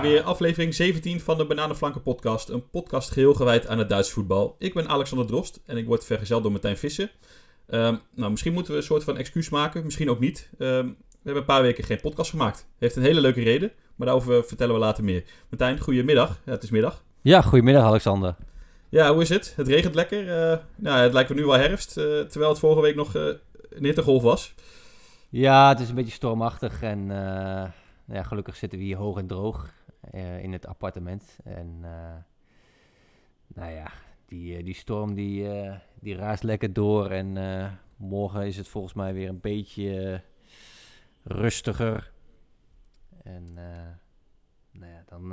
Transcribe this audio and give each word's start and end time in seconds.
weer. 0.00 0.22
Aflevering 0.22 0.74
17 0.74 1.20
van 1.20 1.38
de 1.38 1.46
Bananenflanken 1.46 2.02
podcast. 2.02 2.48
Een 2.48 2.70
podcast 2.70 3.10
geheel 3.10 3.34
gewijd 3.34 3.66
aan 3.66 3.78
het 3.78 3.88
Duits 3.88 4.10
voetbal. 4.10 4.54
Ik 4.58 4.74
ben 4.74 4.88
Alexander 4.88 5.26
Drost 5.26 5.60
en 5.66 5.76
ik 5.76 5.86
word 5.86 6.04
vergezeld 6.04 6.42
door 6.42 6.52
Martijn 6.52 6.76
Vissen. 6.76 7.10
Ehm, 7.66 7.96
nou, 8.14 8.30
misschien 8.30 8.52
moeten 8.52 8.72
we 8.72 8.78
een 8.78 8.84
soort 8.84 9.04
van 9.04 9.16
excuus 9.16 9.48
maken, 9.48 9.84
misschien 9.84 10.10
ook 10.10 10.20
niet. 10.20 10.50
Ehm, 10.58 10.86
we 10.86 11.24
hebben 11.24 11.42
een 11.42 11.44
paar 11.44 11.62
weken 11.62 11.84
geen 11.84 12.00
podcast 12.00 12.30
gemaakt. 12.30 12.66
Heeft 12.78 12.96
een 12.96 13.02
hele 13.02 13.20
leuke 13.20 13.42
reden, 13.42 13.72
maar 13.96 14.06
daarover 14.06 14.44
vertellen 14.44 14.74
we 14.74 14.80
later 14.80 15.04
meer. 15.04 15.24
Martijn, 15.48 15.80
goedemiddag. 15.80 16.40
Ja, 16.44 16.52
het 16.52 16.62
is 16.62 16.70
middag. 16.70 17.02
Ja, 17.20 17.42
goedemiddag 17.42 17.84
Alexander. 17.84 18.34
Ja, 18.88 19.12
hoe 19.12 19.22
is 19.22 19.28
het? 19.28 19.52
Het 19.56 19.68
regent 19.68 19.94
lekker. 19.94 20.22
Uh, 20.22 20.58
nou, 20.76 21.00
het 21.00 21.12
lijkt 21.12 21.28
me 21.30 21.34
nu 21.34 21.44
wel 21.44 21.58
herfst, 21.58 21.96
uh, 21.96 22.04
terwijl 22.20 22.50
het 22.50 22.58
vorige 22.58 22.80
week 22.80 22.94
nog 22.94 23.16
uh, 23.16 23.22
een 23.70 23.84
hittegolf 23.84 24.22
was. 24.22 24.54
Ja, 25.28 25.68
het 25.68 25.80
is 25.80 25.88
een 25.88 25.94
beetje 25.94 26.12
stormachtig 26.12 26.82
en 26.82 27.06
ja, 28.12 28.22
gelukkig 28.22 28.56
zitten 28.56 28.78
we 28.78 28.84
hier 28.84 28.96
hoog 28.96 29.18
en 29.18 29.26
droog 29.26 29.76
in 30.40 30.52
het 30.52 30.66
appartement. 30.66 31.38
En 31.44 31.80
nou 33.46 33.72
ja, 33.72 33.92
die, 34.26 34.62
die 34.62 34.74
storm 34.74 35.14
die, 35.14 35.48
die 36.00 36.16
raast 36.16 36.42
lekker 36.42 36.72
door 36.72 37.10
en 37.10 37.38
morgen 37.96 38.46
is 38.46 38.56
het 38.56 38.68
volgens 38.68 38.94
mij 38.94 39.14
weer 39.14 39.28
een 39.28 39.40
beetje 39.40 40.20
rustiger. 41.22 42.12
En 43.22 43.44
nou 44.72 44.92
ja, 44.92 45.02
dan 45.06 45.32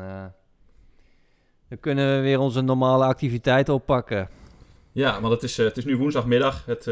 dan 1.67 1.79
kunnen 1.79 2.15
we 2.15 2.21
weer 2.21 2.39
onze 2.39 2.61
normale 2.61 3.05
activiteiten 3.05 3.73
oppakken. 3.73 4.29
Ja, 4.91 5.21
want 5.21 5.33
het 5.33 5.43
is, 5.43 5.57
het 5.57 5.77
is 5.77 5.85
nu 5.85 5.97
woensdagmiddag. 5.97 6.65
Het, 6.65 6.85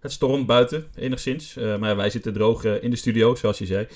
het 0.00 0.12
stormt 0.12 0.46
buiten, 0.46 0.84
enigszins. 0.94 1.56
Uh, 1.56 1.76
maar 1.76 1.96
wij 1.96 2.10
zitten 2.10 2.32
droog 2.32 2.64
in 2.64 2.90
de 2.90 2.96
studio, 2.96 3.34
zoals 3.34 3.58
je 3.58 3.66
zei. 3.66 3.86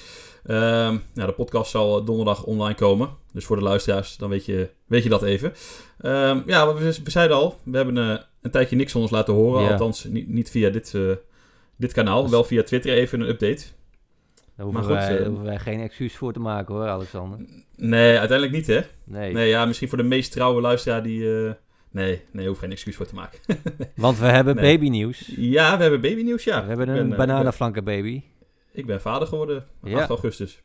Ehm, 0.46 0.96
nou, 1.14 1.28
de 1.28 1.32
podcast 1.32 1.70
zal 1.70 2.04
donderdag 2.04 2.44
online 2.44 2.74
komen. 2.74 3.08
Dus 3.32 3.44
voor 3.44 3.56
de 3.56 3.62
luisteraars, 3.62 4.16
dan 4.16 4.30
weet 4.30 4.44
je, 4.44 4.70
weet 4.86 5.02
je 5.02 5.08
dat 5.08 5.22
even. 5.22 5.52
Ehm, 6.00 6.40
ja, 6.46 6.74
we, 6.74 7.00
we, 7.04 7.10
zeiden 7.10 7.36
al, 7.36 7.58
we 7.64 7.76
hebben 7.76 7.96
een 8.40 8.50
tijdje 8.50 8.76
niks 8.76 8.92
van 8.92 9.00
ons 9.00 9.10
laten 9.10 9.34
horen. 9.34 9.62
Ja. 9.62 9.70
Althans, 9.70 10.04
niet, 10.04 10.28
niet 10.28 10.50
via 10.50 10.70
dit, 10.70 10.94
dit 11.76 11.92
kanaal. 11.92 12.22
Dus... 12.22 12.30
Wel 12.30 12.44
via 12.44 12.62
Twitter 12.62 12.92
even 12.92 13.20
een 13.20 13.28
update. 13.28 13.62
Daar 14.56 14.66
hoeven, 14.66 14.84
goed, 14.84 14.92
wij, 14.92 15.24
hoeven 15.24 15.44
wij 15.44 15.58
geen 15.58 15.80
excuus 15.80 16.16
voor 16.16 16.32
te 16.32 16.40
maken 16.40 16.74
hoor, 16.74 16.88
Alexander. 16.88 17.38
Nee, 17.76 18.18
uiteindelijk 18.18 18.56
niet, 18.56 18.66
hè? 18.66 18.80
Nee. 19.04 19.32
Nee, 19.32 19.48
ja, 19.48 19.64
misschien 19.64 19.88
voor 19.88 19.98
de 19.98 20.04
meest 20.04 20.32
trouwe 20.32 20.60
luisteraar 20.60 21.02
die... 21.02 21.54
Nee, 21.90 22.22
nee, 22.32 22.48
hoef 22.48 22.58
geen 22.58 22.70
excuus 22.70 22.96
voor 22.96 23.06
te 23.06 23.14
maken. 23.14 23.38
Want 23.96 24.18
we 24.18 24.26
hebben 24.26 24.54
nee. 24.54 24.74
babynieuws. 24.74 25.32
Ja, 25.36 25.76
we 25.76 25.82
hebben 25.82 26.00
babynieuws, 26.00 26.44
ja. 26.44 26.62
We 26.62 26.68
hebben 26.68 26.88
een 26.88 27.08
ben, 27.08 27.16
bananenflanken 27.16 27.84
baby. 27.84 28.22
Ik 28.72 28.86
ben 28.86 29.00
vader 29.00 29.28
geworden, 29.28 29.66
ja. 29.82 29.98
8 29.98 30.08
augustus. 30.08 30.62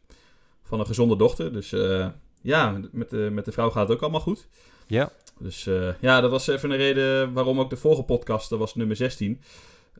Van 0.63 0.79
een 0.79 0.85
gezonde 0.85 1.15
dochter. 1.17 1.53
Dus 1.53 1.71
uh, 1.71 2.07
ja, 2.41 2.79
met 2.91 3.09
de, 3.09 3.29
met 3.31 3.45
de 3.45 3.51
vrouw 3.51 3.69
gaat 3.69 3.87
het 3.87 3.97
ook 3.97 4.03
allemaal 4.03 4.19
goed. 4.19 4.47
Ja. 4.87 5.11
Dus 5.39 5.65
uh, 5.65 5.89
ja, 5.99 6.21
dat 6.21 6.31
was 6.31 6.47
even 6.47 6.71
een 6.71 6.77
reden 6.77 7.33
waarom 7.33 7.59
ook 7.59 7.69
de 7.69 7.77
vorige 7.77 8.03
podcast, 8.03 8.49
dat 8.49 8.59
was 8.59 8.75
nummer 8.75 8.95
16. 8.95 9.41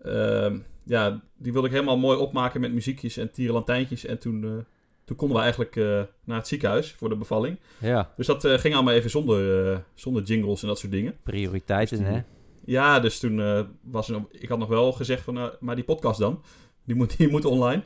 Ehm, 0.03 0.57
ja, 0.85 1.21
die 1.37 1.51
wilde 1.51 1.67
ik 1.67 1.73
helemaal 1.73 1.97
mooi 1.97 2.17
opmaken 2.17 2.61
met 2.61 2.73
muziekjes 2.73 3.17
en 3.17 3.31
tierenlantijntjes. 3.31 4.05
En 4.05 4.19
toen 4.19 4.65
toen 5.05 5.15
konden 5.15 5.37
we 5.37 5.43
eigenlijk 5.43 5.75
uh, 5.75 6.01
naar 6.23 6.37
het 6.37 6.47
ziekenhuis 6.47 6.91
voor 6.91 7.09
de 7.09 7.15
bevalling. 7.15 7.59
Ja. 7.77 8.13
Dus 8.17 8.27
dat 8.27 8.45
uh, 8.45 8.57
ging 8.57 8.73
allemaal 8.73 8.93
even 8.93 9.09
zonder, 9.09 9.71
uh, 9.71 9.77
zonder 9.93 10.23
jingles 10.23 10.61
en 10.61 10.67
dat 10.67 10.79
soort 10.79 10.91
dingen. 10.91 11.17
Prioriteiten, 11.23 11.97
dus 11.97 12.07
hè? 12.07 12.21
Ja, 12.65 12.99
dus 12.99 13.19
toen 13.19 13.67
was 13.81 14.09
er, 14.09 14.21
ik 14.31 14.49
had 14.49 14.57
nog 14.59 14.67
wel 14.67 14.91
gezegd 14.91 15.23
van, 15.23 15.51
maar 15.59 15.75
die 15.75 15.83
podcast 15.83 16.19
dan, 16.19 16.41
die 16.83 16.95
moet, 16.95 17.17
die 17.17 17.29
moet 17.29 17.45
online. 17.45 17.81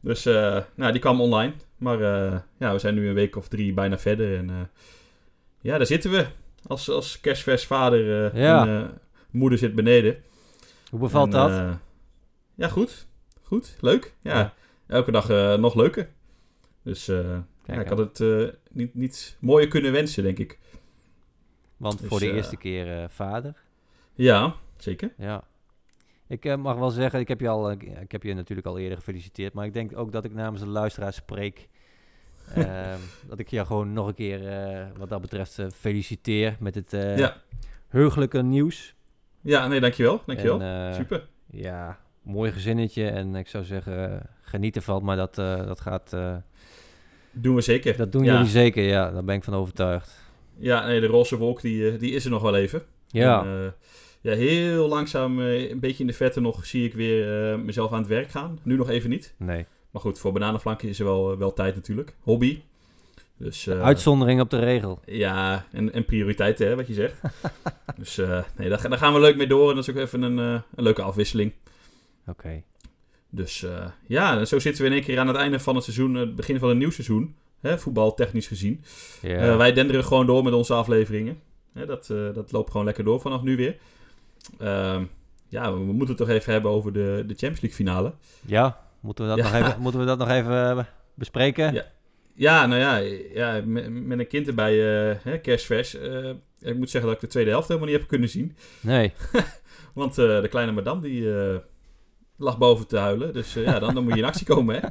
Dus 0.00 0.24
nou, 0.74 0.92
die 0.92 0.98
kwam 0.98 1.20
online. 1.20 1.52
Maar 1.76 1.98
ja, 2.58 2.72
we 2.72 2.78
zijn 2.78 2.94
nu 2.94 3.08
een 3.08 3.14
week 3.14 3.36
of 3.36 3.48
drie 3.48 3.72
bijna 3.72 3.98
verder. 3.98 4.36
En 4.36 4.70
ja, 5.60 5.76
daar 5.76 5.86
zitten 5.86 6.10
we. 6.10 6.26
Als, 6.66 6.90
als 6.90 7.20
kerstvers 7.20 7.66
vader 7.66 8.36
ja. 8.36 8.66
en 8.66 9.00
moeder 9.30 9.58
zit 9.58 9.74
beneden. 9.74 10.16
Hoe 10.90 11.00
bevalt 11.00 11.34
en, 11.34 11.40
dat? 11.40 11.78
ja, 12.54 12.68
goed. 12.68 13.06
Goed, 13.42 13.76
leuk. 13.80 14.14
Ja, 14.22 14.38
ja. 14.38 14.54
elke 14.86 15.10
dag 15.10 15.28
nog 15.58 15.74
leuker. 15.74 16.08
Dus 16.82 17.08
uh, 17.08 17.38
ja, 17.64 17.80
ik 17.80 17.88
had 17.88 17.98
het 17.98 18.20
uh, 18.20 18.48
niet, 18.70 18.94
niet 18.94 19.36
mooier 19.40 19.68
kunnen 19.68 19.92
wensen, 19.92 20.22
denk 20.22 20.38
ik. 20.38 20.58
Want 21.76 21.98
dus, 21.98 22.08
voor 22.08 22.18
de 22.18 22.26
uh, 22.26 22.34
eerste 22.34 22.56
keer 22.56 23.10
vader? 23.10 23.54
Ja, 24.14 24.54
zeker. 24.76 25.12
Ja. 25.16 25.44
Ik 26.26 26.56
mag 26.56 26.76
wel 26.76 26.90
zeggen, 26.90 27.20
ik 27.20 27.28
heb, 27.28 27.40
je 27.40 27.48
al, 27.48 27.70
ik 27.70 28.12
heb 28.12 28.22
je 28.22 28.34
natuurlijk 28.34 28.66
al 28.66 28.78
eerder 28.78 28.98
gefeliciteerd, 28.98 29.52
maar 29.52 29.66
ik 29.66 29.72
denk 29.72 29.96
ook 29.96 30.12
dat 30.12 30.24
ik 30.24 30.34
namens 30.34 30.62
de 30.62 30.68
luisteraar 30.68 31.12
spreek. 31.12 31.68
Ehm, 32.54 32.98
dat 33.26 33.38
ik 33.38 33.48
je 33.48 33.66
gewoon 33.66 33.92
nog 33.92 34.06
een 34.06 34.14
keer, 34.14 34.40
wat 34.96 35.08
dat 35.08 35.20
betreft, 35.20 35.60
feliciteer 35.74 36.56
met 36.60 36.74
het 36.74 36.90
ja. 36.90 37.36
heugelijke 37.88 38.42
nieuws. 38.42 38.94
Ja, 39.40 39.66
nee, 39.66 39.80
dankjewel. 39.80 40.22
dankjewel. 40.26 40.60
En, 40.60 40.94
Super. 40.94 41.28
Ja, 41.46 41.98
mooi 42.22 42.52
gezinnetje 42.52 43.08
en 43.08 43.34
ik 43.34 43.48
zou 43.48 43.64
zeggen, 43.64 44.22
geniet 44.42 44.76
ervan, 44.76 45.04
maar 45.04 45.16
dat, 45.16 45.34
dat 45.34 45.80
gaat 45.80 46.16
doen 47.32 47.54
we 47.54 47.60
zeker. 47.60 47.96
Dat 47.96 48.12
doen 48.12 48.24
jullie 48.24 48.46
zeker, 48.46 48.82
ja. 48.82 49.10
Daar 49.10 49.24
ben 49.24 49.34
ik 49.34 49.44
van 49.44 49.54
overtuigd. 49.54 50.26
Ja, 50.58 50.86
nee, 50.86 51.00
de 51.00 51.06
roze 51.06 51.36
wolk 51.36 51.60
die, 51.60 51.90
eh, 51.90 51.98
die 51.98 52.12
is 52.12 52.24
er 52.24 52.30
nog 52.30 52.42
wel 52.42 52.56
even. 52.56 52.82
Ja. 53.06 53.44
En, 53.44 53.46
uh, 53.46 53.66
ja, 54.20 54.34
heel 54.34 54.88
langzaam, 54.88 55.38
uh, 55.38 55.70
een 55.70 55.80
beetje 55.80 56.00
in 56.00 56.06
de 56.06 56.12
vette 56.12 56.40
nog, 56.40 56.66
zie 56.66 56.84
ik 56.84 56.94
weer 56.94 57.52
uh, 57.52 57.58
mezelf 57.58 57.92
aan 57.92 57.98
het 57.98 58.08
werk 58.08 58.30
gaan. 58.30 58.58
Nu 58.62 58.76
nog 58.76 58.88
even 58.88 59.10
niet. 59.10 59.34
Nee. 59.36 59.66
Maar 59.90 60.02
goed, 60.02 60.18
voor 60.18 60.32
bananenflanken 60.32 60.88
is 60.88 60.98
er 60.98 61.04
wel, 61.04 61.38
wel 61.38 61.52
tijd 61.52 61.74
natuurlijk. 61.74 62.14
Hobby. 62.22 62.60
Dus, 63.36 63.70
Uitzondering 63.70 64.40
op 64.40 64.50
de 64.50 64.58
regel. 64.58 65.00
Ja, 65.04 65.66
en, 65.72 65.92
en 65.92 66.04
prioriteiten, 66.04 66.66
hè, 66.66 66.76
wat 66.76 66.86
je 66.86 66.94
zegt. 66.94 67.20
dus 67.98 68.16
nee, 68.56 68.68
daar, 68.68 68.88
daar, 68.88 68.98
gaan 68.98 69.12
we 69.12 69.20
leuk 69.20 69.36
mee 69.36 69.46
door. 69.46 69.68
En 69.68 69.74
dat 69.74 69.88
is 69.88 69.94
ook 69.94 70.00
even 70.00 70.22
een, 70.22 70.38
een 70.38 70.62
leuke 70.74 71.02
afwisseling. 71.02 71.52
Oké. 72.26 72.62
Dus 73.30 73.62
uh, 73.62 73.86
ja, 74.06 74.44
zo 74.44 74.58
zitten 74.58 74.82
we 74.82 74.88
in 74.88 74.94
één 74.94 75.04
keer 75.04 75.18
aan 75.18 75.26
het 75.26 75.36
einde 75.36 75.60
van 75.60 75.74
het 75.74 75.84
seizoen, 75.84 76.14
het 76.14 76.36
begin 76.36 76.58
van 76.58 76.68
een 76.68 76.78
nieuw 76.78 76.90
seizoen. 76.90 77.34
Hè, 77.60 77.78
voetbaltechnisch 77.78 78.46
gezien. 78.46 78.84
Yeah. 79.22 79.46
Uh, 79.46 79.56
wij 79.56 79.72
denderen 79.72 80.04
gewoon 80.04 80.26
door 80.26 80.44
met 80.44 80.52
onze 80.52 80.74
afleveringen. 80.74 81.40
Hè, 81.72 81.86
dat, 81.86 82.08
uh, 82.12 82.34
dat 82.34 82.52
loopt 82.52 82.70
gewoon 82.70 82.86
lekker 82.86 83.04
door 83.04 83.20
vanaf 83.20 83.42
nu 83.42 83.56
weer. 83.56 83.76
Ehm, 84.58 85.04
ja, 85.48 85.72
we 85.72 85.78
moeten 85.78 86.08
het 86.08 86.16
toch 86.16 86.28
even 86.28 86.52
hebben 86.52 86.70
over 86.70 86.92
de, 86.92 87.24
de 87.26 87.34
Champions 87.34 87.60
League 87.60 87.84
finale. 87.84 88.12
Ja, 88.46 88.80
moeten 89.00 89.24
we 89.24 89.36
dat, 89.36 89.38
ja. 89.38 89.58
Nog, 89.58 89.66
even, 89.66 89.80
moeten 89.80 90.00
we 90.00 90.06
dat 90.06 90.18
nog 90.18 90.28
even 90.28 90.86
bespreken? 91.14 91.72
Ja. 91.72 91.86
ja, 92.34 92.66
nou 92.66 92.80
ja, 92.80 92.96
ja 93.34 93.62
met, 93.64 93.90
met 93.90 94.18
een 94.18 94.26
kind 94.26 94.46
erbij, 94.46 94.74
hè, 95.22 95.38
kerstvers. 95.38 95.94
ik 96.60 96.76
moet 96.76 96.90
zeggen 96.90 97.10
dat 97.10 97.12
ik 97.12 97.20
de 97.20 97.26
tweede 97.26 97.50
helft 97.50 97.68
helemaal 97.68 97.88
niet 97.88 97.98
heb 97.98 98.08
kunnen 98.08 98.28
zien. 98.28 98.56
Nee. 98.80 99.12
Want 99.94 100.14
de 100.14 100.46
kleine 100.50 100.72
madame 100.72 101.00
die 101.00 101.32
lag 102.38 102.58
boven 102.58 102.86
te 102.86 102.96
huilen. 102.96 103.32
Dus 103.32 103.56
uh, 103.56 103.64
ja, 103.64 103.78
dan, 103.78 103.94
dan 103.94 104.04
moet 104.04 104.12
je 104.12 104.18
in 104.18 104.24
actie 104.24 104.46
komen, 104.46 104.74
hè. 104.74 104.88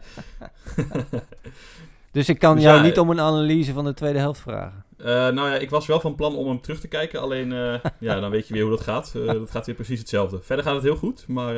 dus 2.11 2.29
ik 2.29 2.39
kan 2.39 2.55
dus 2.55 2.63
jou 2.63 2.77
ja, 2.77 2.83
niet 2.83 2.99
om 2.99 3.09
een 3.09 3.19
analyse 3.19 3.73
van 3.73 3.85
de 3.85 3.93
tweede 3.93 4.19
helft 4.19 4.39
vragen? 4.39 4.85
Uh, 4.97 5.05
nou 5.05 5.49
ja, 5.49 5.55
ik 5.55 5.69
was 5.69 5.85
wel 5.85 5.99
van 5.99 6.15
plan 6.15 6.35
om 6.35 6.47
hem 6.47 6.61
terug 6.61 6.79
te 6.79 6.87
kijken. 6.87 7.21
Alleen, 7.21 7.51
uh, 7.51 7.79
ja, 7.99 8.19
dan 8.19 8.31
weet 8.31 8.47
je 8.47 8.53
weer 8.53 8.63
hoe 8.63 8.71
dat 8.71 8.81
gaat. 8.81 9.11
dat 9.13 9.51
gaat 9.51 9.65
weer 9.65 9.75
precies 9.75 9.99
hetzelfde. 9.99 10.41
Verder 10.41 10.65
gaat 10.65 10.75
het 10.75 10.83
heel 10.83 10.95
goed, 10.95 11.27
maar... 11.27 11.55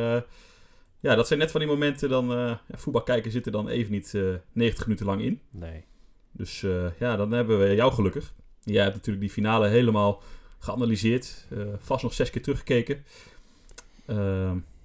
ja, 0.99 1.15
dat 1.15 1.27
zijn 1.27 1.39
net 1.39 1.51
van 1.51 1.59
die 1.59 1.69
momenten 1.69 2.09
dan... 2.09 2.27
ja, 2.27 2.59
voetbal 2.71 3.03
kijken 3.03 3.31
zit 3.31 3.45
er 3.45 3.51
dan 3.51 3.67
even 3.67 3.91
niet 3.91 4.17
90 4.51 4.85
minuten 4.85 5.05
lang 5.05 5.21
in. 5.21 5.41
Nee. 5.51 5.85
Dus 6.31 6.65
ja, 6.99 7.15
dan 7.15 7.31
hebben 7.31 7.59
we 7.59 7.75
jou 7.75 7.93
gelukkig. 7.93 8.33
Jij 8.63 8.83
hebt 8.83 8.95
natuurlijk 8.95 9.25
die 9.25 9.33
finale 9.33 9.67
helemaal 9.67 10.21
geanalyseerd. 10.59 11.47
vast 11.79 12.03
nog 12.03 12.13
zes 12.13 12.29
keer 12.29 12.41
teruggekeken. 12.41 13.03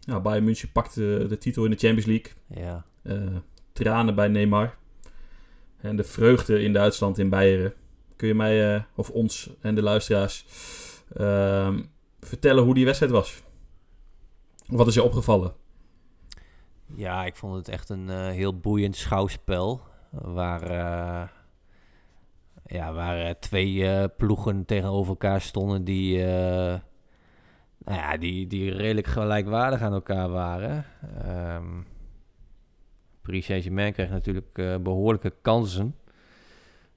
Ehm, 0.04 0.12
ja, 0.12 0.20
Bayern 0.20 0.44
München 0.44 0.72
pakte 0.72 1.26
de 1.28 1.38
titel 1.38 1.64
in 1.64 1.70
de 1.70 1.76
Champions 1.76 2.06
League. 2.06 2.32
Ja. 2.46 2.84
Uh, 3.02 3.36
tranen 3.72 4.14
bij 4.14 4.28
Neymar. 4.28 4.76
En 5.80 5.96
de 5.96 6.04
vreugde 6.04 6.62
in 6.62 6.72
Duitsland, 6.72 7.18
in 7.18 7.28
Beieren. 7.28 7.74
Kun 8.16 8.28
je 8.28 8.34
mij, 8.34 8.74
uh, 8.74 8.82
of 8.94 9.10
ons 9.10 9.50
en 9.60 9.74
de 9.74 9.82
luisteraars, 9.82 10.46
uh, 11.16 11.78
vertellen 12.20 12.64
hoe 12.64 12.74
die 12.74 12.84
wedstrijd 12.84 13.12
was? 13.12 13.42
Wat 14.66 14.86
is 14.86 14.94
je 14.94 15.02
opgevallen? 15.02 15.52
Ja, 16.94 17.24
ik 17.24 17.36
vond 17.36 17.54
het 17.54 17.68
echt 17.68 17.88
een 17.88 18.08
uh, 18.08 18.28
heel 18.28 18.58
boeiend 18.58 18.96
schouwspel. 18.96 19.80
Waar, 20.10 20.72
ja, 22.66 22.92
waar 22.92 23.38
twee 23.38 24.08
ploegen 24.08 24.64
tegenover 24.64 25.10
elkaar 25.10 25.40
stonden 25.40 25.84
die 25.84 26.24
nou 27.84 27.98
ja, 27.98 28.16
die, 28.16 28.46
die 28.46 28.72
redelijk 28.72 29.06
gelijkwaardig 29.06 29.80
aan 29.80 29.92
elkaar 29.92 30.28
waren. 30.28 30.84
Um, 31.56 31.86
Paris 33.22 33.44
Saint-Germain 33.44 33.92
kreeg 33.92 34.10
natuurlijk 34.10 34.58
uh, 34.58 34.76
behoorlijke 34.76 35.32
kansen. 35.42 35.94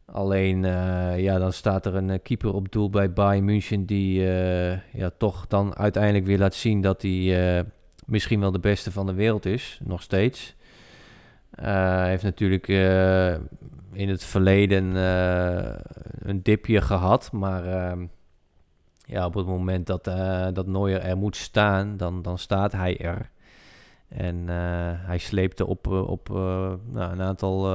Alleen, 0.05 0.63
uh, 0.63 1.19
ja, 1.19 1.37
dan 1.37 1.53
staat 1.53 1.85
er 1.85 1.95
een 1.95 2.21
keeper 2.21 2.53
op 2.53 2.71
doel 2.71 2.89
bij 2.89 3.13
Bayern 3.13 3.45
München... 3.45 3.85
die 3.85 4.21
ja, 4.93 5.11
toch 5.17 5.47
dan 5.47 5.75
uiteindelijk 5.75 6.25
weer 6.25 6.37
laat 6.37 6.53
zien 6.53 6.81
dat 6.81 7.01
hij 7.01 7.65
misschien 8.05 8.39
wel 8.39 8.51
de 8.51 8.59
beste 8.59 8.91
van 8.91 9.05
de 9.05 9.13
wereld 9.13 9.45
is. 9.45 9.79
Nog 9.83 10.01
steeds. 10.01 10.55
Hij 11.51 12.09
heeft 12.09 12.23
natuurlijk 12.23 12.67
in 13.93 14.09
het 14.09 14.23
verleden 14.23 14.95
een 16.19 16.43
dipje 16.43 16.81
gehad, 16.81 17.31
maar 17.31 17.65
ehm, 17.65 18.05
ja, 19.07 19.25
op 19.25 19.33
het 19.33 19.45
moment 19.45 19.88
dat, 19.88 20.04
dat 20.54 20.68
Neuer 20.68 21.01
er 21.01 21.18
moet 21.18 21.36
staan, 21.36 21.98
dan, 21.98 22.21
dan 22.21 22.38
staat 22.38 22.71
hij 22.71 22.98
er. 22.98 23.30
En 24.07 24.48
hij 25.06 25.18
sleepte 25.18 25.65
op, 25.65 25.88
op 25.88 26.30
nou, 26.30 27.12
een 27.12 27.21
aantal 27.21 27.68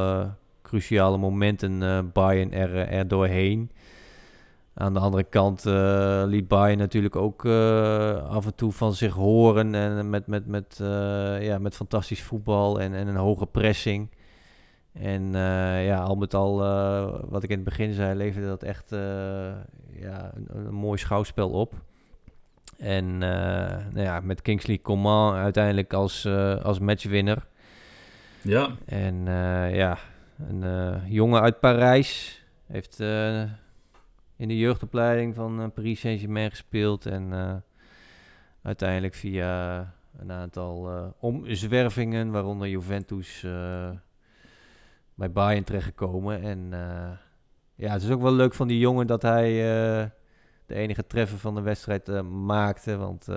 cruciale 0.62 1.18
momenten 1.18 2.10
Bayern 2.12 2.52
er, 2.52 2.76
er 2.76 3.08
doorheen. 3.08 3.70
Aan 4.74 4.92
de 4.92 4.98
andere 4.98 5.24
kant 5.24 5.66
uh, 5.66 6.22
liet 6.26 6.48
Bayern 6.48 6.78
natuurlijk 6.78 7.16
ook 7.16 7.44
uh, 7.44 8.28
af 8.28 8.46
en 8.46 8.54
toe 8.54 8.72
van 8.72 8.92
zich 8.94 9.14
horen. 9.14 9.74
En 9.74 10.10
met, 10.10 10.26
met, 10.26 10.46
met, 10.46 10.78
uh, 10.82 11.42
ja, 11.42 11.58
met 11.58 11.74
fantastisch 11.74 12.22
voetbal 12.22 12.80
en, 12.80 12.94
en 12.94 13.08
een 13.08 13.16
hoge 13.16 13.46
pressing. 13.46 14.10
En 14.92 15.32
ja, 15.82 15.98
al 15.98 16.16
met 16.16 16.34
al, 16.34 16.56
wat 17.28 17.42
ik 17.42 17.50
in 17.50 17.56
het 17.56 17.64
begin 17.64 17.92
zei, 17.92 18.14
leverde 18.14 18.46
dat 18.46 18.62
echt 18.62 18.90
ja, 20.02 20.32
een, 20.34 20.66
een, 20.66 20.74
mooi 20.74 20.98
schouwspel 20.98 21.50
op. 21.50 21.74
En 22.78 23.18
nou 23.18 24.00
ja, 24.00 24.20
met 24.20 24.42
Kingsley 24.42 24.78
Coman 24.78 25.34
uiteindelijk 25.34 25.92
als, 25.92 26.26
als 26.62 26.78
matchwinner. 26.78 27.46
Ja. 28.42 28.68
En 28.84 29.24
ja, 29.74 29.98
een 30.48 31.00
jongen 31.08 31.40
uit 31.40 31.60
Parijs 31.60 32.42
heeft 32.66 33.00
in 34.42 34.48
de 34.48 34.58
jeugdopleiding 34.58 35.34
van 35.34 35.60
uh, 35.60 35.66
Paris 35.74 36.00
Saint-Germain 36.00 36.50
gespeeld. 36.50 37.06
En 37.06 37.32
uh, 37.32 37.54
uiteindelijk 38.62 39.14
via 39.14 39.78
een 40.18 40.32
aantal 40.32 40.96
uh, 40.96 41.06
omzwervingen, 41.18 42.30
waaronder 42.30 42.68
Juventus, 42.68 43.46
bij 45.14 45.32
Bayern 45.32 45.64
terechtgekomen. 45.64 46.42
En 46.42 46.72
ja, 47.82 47.92
het 47.92 48.02
is 48.02 48.10
ook 48.10 48.22
wel 48.22 48.32
leuk 48.32 48.54
van 48.54 48.68
die 48.68 48.78
jongen 48.78 49.06
dat 49.06 49.22
hij 49.22 49.52
de 50.66 50.74
enige 50.74 51.06
treffer 51.06 51.38
van 51.38 51.54
de 51.54 51.60
wedstrijd 51.60 52.22
maakte. 52.22 52.96
Want 52.96 53.28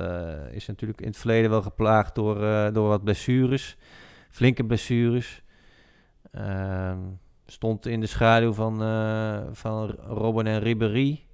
is 0.51 0.65
natuurlijk 0.67 1.01
in 1.01 1.07
het 1.07 1.17
verleden 1.17 1.49
wel 1.49 1.61
geplaagd 1.61 2.15
door, 2.15 2.39
door 2.73 2.87
wat 2.87 3.03
blessures. 3.03 3.77
Flinke 4.29 4.65
blessures. 4.65 5.41
Ehm, 6.31 6.99
Stond 7.47 7.85
in 7.85 7.99
de 7.99 8.07
schaduw 8.07 8.53
van, 8.53 8.77
van 9.55 9.89
Robben 10.07 10.47
en 10.47 10.59
Ribéry. 10.59 11.25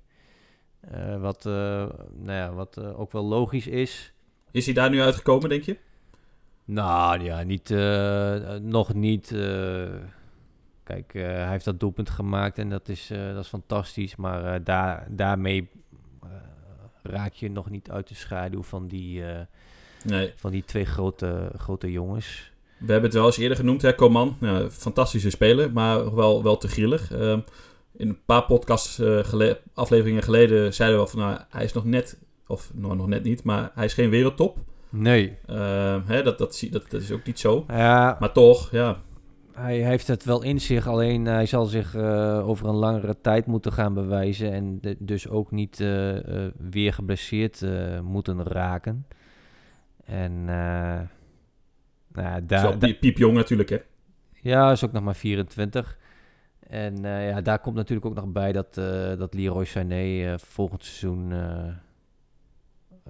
Wat 1.19 1.43
nou 1.43 1.91
ja, 2.25 2.53
wat 2.53 2.83
ook 2.83 3.11
wel 3.11 3.25
logisch 3.25 3.67
is. 3.67 4.13
Is 4.51 4.65
hij 4.65 4.73
daar 4.73 4.89
nu 4.89 5.01
uitgekomen, 5.01 5.49
denk 5.49 5.63
je? 5.63 5.77
Nou 6.65 7.23
ja, 7.23 7.43
niet, 7.43 7.69
nog 8.61 8.93
niet. 8.93 9.35
Kijk, 10.91 11.13
hij 11.13 11.49
heeft 11.49 11.65
dat 11.65 11.79
doelpunt 11.79 12.09
gemaakt 12.09 12.57
en 12.57 12.69
dat 12.69 12.89
is, 12.89 13.07
dat 13.33 13.43
is 13.43 13.47
fantastisch. 13.47 14.15
Maar 14.15 14.63
daar, 14.63 15.07
daarmee 15.09 15.69
raak 17.03 17.33
je 17.33 17.49
nog 17.49 17.69
niet 17.69 17.89
uit 17.91 18.07
de 18.07 18.15
schaduw 18.15 18.63
van 18.63 18.87
die, 18.87 19.23
nee. 20.03 20.33
van 20.35 20.51
die 20.51 20.65
twee 20.65 20.85
grote, 20.85 21.51
grote 21.57 21.91
jongens. 21.91 22.51
We 22.77 22.91
hebben 22.91 23.09
het 23.09 23.19
wel 23.19 23.25
eens 23.25 23.37
eerder 23.37 23.57
genoemd, 23.57 23.81
hè, 23.81 23.95
Coman. 23.95 24.37
Ja, 24.39 24.69
fantastische 24.69 25.29
speler, 25.29 25.71
maar 25.71 26.15
wel, 26.15 26.43
wel 26.43 26.57
te 26.57 26.67
grillig. 26.67 27.11
Uh, 27.11 27.37
in 27.97 28.09
een 28.09 28.23
paar 28.25 28.45
podcast 28.45 29.01
afleveringen 29.73 30.23
geleden 30.23 30.73
zeiden 30.73 30.99
we 30.99 31.07
van... 31.07 31.19
Nou, 31.19 31.39
hij 31.49 31.63
is 31.63 31.73
nog 31.73 31.85
net, 31.85 32.19
of 32.47 32.71
nou, 32.73 32.95
nog 32.95 33.07
net 33.07 33.23
niet, 33.23 33.43
maar 33.43 33.71
hij 33.73 33.85
is 33.85 33.93
geen 33.93 34.09
wereldtop. 34.09 34.57
Nee. 34.89 35.37
Uh, 35.49 35.97
hè, 36.05 36.23
dat, 36.23 36.37
dat, 36.37 36.67
dat, 36.71 36.89
dat 36.89 37.01
is 37.01 37.11
ook 37.11 37.25
niet 37.25 37.39
zo. 37.39 37.65
Ja, 37.67 38.17
maar 38.19 38.31
toch, 38.31 38.71
ja. 38.71 39.01
Hij 39.53 39.77
heeft 39.77 40.07
het 40.07 40.23
wel 40.23 40.43
in 40.43 40.61
zich, 40.61 40.87
alleen 40.87 41.25
hij 41.25 41.45
zal 41.45 41.65
zich 41.65 41.95
uh, 41.95 42.47
over 42.47 42.67
een 42.67 42.75
langere 42.75 43.17
tijd 43.21 43.45
moeten 43.45 43.71
gaan 43.71 43.93
bewijzen. 43.93 44.51
En 44.51 44.77
de, 44.81 44.95
dus 44.99 45.29
ook 45.29 45.51
niet 45.51 45.79
uh, 45.79 46.17
weer 46.57 46.93
geblesseerd 46.93 47.65
moeten 48.03 48.43
raken. 48.43 49.07
En 50.05 50.45
nou, 52.13 52.45
daar, 52.45 52.59
Zo, 52.59 52.77
piepjong 52.99 53.33
natuurlijk, 53.33 53.69
hè? 53.69 53.77
Ja, 54.41 54.71
is 54.71 54.85
ook 54.85 54.91
nog 54.91 55.03
maar 55.03 55.15
24. 55.15 55.97
En 56.67 56.95
ja, 57.03 57.41
daar 57.41 57.59
komt 57.59 57.75
natuurlijk 57.75 58.05
ook 58.05 58.15
nog 58.15 58.25
bij 58.25 58.51
dat, 58.51 58.73
dat 59.17 59.33
Leroy 59.33 59.65
Sané 59.65 60.35
volgend 60.39 60.83
seizoen 60.83 61.33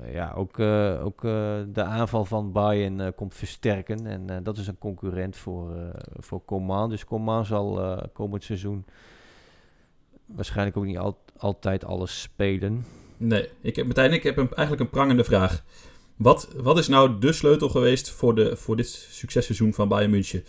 ja, 0.06 0.34
ook, 0.36 0.60
ook 1.04 1.22
de 1.74 1.84
aanval 1.84 2.26
van 2.26 2.52
Bayern 2.52 3.16
komt 3.16 3.36
versterken. 3.36 4.06
En 4.06 4.44
dat 4.44 4.58
is 4.58 4.68
een 4.68 4.78
concurrent 4.78 5.36
voor, 5.36 5.94
voor 6.18 6.46
Coman. 6.46 6.90
Dus 6.90 7.06
Coman 7.06 7.46
zal 7.46 8.00
komend 8.14 8.44
seizoen 8.44 8.86
waarschijnlijk 10.36 10.78
ook 10.78 10.86
niet 10.86 10.98
al, 10.98 11.18
altijd 11.38 11.86
alles 11.86 12.22
spelen. 12.22 12.86
Nee, 13.18 13.50
ik 13.62 13.76
heb, 13.76 13.86
Martijn, 13.86 14.14
ik 14.14 14.24
heb 14.24 14.38
een, 14.38 14.54
eigenlijk 14.54 14.80
een 14.80 14.98
prangende 14.98 15.24
vraag. 15.24 15.64
Wat, 16.16 16.50
wat 16.56 16.78
is 16.78 16.88
nou 16.88 17.20
de 17.20 17.34
sleutel 17.34 17.70
geweest 17.70 18.10
voor, 18.10 18.36
de, 18.36 18.56
voor 18.56 18.76
dit 18.76 18.88
successeizoen 19.10 19.74
van 19.74 19.88
Bayern 19.88 20.12
München? 20.12 20.44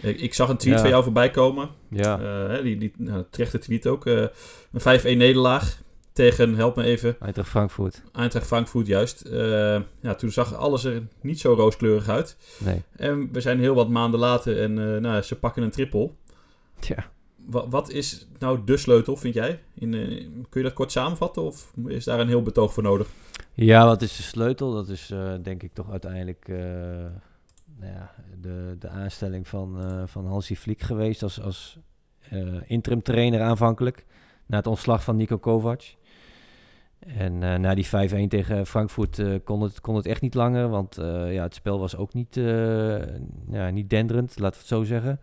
Ik, 0.00 0.20
ik 0.20 0.34
zag 0.34 0.48
een 0.48 0.56
tweet 0.56 0.80
van 0.80 0.88
jou 0.88 1.02
voorbij 1.02 1.30
komen. 1.30 1.70
Ja. 1.88 2.20
Uh, 2.48 2.62
die, 2.62 2.78
die 2.78 2.92
nou, 2.96 3.24
terechte 3.30 3.58
tweet 3.58 3.86
ook. 3.86 4.06
Uh, 4.06 4.26
een 4.72 5.00
5-1 5.00 5.02
nederlaag 5.02 5.81
tegen, 6.12 6.54
help 6.54 6.76
me 6.76 6.82
even. 6.82 7.16
Eintracht 7.20 7.48
Frankfurt. 7.48 8.02
Eintracht 8.12 8.46
Frankfurt, 8.46 8.86
juist. 8.86 9.26
Uh, 9.26 9.80
ja, 10.00 10.14
toen 10.16 10.30
zag 10.30 10.54
alles 10.54 10.84
er 10.84 11.02
niet 11.20 11.40
zo 11.40 11.54
rooskleurig 11.54 12.08
uit. 12.08 12.36
Nee. 12.58 12.82
En 12.96 13.32
we 13.32 13.40
zijn 13.40 13.60
heel 13.60 13.74
wat 13.74 13.88
maanden 13.88 14.20
later 14.20 14.60
en 14.60 15.00
nou, 15.00 15.22
ze 15.22 15.38
pakken 15.38 15.62
een 15.62 15.70
triple. 15.70 16.10
Ja. 16.80 17.10
Wat, 17.46 17.66
wat 17.70 17.90
is 17.90 18.26
nou 18.38 18.60
de 18.64 18.76
sleutel, 18.76 19.16
vind 19.16 19.34
jij? 19.34 19.60
In, 19.74 19.90
kun 20.48 20.60
je 20.60 20.66
dat 20.66 20.76
kort 20.76 20.92
samenvatten 20.92 21.42
of 21.42 21.72
is 21.86 22.04
daar 22.04 22.20
een 22.20 22.28
heel 22.28 22.42
betoog 22.42 22.72
voor 22.72 22.82
nodig? 22.82 23.08
Ja, 23.52 23.86
wat 23.86 24.02
is 24.02 24.16
de 24.16 24.22
sleutel? 24.22 24.72
Dat 24.72 24.88
is 24.88 25.14
denk 25.42 25.62
ik 25.62 25.72
toch 25.72 25.90
uiteindelijk 25.90 26.48
nou 27.78 27.92
ja, 27.92 28.14
de, 28.40 28.76
de 28.78 28.88
aanstelling 28.88 29.48
van, 29.48 29.78
van 30.06 30.26
Hansi 30.26 30.56
Flick 30.56 30.82
geweest 30.82 31.22
als, 31.22 31.40
als 31.40 31.78
interim 32.66 33.02
trainer 33.02 33.40
aanvankelijk. 33.40 34.04
Na 34.46 34.56
het 34.56 34.66
ontslag 34.66 35.04
van 35.04 35.16
Nico 35.16 35.38
Kovac. 35.38 35.82
En 37.06 37.38
na 37.38 37.74
die 37.74 37.86
5-1 37.86 37.88
tegen 38.28 38.66
Frankfurt 38.66 39.22
kon, 39.44 39.62
het, 39.62 39.80
kon 39.80 39.96
het 39.96 40.06
echt 40.06 40.20
niet 40.20 40.34
langer. 40.34 40.68
Want 40.68 40.96
ja, 41.28 41.42
het 41.42 41.54
spel 41.54 41.78
was 41.78 41.96
ook 41.96 42.14
niet, 42.14 42.34
ja, 43.50 43.70
niet 43.70 43.90
denderend, 43.90 44.38
laten 44.38 44.60
we 44.60 44.66
het 44.66 44.66
zo 44.66 44.82
zeggen. 44.82 45.20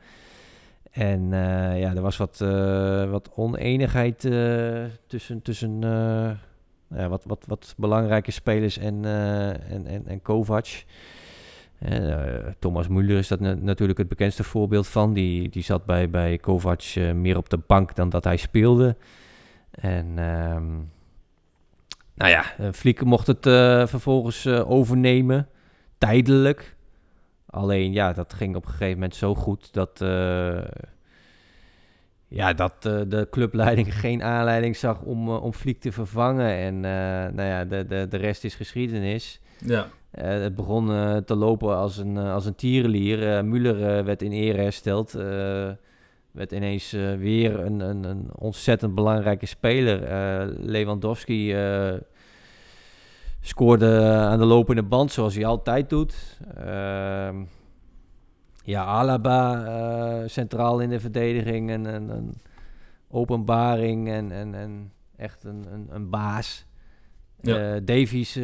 En 0.92 1.30
ja, 1.78 1.96
er 1.96 2.02
was 2.02 2.18
wat, 2.18 2.38
wat 3.10 3.30
oneenigheid 3.36 4.20
tussen, 5.08 5.42
tussen 5.42 5.82
ja, 6.90 7.10
wat, 7.10 7.24
wat, 7.24 7.44
wat 7.48 7.74
belangrijke 7.78 8.32
spelers 8.32 8.78
en, 8.78 9.06
en, 9.70 9.86
en, 9.88 10.08
en 10.08 10.22
Kovac. 10.22 10.68
Thomas 12.60 12.88
Müller 12.88 13.18
is 13.18 13.28
dat 13.28 13.40
natuurlijk 13.40 14.00
het 14.00 14.08
bekendste 14.08 14.44
voorbeeld 14.44 14.88
van. 14.88 15.14
Die, 15.14 15.50
die 15.50 15.64
zat 15.64 15.86
bij, 15.86 16.10
bij 16.10 16.38
Kovac 16.38 16.84
meer 17.14 17.38
op 17.38 17.50
de 17.50 17.60
bank 17.68 17.96
dan 17.96 18.10
dat 18.10 18.24
hij 18.24 18.38
speelde. 18.38 18.96
En 19.72 20.18
um, 20.18 20.90
nou 22.20 22.32
ja, 22.32 22.72
Fliek 22.72 23.04
mocht 23.04 23.28
het 23.28 23.44
vervolgens 23.90 24.48
overnemen, 24.48 25.48
tijdelijk. 25.98 26.76
Alleen 27.46 27.94
ja, 27.94 28.14
dat 28.14 28.34
ging 28.34 28.56
op 28.56 28.64
een 28.66 28.72
gegeven 28.72 28.94
moment 28.94 29.16
zo 29.16 29.36
goed 29.36 29.74
dat 29.74 30.02
ja, 32.30 32.54
dat 32.54 32.86
uh, 32.88 33.02
de 33.08 33.28
clubleiding 33.32 33.96
geen 34.00 34.24
aanleiding 34.24 34.76
zag 34.76 35.02
om, 35.02 35.28
uh, 35.28 35.44
om 35.44 35.54
Fliek 35.54 35.80
te 35.80 35.92
vervangen. 35.92 36.56
En 36.56 36.76
uh, 36.76 36.82
nou 37.36 37.42
ja, 37.42 37.66
de, 37.66 37.86
de, 37.86 38.08
de 38.10 38.18
rest 38.18 38.44
is 38.44 38.56
geschiedenis. 38.56 39.40
Ja. 39.66 39.88
het 40.12 40.56
begon 40.56 40.88
te 41.26 41.36
lopen 41.36 41.78
als 41.78 41.98
een, 41.98 42.18
als 42.18 42.46
een 42.46 42.56
tierenlier. 42.56 43.46
Müller 43.46 44.06
werd 44.06 44.22
in 44.22 44.32
ere 44.32 44.62
hersteld. 44.62 45.12
Werd 46.32 46.52
ineens 46.52 46.92
weer 47.18 47.60
een, 47.60 47.80
een, 47.80 48.04
een 48.04 48.30
ontzettend 48.36 48.96
belangrijke 48.96 49.46
speler. 49.46 50.00
Lewandowski 50.60 51.56
scoorde 53.42 54.02
aan 54.02 54.40
de 54.40 54.46
lopende 54.46 54.84
band 54.84 55.12
zoals 55.12 55.36
hij 55.36 55.46
altijd 55.46 55.90
doet. 55.90 56.40
Ehm, 56.56 57.44
ja, 58.64 58.84
Alaba 58.86 60.28
centraal 60.28 60.80
in 60.80 60.90
de 60.90 61.00
verdediging. 61.00 61.70
En 61.70 61.86
een 61.86 62.34
openbaring 63.10 64.10
en, 64.10 64.32
en, 64.32 64.56
en 64.56 64.92
echt 65.16 65.44
een, 65.44 65.66
een, 65.72 65.88
een 65.90 66.10
baas. 66.10 66.68
Ja. 67.42 67.80
Davies 67.80 68.40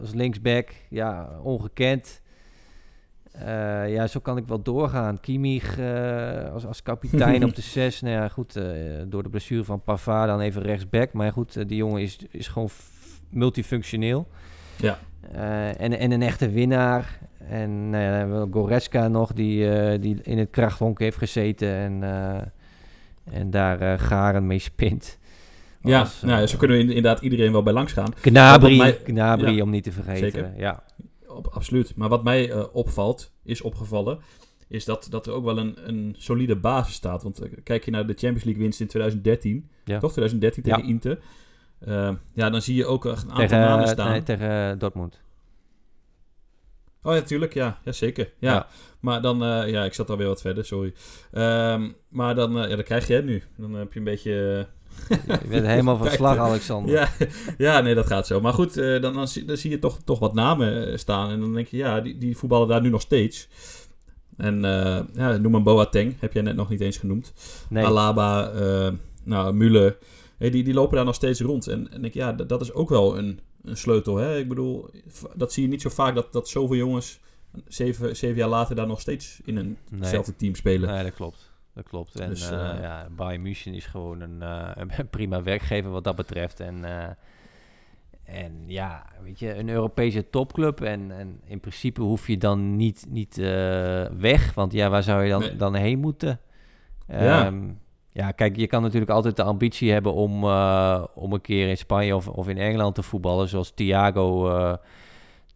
als 0.00 0.14
linksback, 0.14 0.70
ja, 0.88 1.38
ongekend. 1.42 2.22
Ja, 3.88 4.06
zo 4.06 4.20
kan 4.20 4.36
ik 4.36 4.46
wel 4.46 4.62
doorgaan. 4.62 5.20
Kimmich 5.20 5.78
als, 6.52 6.66
als 6.66 6.82
kapitein 6.82 7.44
op 7.44 7.54
de 7.54 7.62
6. 7.80 8.00
Nou 8.00 8.14
ja, 8.14 8.28
goed, 8.28 8.60
door 9.06 9.22
de 9.22 9.28
blessure 9.28 9.64
van 9.64 9.82
Pavard 9.82 10.28
dan 10.28 10.40
even 10.40 10.62
rechtsback. 10.62 11.12
Maar 11.12 11.32
goed, 11.32 11.68
die 11.68 11.76
jongen 11.76 12.02
is, 12.02 12.18
is 12.30 12.48
gewoon 12.48 12.68
multifunctioneel. 13.30 14.26
Ja. 14.76 14.98
en, 15.76 15.98
en 15.98 16.10
een 16.12 16.22
echte 16.22 16.50
winnaar. 16.50 17.18
En 17.48 17.90
nou 17.90 18.02
ja, 18.02 18.08
dan 18.10 18.18
hebben 18.18 18.42
we 18.46 18.52
Goretzka 18.52 19.08
nog, 19.08 19.32
die, 19.32 19.70
eh, 19.70 20.00
die 20.00 20.18
in 20.22 20.38
het 20.38 20.50
krachthonk 20.50 20.98
heeft 20.98 21.16
gezeten 21.16 21.68
en, 21.74 22.02
eh, 22.02 23.38
en 23.38 23.50
daar 23.50 23.80
eh, 23.80 23.98
garen 23.98 24.46
mee 24.46 24.58
spint. 24.58 25.18
Ja, 25.82 26.00
Als, 26.00 26.22
nou, 26.22 26.42
eh, 26.42 26.46
zo 26.48 26.56
kunnen 26.56 26.76
we 26.76 26.82
in- 26.82 26.88
inderdaad 26.88 27.20
iedereen 27.22 27.52
wel 27.52 27.62
bij 27.62 27.72
langs 27.72 27.92
gaan. 27.92 28.12
Wat 28.50 28.60
mij- 28.76 28.98
ja, 29.40 29.62
om 29.62 29.70
niet 29.70 29.84
te 29.84 29.92
vergeten. 29.92 30.30
zeker. 30.30 30.50
Ja. 30.56 30.82
Op, 31.38 31.46
absoluut. 31.46 31.96
Maar 31.96 32.08
wat 32.08 32.24
mij 32.24 32.50
eh, 32.50 32.64
opvalt, 32.72 33.32
is 33.44 33.60
opgevallen, 33.60 34.18
is 34.68 34.84
dat, 34.84 35.06
dat 35.10 35.26
er 35.26 35.32
ook 35.32 35.44
wel 35.44 35.58
een, 35.58 35.88
een 35.88 36.14
solide 36.18 36.56
basis 36.56 36.94
staat. 36.94 37.22
Want 37.22 37.40
eh, 37.40 37.52
kijk 37.64 37.84
je 37.84 37.90
naar 37.90 38.06
de 38.06 38.12
Champions 38.14 38.44
League 38.44 38.62
winst 38.62 38.80
in 38.80 38.86
2013, 38.86 39.68
Ja. 39.84 39.98
toch? 39.98 40.10
2013 40.12 40.62
Ja. 40.66 40.74
tegen 40.74 40.88
Inter. 40.88 41.18
Eh, 41.78 42.12
ja, 42.34 42.50
dan 42.50 42.62
zie 42.62 42.74
je 42.74 42.86
ook 42.86 43.04
een 43.04 43.16
aantal 43.16 43.36
Tegen, 43.36 43.58
namen 43.58 43.88
staan. 43.88 44.10
nee, 44.10 44.22
tegen 44.22 44.78
Dortmund. 44.78 45.20
Oh 47.02 47.14
ja, 47.14 47.20
tuurlijk, 47.22 47.54
ja. 47.54 47.78
ja 47.84 47.92
zeker. 47.92 48.32
Ja. 48.38 48.52
Ja. 48.52 48.66
Maar 49.00 49.22
dan, 49.22 49.38
ja, 49.68 49.84
ik 49.84 49.94
zat 49.94 50.10
alweer 50.10 50.26
wat 50.26 50.40
verder, 50.40 50.64
sorry. 50.64 50.92
Ehm, 51.32 51.90
maar 52.08 52.34
dan, 52.34 52.52
ja, 52.52 52.66
dan 52.66 52.82
krijg 52.82 53.06
je 53.06 53.14
het 53.14 53.24
nu. 53.24 53.42
Dan 53.56 53.74
heb 53.74 53.92
je 53.92 53.98
een 53.98 54.04
beetje... 54.04 54.66
Je 55.08 55.48
bent 55.48 55.66
helemaal 55.66 55.96
van 55.96 56.10
slag, 56.10 56.34
eh, 56.34 56.42
Alexander. 56.42 56.94
Ja, 56.94 57.08
ja, 57.58 57.80
nee, 57.80 57.94
dat 57.94 58.06
gaat 58.06 58.26
zo. 58.26 58.40
Maar 58.40 58.52
goed, 58.52 58.76
eh, 58.76 59.00
dan, 59.00 59.14
dan, 59.14 59.28
zie, 59.28 59.44
dan 59.44 59.56
zie 59.56 59.70
je 59.70 59.78
toch, 59.78 59.98
toch 60.04 60.18
wat 60.18 60.34
namen 60.34 60.90
eh, 60.90 60.96
staan. 60.98 61.30
En 61.30 61.40
dan 61.40 61.54
denk 61.54 61.66
je, 61.66 61.76
ja, 61.76 62.00
die, 62.00 62.18
die 62.18 62.36
voetballen 62.36 62.68
daar 62.68 62.80
nu 62.80 62.88
nog 62.88 63.00
steeds. 63.00 63.48
En 64.36 64.64
eh, 64.64 65.00
ja, 65.14 65.36
noem 65.36 65.54
een 65.54 65.62
Boateng, 65.62 66.14
heb 66.20 66.32
jij 66.32 66.42
net 66.42 66.56
nog 66.56 66.68
niet 66.68 66.80
eens 66.80 66.96
genoemd. 66.96 67.32
nee. 67.68 67.84
Alaba, 67.84 68.50
eh 68.50 68.88
nou, 69.24 69.54
Müller. 69.54 69.98
Hey, 70.38 70.50
die, 70.50 70.64
die 70.64 70.74
lopen 70.74 70.96
daar 70.96 71.04
nog 71.04 71.14
steeds 71.14 71.40
rond. 71.40 71.66
En, 71.66 71.92
en 71.92 72.04
ik, 72.04 72.14
ja, 72.14 72.32
dat, 72.32 72.48
dat 72.48 72.60
is 72.60 72.72
ook 72.72 72.88
wel 72.88 73.18
een, 73.18 73.40
een 73.64 73.76
sleutel. 73.76 74.16
Hè? 74.16 74.38
Ik 74.38 74.48
bedoel, 74.48 74.90
dat 75.34 75.52
zie 75.52 75.62
je 75.62 75.68
niet 75.68 75.82
zo 75.82 75.88
vaak 75.88 76.14
dat, 76.14 76.32
dat 76.32 76.48
zoveel 76.48 76.76
jongens 76.76 77.20
zeven, 77.68 78.16
zeven 78.16 78.36
jaar 78.36 78.48
later 78.48 78.76
daar 78.76 78.86
nog 78.86 79.00
steeds 79.00 79.40
in 79.44 79.54
Nee. 79.54 79.76
eenzelfde 80.00 80.36
team 80.36 80.54
spelen. 80.54 80.88
Nee, 80.88 81.02
dat 81.02 81.14
klopt. 81.14 81.47
Dat 81.78 81.88
klopt. 81.88 82.20
En 82.20 82.28
Dus, 82.28 82.50
eh, 82.50 82.70
eh, 82.70 82.80
ja, 82.80 83.08
Bayern 83.10 83.42
München 83.42 83.74
is 83.74 83.86
gewoon 83.86 84.20
een, 84.20 84.42
eh, 84.42 84.70
een 84.98 85.08
prima 85.08 85.42
werkgever 85.42 85.90
wat 85.90 86.04
dat 86.04 86.16
betreft. 86.16 86.60
En, 86.60 86.84
en 88.24 88.62
ja, 88.66 89.06
weet 89.22 89.38
je, 89.38 89.54
een 89.54 89.68
Europese 89.68 90.30
topclub. 90.30 90.80
En, 90.80 91.10
en 91.10 91.40
in 91.44 91.60
principe 91.60 92.02
hoef 92.02 92.26
je 92.26 92.38
dan 92.38 92.76
niet, 92.76 93.06
niet 93.08 93.36
weg. 94.16 94.54
Want 94.54 94.72
ja, 94.72 94.88
waar 94.88 95.02
zou 95.02 95.22
je 95.22 95.30
dan, 95.30 95.40
Nee. 95.40 95.56
dan 95.56 95.74
heen 95.74 95.98
moeten? 95.98 96.40
Ja. 97.08 97.44
Ehm, 97.46 97.68
ja, 98.10 98.30
kijk, 98.30 98.56
je 98.56 98.66
kan 98.66 98.82
natuurlijk 98.82 99.10
altijd 99.10 99.36
de 99.36 99.42
ambitie 99.42 99.92
hebben 99.92 100.14
om, 100.14 100.44
om 101.14 101.32
een 101.32 101.40
keer 101.40 101.68
in 101.68 101.76
Spanje 101.76 102.16
of, 102.16 102.28
of 102.28 102.48
in 102.48 102.58
Engeland 102.58 102.94
te 102.94 103.02
voetballen. 103.02 103.48
Zoals 103.48 103.70
Thiago 103.70 104.48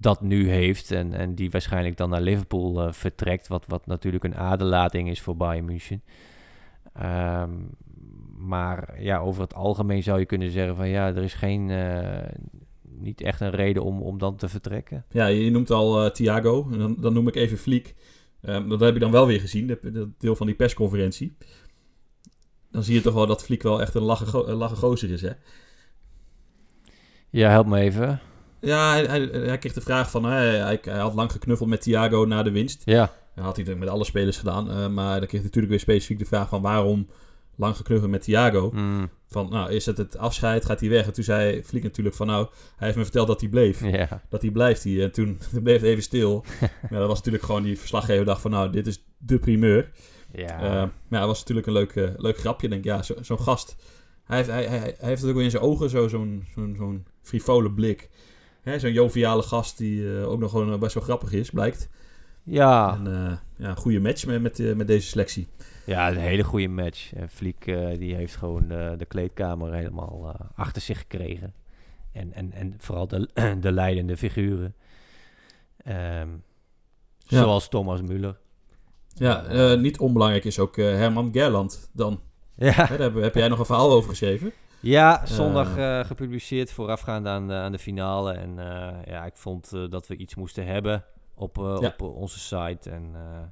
dat 0.02 0.20
nu 0.20 0.48
heeft. 0.48 0.90
En, 0.90 1.12
en 1.12 1.34
die 1.34 1.50
waarschijnlijk 1.50 1.96
dan 1.96 2.10
naar 2.10 2.20
Liverpool 2.20 2.82
eh, 2.82 2.92
vertrekt. 2.92 3.48
Wat, 3.48 3.64
wat 3.68 3.86
natuurlijk 3.86 4.24
een 4.24 4.36
aderlating 4.36 5.08
is 5.08 5.20
voor 5.20 5.36
Bayern 5.36 5.64
München. 5.64 6.02
Ehm, 6.92 7.50
maar 8.36 9.02
ja, 9.02 9.18
over 9.18 9.42
het 9.42 9.54
algemeen 9.54 10.02
zou 10.02 10.18
je 10.18 10.26
kunnen 10.26 10.50
zeggen 10.50 10.76
van 10.76 10.88
ja, 10.88 11.06
er 11.06 11.22
is 11.22 11.34
geen, 11.34 11.70
eh, 11.70 12.28
niet 12.82 13.20
echt 13.20 13.40
een 13.40 13.50
reden 13.50 13.84
om, 13.84 14.02
om 14.02 14.18
dan 14.18 14.36
te 14.36 14.48
vertrekken. 14.48 15.04
Ja, 15.10 15.26
je 15.26 15.50
noemt 15.50 15.70
al 15.70 16.04
eh, 16.04 16.10
Thiago. 16.10 16.68
En 16.72 16.78
dan, 16.78 16.96
dan 17.00 17.12
noem 17.12 17.28
ik 17.28 17.34
even 17.34 17.58
Fliek. 17.58 17.94
Ehm, 18.40 18.68
dat 18.68 18.80
heb 18.80 18.94
ik 18.94 19.00
dan 19.00 19.10
wel 19.10 19.26
weer 19.26 19.40
gezien, 19.40 19.66
dat, 19.66 19.78
dat 19.82 20.08
deel 20.18 20.36
van 20.36 20.46
die 20.46 20.56
persconferentie. 20.56 21.36
Dan 22.70 22.82
zie 22.82 22.94
je 22.94 23.00
toch 23.00 23.14
wel 23.14 23.26
dat 23.26 23.44
Fliek 23.44 23.62
wel 23.62 23.80
echt 23.80 23.94
een 23.94 24.02
lachen, 24.02 24.52
lachen 24.52 24.76
gozer 24.76 25.10
is, 25.10 25.22
hè? 25.22 25.30
Ja, 27.30 27.50
help 27.50 27.66
me 27.66 27.78
even. 27.78 28.20
Ja, 28.62 28.90
hij, 28.92 29.04
hij, 29.04 29.20
hij 29.20 29.58
kreeg 29.58 29.72
de 29.72 29.80
vraag 29.80 30.10
van... 30.10 30.24
Hij, 30.24 30.80
had 30.84 31.14
lang 31.14 31.32
geknuffeld 31.32 31.68
met 31.68 31.80
Thiago 31.82 32.24
na 32.24 32.42
de 32.42 32.50
winst. 32.50 32.82
Ja, 32.84 33.00
Dat 33.00 33.10
had 33.34 33.36
hij 33.36 33.44
natuurlijk 33.44 33.78
met 33.78 33.88
alle 33.88 34.04
spelers 34.04 34.36
gedaan. 34.36 34.70
eh, 34.70 34.88
maar 34.88 35.10
dan 35.18 35.28
kreeg 35.28 35.30
hij 35.30 35.42
natuurlijk 35.42 35.68
weer 35.70 35.80
specifiek 35.80 36.18
de 36.18 36.24
vraag 36.24 36.48
van... 36.48 36.62
waarom 36.62 37.08
lang 37.56 37.76
geknuffeld 37.76 38.10
met 38.10 38.22
Thiago? 38.22 38.70
mm, 38.74 39.08
Van, 39.28 39.48
nou, 39.50 39.70
is 39.72 39.86
het 39.86 39.98
het 39.98 40.16
afscheid? 40.18 40.64
Gaat 40.64 40.80
hij 40.80 40.88
weg? 40.88 41.06
En 41.06 41.12
toen 41.12 41.24
zei 41.24 41.62
Fliek 41.64 41.82
natuurlijk 41.82 42.16
van... 42.16 42.26
nou, 42.26 42.46
hij 42.76 42.86
heeft 42.86 42.96
me 42.98 43.04
verteld 43.04 43.26
dat 43.26 43.40
hij 43.40 43.48
bleef. 43.50 43.80
Dat 44.28 44.42
hij 44.42 44.50
blijft 44.50 44.82
hier. 44.82 45.02
En 45.02 45.12
toen 45.12 45.38
bleef 45.62 45.76
het 45.80 45.90
even 45.90 46.02
stil. 46.02 46.44
ja, 46.90 46.98
dat 46.98 47.06
was 47.08 47.16
natuurlijk 47.18 47.44
gewoon 47.44 47.62
die 47.62 47.78
verslaggever 47.78 48.24
dacht 48.24 48.40
van... 48.40 48.50
nou, 48.50 48.70
dit 48.70 48.86
is 48.86 49.04
de 49.18 49.38
primeur. 49.38 49.90
ja. 50.32 50.56
Eh, 50.62 50.62
maar 50.72 50.90
ja, 51.10 51.18
dat 51.18 51.26
was 51.26 51.38
natuurlijk 51.38 51.66
een 51.66 51.72
leuk, 51.72 51.96
eh, 51.96 52.08
leuk 52.16 52.38
grapje. 52.38 52.66
Ik 52.66 52.72
denk, 52.72 52.84
ja, 52.84 53.02
zo- 53.02 53.16
zo'n 53.22 53.40
gast... 53.40 53.76
Hij 54.24 54.36
heeft, 54.36 54.48
hij, 54.50 54.64
hij, 54.64 54.78
hij 54.78 55.08
heeft 55.08 55.20
het 55.20 55.30
ook 55.30 55.36
wel 55.36 55.44
in 55.44 55.50
zijn 55.50 55.62
ogen, 55.62 55.90
zo- 55.90 56.08
zo'n 56.08 56.46
zo'n 56.54 56.74
zo'n 56.78 57.06
frivole 57.22 57.72
blik. 57.72 58.10
Hè, 58.62 58.78
Zo'n 58.78 58.92
joviale 58.92 59.42
gast 59.42 59.78
die 59.78 60.16
eh, 60.18 60.28
ook 60.28 60.38
nog 60.40 60.50
gewoon 60.50 60.78
best 60.80 60.94
wel 60.94 61.02
grappig 61.02 61.32
is, 61.32 61.50
blijkt. 61.50 61.88
ja. 62.42 62.94
En 62.94 63.06
eh, 63.06 63.36
ja, 63.56 63.68
een 63.68 63.76
goede 63.76 64.00
match 64.00 64.26
met, 64.26 64.42
met, 64.42 64.60
eh, 64.60 64.74
met 64.74 64.86
deze 64.86 65.08
selectie. 65.08 65.48
Ja, 65.86 66.10
een 66.10 66.16
hele 66.16 66.44
goede 66.44 66.68
match. 66.68 67.12
En 67.14 67.28
Fliek 67.28 67.66
eh, 67.66 67.98
die 67.98 68.14
heeft 68.14 68.36
gewoon 68.36 68.68
de, 68.68 68.94
de 68.98 69.04
kleedkamer 69.04 69.72
helemaal 69.72 70.34
eh, 70.34 70.46
achter 70.54 70.82
zich 70.82 70.98
gekregen. 70.98 71.54
En, 72.12 72.32
en, 72.32 72.52
en 72.52 72.74
vooral 72.78 73.06
de, 73.08 73.28
de 73.60 73.72
leidende 73.72 74.16
figuren. 74.16 74.74
Ehm, 75.84 76.28
Ja. 77.18 77.38
Zoals 77.38 77.68
Thomas 77.68 78.00
Müller. 78.00 78.36
Ja, 79.14 79.44
eh, 79.44 79.78
niet 79.80 79.98
onbelangrijk 79.98 80.44
is 80.44 80.58
ook 80.58 80.76
eh, 80.76 80.84
Herman 80.84 81.32
Gerland 81.32 81.90
dan. 81.92 82.20
Ja, 82.54 82.72
daar 82.86 82.98
heb, 83.00 83.14
heb 83.14 83.34
jij 83.34 83.48
nog 83.48 83.58
een 83.58 83.64
verhaal 83.66 83.90
over 83.92 84.10
geschreven? 84.10 84.52
Ja 84.82 85.26
zondag 85.26 85.76
eh, 85.76 86.00
gepubliceerd 86.04 86.72
voorafgaand 86.72 87.26
aan 87.26 87.46
de, 87.48 87.54
aan 87.54 87.72
de 87.72 87.78
finale. 87.78 88.32
En 88.32 88.58
eh, 88.58 89.04
ja, 89.04 89.24
ik 89.24 89.36
vond 89.36 89.72
eh, 89.72 89.88
dat 89.90 90.06
we 90.06 90.16
iets 90.16 90.34
moesten 90.34 90.66
hebben 90.66 91.04
op, 91.34 91.58
eh, 91.58 91.76
Ja. 91.80 91.88
op 91.88 92.00
eh, 92.00 92.16
onze 92.16 92.38
site. 92.38 92.90
En 92.90 93.10
eh, 93.14 93.42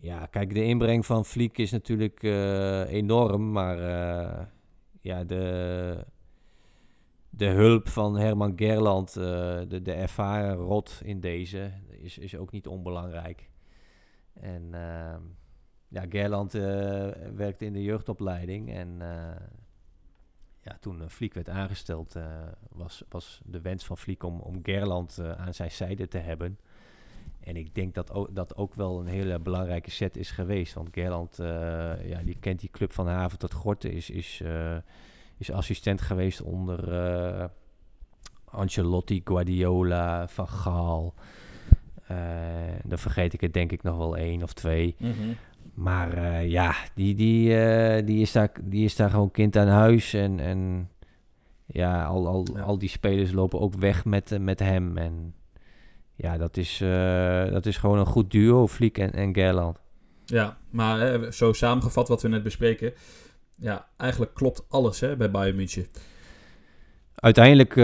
ja, 0.00 0.26
kijk, 0.26 0.54
de 0.54 0.64
inbreng 0.64 1.06
van 1.06 1.24
Fliek 1.24 1.58
is 1.58 1.70
natuurlijk 1.70 2.22
eh, 2.22 2.92
enorm. 2.92 3.52
Maar 3.52 3.78
eh, 3.78 4.44
ja, 5.00 5.24
de, 5.24 6.04
de 7.30 7.46
hulp 7.46 7.88
van 7.88 8.16
Herman 8.18 8.52
Gerland, 8.56 9.16
eh, 9.16 9.22
de, 9.68 9.80
de 9.82 9.92
ervaren 9.92 10.54
rot 10.54 11.00
in 11.04 11.20
deze, 11.20 11.70
is, 11.88 12.18
is 12.18 12.36
ook 12.36 12.50
niet 12.52 12.66
onbelangrijk. 12.66 13.50
En 14.40 14.70
ja, 15.88 16.04
Gerland 16.08 16.54
eh, 16.54 16.62
werkte 17.34 17.64
in 17.64 17.72
de 17.72 17.82
jeugdopleiding. 17.82 18.74
En 18.74 18.96
eh, 19.00 19.36
ja, 20.62 20.76
toen 20.80 21.00
uh, 21.00 21.08
Fliek 21.08 21.34
werd 21.34 21.48
aangesteld, 21.48 22.16
eh, 22.16 22.24
was, 22.70 23.02
was 23.08 23.40
de 23.44 23.60
wens 23.60 23.84
van 23.84 23.98
Fliek 23.98 24.22
om, 24.22 24.40
om 24.40 24.60
Gerland 24.62 25.18
eh, 25.18 25.32
aan 25.32 25.54
zijn 25.54 25.70
zijde 25.70 26.08
te 26.08 26.18
hebben. 26.18 26.58
En 27.44 27.56
ik 27.56 27.74
denk 27.74 27.94
dat 27.94 28.12
ook, 28.12 28.34
dat 28.34 28.56
ook 28.56 28.74
wel 28.74 29.00
een 29.00 29.06
hele 29.06 29.38
belangrijke 29.38 29.90
set 29.90 30.16
is 30.16 30.30
geweest. 30.30 30.74
Want 30.74 30.88
Gerland, 30.92 31.38
eh, 31.38 31.46
ja, 32.08 32.22
die 32.24 32.36
kent 32.40 32.60
die 32.60 32.70
club 32.70 32.92
van 32.92 33.08
haven 33.08 33.38
tot 33.38 33.52
Gorten, 33.52 33.92
is, 33.92 34.10
is, 34.10 34.40
eh, 34.44 34.76
is 35.36 35.50
assistent 35.50 36.00
geweest 36.00 36.42
onder 36.42 36.92
eh, 36.92 37.44
Ancelotti, 38.44 39.20
Guardiola, 39.24 40.28
Van 40.28 40.48
Gaal. 40.48 41.14
Uh, 42.10 42.18
dan 42.84 42.98
vergeet 42.98 43.32
ik 43.32 43.40
het 43.40 43.52
denk 43.52 43.72
ik 43.72 43.82
nog 43.82 43.96
wel 43.96 44.16
één 44.16 44.42
of 44.42 44.52
twee. 44.52 44.94
-hmm. 44.98 45.36
Maar 45.74 46.18
uh, 46.18 46.50
ja, 46.50 46.74
die, 46.94 47.14
die, 47.14 47.48
uh, 47.48 48.06
die, 48.06 48.20
is 48.20 48.32
daar, 48.32 48.50
die 48.62 48.84
is 48.84 48.96
daar 48.96 49.10
gewoon 49.10 49.30
kind 49.30 49.56
aan 49.56 49.68
huis. 49.68 50.14
En, 50.14 50.40
en 50.40 50.90
ja, 51.66 52.04
al, 52.04 52.26
al, 52.26 52.46
ja. 52.54 52.60
al 52.60 52.78
die 52.78 52.88
spelers 52.88 53.32
lopen 53.32 53.60
ook 53.60 53.74
weg 53.74 54.04
met, 54.04 54.38
met 54.40 54.58
hem. 54.58 54.96
En 54.96 55.34
ja, 56.14 56.36
dat 56.36 56.56
is, 56.56 56.80
uh, 56.80 57.50
dat 57.50 57.66
is 57.66 57.76
gewoon 57.76 57.98
een 57.98 58.06
goed 58.06 58.30
duo, 58.30 58.66
Fliek 58.68 58.98
en, 58.98 59.12
en 59.12 59.34
Gerland. 59.34 59.78
Ja, 60.24 60.56
maar 60.70 61.00
hè, 61.00 61.32
zo 61.32 61.52
samengevat 61.52 62.08
wat 62.08 62.22
we 62.22 62.28
net 62.28 62.42
bespreken. 62.42 62.92
Ja, 63.56 63.88
eigenlijk 63.96 64.34
klopt 64.34 64.64
alles 64.68 65.00
hè, 65.00 65.16
bij 65.16 65.30
Bayern 65.30 65.56
München. 65.56 65.86
Uiteindelijk, 67.14 67.78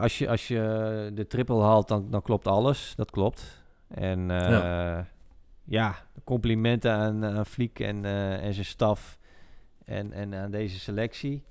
als, 0.00 0.18
je, 0.18 0.28
als 0.28 0.48
je 0.48 1.10
de 1.14 1.26
triple 1.26 1.60
haalt, 1.62 1.88
dan, 1.88 2.06
dan 2.10 2.22
klopt 2.22 2.46
alles. 2.46 2.92
Dat 2.96 3.10
klopt. 3.10 3.62
En 3.88 4.28
ja. 4.28 5.06
Ja. 5.70 5.96
complimenten 6.24 6.92
aan, 6.92 7.24
aan 7.24 7.46
Fliek 7.46 7.80
en, 7.80 8.04
uh, 8.04 8.44
en 8.44 8.54
zijn 8.54 8.66
staf. 8.66 9.18
En, 9.84 10.12
en 10.12 10.34
aan 10.34 10.50
deze 10.50 10.78
selectie. 10.78 11.42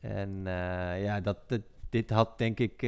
En 0.00 0.42
ja, 0.98 1.20
dat, 1.20 1.36
dat, 1.46 1.60
dit 1.90 2.10
had 2.10 2.38
denk 2.38 2.60
ik... 2.60 2.82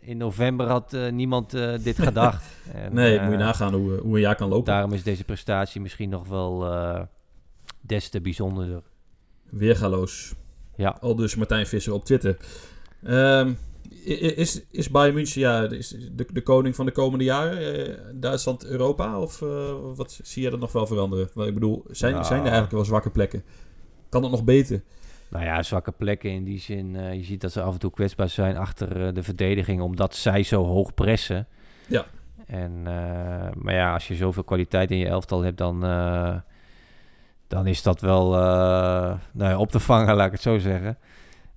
in 0.00 0.16
november 0.16 0.66
had 0.66 0.96
niemand 1.10 1.50
dit 1.82 1.98
gedacht. 2.08 2.44
en, 2.72 2.94
nee, 2.94 3.20
moet 3.20 3.30
je 3.30 3.36
nagaan 3.36 3.74
hoe, 3.74 3.98
hoe 4.00 4.14
een 4.14 4.20
jaar 4.20 4.36
kan 4.36 4.48
lopen. 4.48 4.72
Daarom 4.72 4.92
is 4.92 5.02
deze 5.02 5.24
prestatie 5.24 5.80
misschien 5.80 6.08
nog 6.08 6.28
wel 6.28 6.66
des 7.80 8.08
te 8.08 8.20
bijzonderder. 8.20 8.82
Weergaloos. 9.50 10.34
Ja. 10.76 10.96
Al 11.00 11.16
dus 11.16 11.36
Martijn 11.36 11.66
Visser 11.66 11.92
op 11.92 12.04
Twitter. 12.04 12.36
Um, 13.04 13.58
is, 14.04 14.62
is 14.70 14.90
Bayern 14.90 15.14
München 15.14 15.40
ja, 15.40 15.62
is 15.70 15.88
de, 15.88 16.26
de 16.32 16.42
koning 16.42 16.74
van 16.74 16.86
de 16.86 16.92
komende 16.92 17.24
jaren? 17.24 17.88
Uh, 17.88 17.94
Duitsland, 18.14 18.64
Europa? 18.64 19.20
Of 19.20 19.40
uh, 19.40 19.50
wat 19.94 20.20
zie 20.22 20.42
je 20.42 20.50
dat 20.50 20.60
nog 20.60 20.72
wel 20.72 20.86
veranderen? 20.86 21.30
Want 21.34 21.48
ik 21.48 21.54
bedoel, 21.54 21.84
zijn, 21.90 22.12
nou. 22.12 22.24
zijn 22.24 22.38
er 22.38 22.44
eigenlijk 22.44 22.74
wel 22.74 22.84
zwakke 22.84 23.10
plekken? 23.10 23.44
Kan 24.08 24.22
het 24.22 24.30
nog 24.30 24.44
beter? 24.44 24.82
Nou 25.28 25.44
ja, 25.44 25.62
zwakke 25.62 25.92
plekken 25.92 26.30
in 26.30 26.44
die 26.44 26.60
zin. 26.60 26.94
Uh, 26.94 27.14
je 27.14 27.24
ziet 27.24 27.40
dat 27.40 27.52
ze 27.52 27.62
af 27.62 27.72
en 27.72 27.78
toe 27.78 27.90
kwetsbaar 27.90 28.28
zijn 28.28 28.56
achter 28.56 29.14
de 29.14 29.22
verdediging, 29.22 29.80
omdat 29.80 30.14
zij 30.14 30.42
zo 30.42 30.64
hoog 30.64 30.94
pressen. 30.94 31.46
Ja. 31.86 32.06
En, 32.52 32.82
eh, 32.86 33.52
maar 33.54 33.74
ja, 33.74 33.92
als 33.92 34.08
je 34.08 34.14
zoveel 34.14 34.44
kwaliteit 34.44 34.90
in 34.90 34.96
je 34.96 35.06
elftal 35.06 35.42
hebt, 35.42 35.58
dan, 35.58 35.84
eh, 35.84 36.34
dan 37.46 37.66
is 37.66 37.82
dat 37.82 38.00
wel 38.00 38.34
eh, 38.34 38.40
nou 39.32 39.50
ja, 39.50 39.58
op 39.58 39.70
te 39.70 39.80
vangen, 39.80 40.14
laat 40.14 40.26
ik 40.26 40.32
het 40.32 40.42
zo 40.42 40.58
zeggen. 40.58 40.98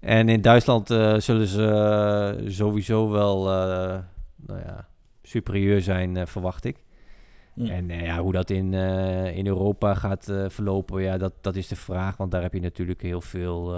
En 0.06 0.30
in 0.30 0.42
Duitsland 0.42 0.90
eh, 0.90 1.16
zullen 1.18 1.48
ze 1.48 1.68
eh, 1.68 2.50
sowieso 2.50 3.10
wel 3.10 3.52
eh, 3.52 4.00
nou 4.36 4.60
ja, 4.60 4.88
superieur 5.24 5.82
zijn, 5.82 6.28
verwacht 6.28 6.66
ik. 6.66 6.84
En 7.56 7.90
ja, 7.90 8.20
hoe 8.20 8.32
dat 8.32 8.50
in, 8.50 8.74
in 9.34 9.48
Europa 9.48 9.94
gaat 9.94 10.34
verlopen, 10.48 11.02
ja, 11.02 11.18
dat, 11.18 11.34
dat 11.42 11.56
is 11.56 11.68
de 11.68 11.76
vraag. 11.76 12.18
Want 12.18 12.32
daar 12.32 12.42
heb 12.42 12.54
je 12.54 12.60
natuurlijk 12.60 13.02
heel 13.02 13.22
veel 13.22 13.76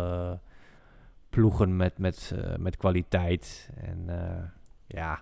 ploegen 1.29 1.75
met, 1.75 1.97
met, 1.97 2.35
met 2.59 2.77
kwaliteit. 2.77 3.69
En 3.75 4.09
ja, 4.87 5.21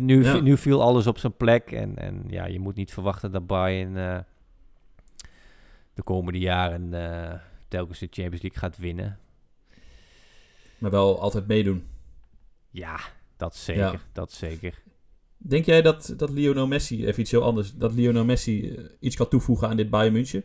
nu, 0.00 0.24
Ja. 0.24 0.40
nu 0.40 0.56
viel 0.56 0.82
alles 0.82 1.06
op 1.06 1.18
zijn 1.18 1.36
plek. 1.36 1.72
En, 1.72 1.96
en 1.96 2.24
ja, 2.28 2.46
je 2.46 2.60
moet 2.60 2.74
niet 2.74 2.92
verwachten 2.92 3.32
dat 3.32 3.46
Bayern 3.46 3.96
eh, 3.96 4.18
de 5.94 6.02
komende 6.02 6.38
jaren 6.38 6.94
eh, 6.94 7.38
telkens 7.68 7.98
de 7.98 8.08
Champions 8.10 8.42
League 8.42 8.58
gaat 8.60 8.76
winnen. 8.76 9.18
Maar 10.82 10.90
wel 10.90 11.20
altijd 11.20 11.46
meedoen. 11.46 11.86
Ja, 12.70 13.00
dat 13.36 13.56
zeker. 13.56 13.82
Ja. 13.92 14.00
Dat 14.12 14.32
zeker. 14.32 14.82
Denk 15.36 15.64
jij 15.64 15.82
dat, 15.82 16.14
dat 16.16 16.30
Lionel 16.30 16.66
Messi, 16.66 17.06
even 17.06 17.20
iets 17.20 17.30
heel 17.30 17.42
anders, 17.42 17.74
dat 17.74 17.92
Lionel 17.92 18.24
Messi 18.24 18.74
eh, 18.74 18.84
iets 19.00 19.16
kan 19.16 19.28
toevoegen 19.28 19.68
aan 19.68 19.76
dit 19.76 19.90
Bayern 19.90 20.12
München? 20.12 20.44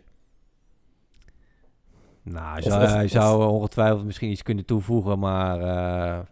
Nou, 2.24 2.46
hij 2.48 2.58
Of- 2.58 2.64
zou, 2.64 2.84
of- 2.84 2.90
hij 2.90 3.04
of- 3.06 3.12
zou 3.12 3.50
ongetwijfeld 3.52 4.06
misschien 4.06 4.32
iets 4.32 4.44
kunnen 4.44 4.66
toevoegen, 4.66 5.20
maar 5.20 5.60
eh, 5.60 6.26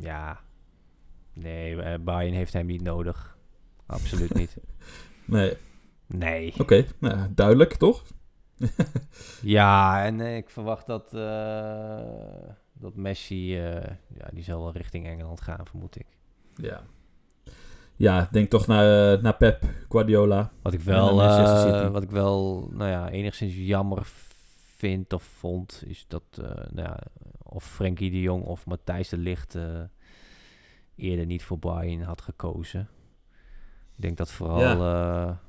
ja, 0.00 0.40
nee, 1.32 1.82
eh, 1.82 1.98
Bayern 2.00 2.34
heeft 2.34 2.52
hem 2.52 2.66
niet 2.66 2.82
nodig. 2.82 3.36
Absoluut 3.86 4.34
niet. 4.34 4.56
Nee, 5.26 5.56
Nee. 6.06 6.54
oké. 6.58 6.84
Nou, 6.98 7.28
duidelijk, 7.34 7.74
toch? 7.74 8.02
Ja, 9.42 10.04
en 10.04 10.20
ik 10.20 10.50
verwacht 10.50 10.86
dat, 10.86 11.12
dat 12.82 12.94
Messi, 12.94 13.58
eh, 13.58 13.94
ja, 14.16 14.28
die 14.32 14.44
zal 14.44 14.62
wel 14.62 14.72
richting 14.72 15.06
Engeland 15.06 15.40
gaan, 15.40 15.66
vermoed 15.66 15.98
ik. 15.98 16.06
Ja. 16.54 16.82
Ja, 17.96 18.28
denk 18.30 18.50
toch 18.50 18.66
naar, 18.66 19.14
eh, 19.14 19.22
naar 19.22 19.36
Pep 19.36 19.64
Guardiola. 19.88 20.52
Wat 20.62 20.72
ik 20.72 20.80
wel, 20.80 21.22
eh, 21.22 21.90
wat 21.90 22.02
ik 22.02 22.10
wel, 22.10 22.68
nou 22.72 22.90
ja, 22.90 23.10
enigszins 23.10 23.54
jammer 23.56 24.02
vind 24.76 25.12
of 25.12 25.22
vond, 25.22 25.82
is 25.86 26.04
dat, 26.08 26.22
nou 26.70 26.88
ja, 26.88 26.98
of 27.42 27.64
Frenkie 27.64 28.10
de 28.10 28.20
Jong 28.20 28.44
of 28.44 28.66
Matthijs 28.66 29.08
de 29.08 29.18
Ligt 29.18 29.58
eerder 30.96 31.26
niet 31.26 31.42
voor 31.42 31.58
Bayern 31.58 32.02
had 32.02 32.20
gekozen. 32.20 32.88
Ik 33.96 34.02
denk 34.02 34.16
dat 34.16 34.30
vooral, 34.30 34.60
ja. 34.60 35.40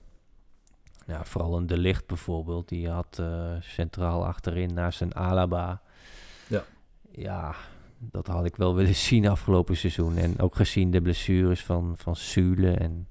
ja, 1.08 1.24
vooral 1.24 1.58
een 1.58 1.68
de 1.68 1.78
Ligt 1.78 2.08
bijvoorbeeld, 2.08 2.70
die 2.70 2.90
had 2.90 3.22
centraal 3.60 4.26
achterin 4.26 4.74
naast 4.74 5.02
een 5.02 5.16
Alaba. 5.16 5.82
Ja. 7.16 7.56
Dat 8.12 8.28
had 8.28 8.46
ik 8.46 8.56
wel 8.56 8.76
willen 8.76 8.96
zien 9.10 9.28
afgelopen 9.28 9.78
seizoen. 9.78 10.18
En 10.18 10.40
ook 10.40 10.56
gezien 10.56 10.92
de 10.92 11.02
blessures 11.02 11.64
van, 11.64 11.94
van 11.98 12.16
Sule 12.16 12.72
en 12.72 13.08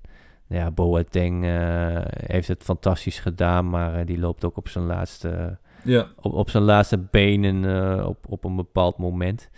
nou 0.52 0.64
ja, 0.64 0.70
Boateng 0.70 1.44
eh, 1.44 2.00
heeft 2.26 2.48
het 2.48 2.62
fantastisch 2.62 3.18
gedaan, 3.18 3.70
maar 3.70 3.94
eh, 3.94 4.06
die 4.06 4.18
loopt 4.18 4.44
ook 4.44 4.56
op 4.56 4.68
zijn 4.68 4.84
laatste, 4.84 5.58
Ja, 5.84 6.06
op, 6.20 6.32
op 6.32 6.50
zijn 6.50 6.62
laatste 6.62 6.98
benen 6.98 7.64
eh, 7.64 8.06
op, 8.06 8.26
op 8.28 8.44
een 8.44 8.56
bepaald 8.56 8.98
moment. 8.98 9.50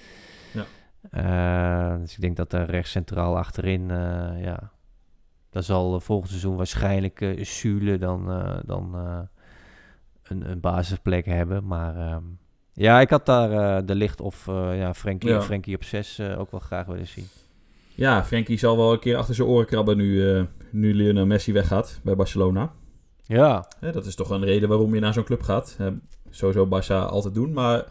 Ja. 0.53 1.97
Dus 1.99 2.15
ik 2.15 2.21
denk 2.21 2.37
dat 2.37 2.51
daar 2.51 2.71
rechts 2.71 2.91
centraal 2.91 3.37
achterin, 3.37 3.89
ja, 4.39 4.71
daar 5.51 5.63
zal 5.63 6.01
volgend 6.01 6.31
seizoen 6.31 6.57
waarschijnlijk 6.57 7.21
eh 7.21 7.45
Sule 7.45 7.99
dan, 7.99 8.27
dan 8.65 8.95
een, 10.23 10.51
een 10.51 10.61
basisplek 10.61 11.27
hebben. 11.27 11.67
Maar 11.67 11.97
ehm, 11.97 12.23
ja, 12.75 13.01
ik 13.01 13.11
had 13.11 13.27
daar 13.27 13.51
eh, 13.51 13.87
de 13.87 13.95
licht 13.95 14.21
of 14.21 14.49
eh 14.49 14.79
ja, 14.79 14.95
Frenkie, 14.95 15.31
Ja. 15.31 15.75
Op 15.75 15.85
6 15.85 16.21
ook 16.21 16.51
wel 16.51 16.61
graag 16.61 16.87
willen 16.87 17.07
zien. 17.07 17.27
ja 17.95 18.25
Frenkie 18.25 18.59
zal 18.59 18.77
wel 18.77 18.93
een 18.93 18.99
keer 18.99 19.17
achter 19.17 19.35
zijn 19.35 19.49
oren 19.49 19.67
krabben 19.67 19.97
nu, 19.97 20.31
eh, 20.31 20.43
nu 20.71 20.95
Lionel 20.95 21.27
Messi 21.27 21.53
weggaat 21.53 22.01
bij 22.03 22.17
Barcelona. 22.17 22.73
Ja, 23.27 23.67
dat 23.81 24.07
is 24.07 24.15
toch 24.15 24.31
een 24.31 24.45
reden 24.45 24.69
waarom 24.69 24.95
je 24.95 25.01
naar 25.01 25.13
zo'n 25.13 25.25
club 25.25 25.43
gaat. 25.43 25.77
Sowieso 26.31 26.67
Barça 26.67 27.09
altijd 27.11 27.35
doen, 27.35 27.53
maar 27.53 27.85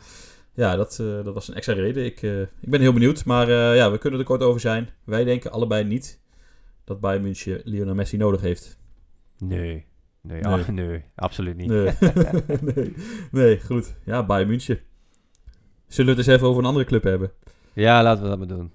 ja, 0.53 0.75
dat, 0.75 0.99
eh, 0.99 1.23
dat 1.23 1.33
was 1.33 1.47
een 1.47 1.53
extra 1.53 1.73
reden. 1.73 2.05
Ik, 2.05 2.21
eh, 2.21 2.41
ik 2.41 2.69
ben 2.69 2.81
heel 2.81 2.93
benieuwd, 2.93 3.25
maar 3.25 3.49
eh, 3.49 3.75
ja, 3.75 3.91
we 3.91 3.97
kunnen 3.97 4.19
er 4.19 4.25
kort 4.25 4.41
over 4.41 4.61
zijn. 4.61 4.89
Wij 5.03 5.23
denken 5.23 5.51
allebei 5.51 5.83
niet 5.83 6.19
dat 6.83 6.99
Bayern 6.99 7.23
München 7.23 7.61
Lionel 7.63 7.95
Messi 7.95 8.17
nodig 8.17 8.41
heeft. 8.41 8.77
nee. 9.37 9.85
Nee, 10.27 10.41
Nee. 10.41 10.53
ah, 10.53 10.67
nee 10.81 11.03
absoluut 11.15 11.55
niet. 11.57 11.67
Nee. 11.67 11.91
nee. 12.75 12.93
nee, 13.31 13.59
goed. 13.61 13.95
Ja, 14.05 14.25
Bayern 14.25 14.49
München. 14.49 14.79
Zullen 15.87 16.11
we 16.13 16.17
het 16.19 16.27
eens 16.27 16.35
even 16.37 16.47
over 16.47 16.61
een 16.61 16.67
andere 16.67 16.85
club 16.85 17.03
hebben? 17.03 17.31
Ja, 17.73 18.03
laten 18.03 18.23
we 18.23 18.29
dat 18.29 18.37
maar 18.37 18.47
doen. 18.47 18.71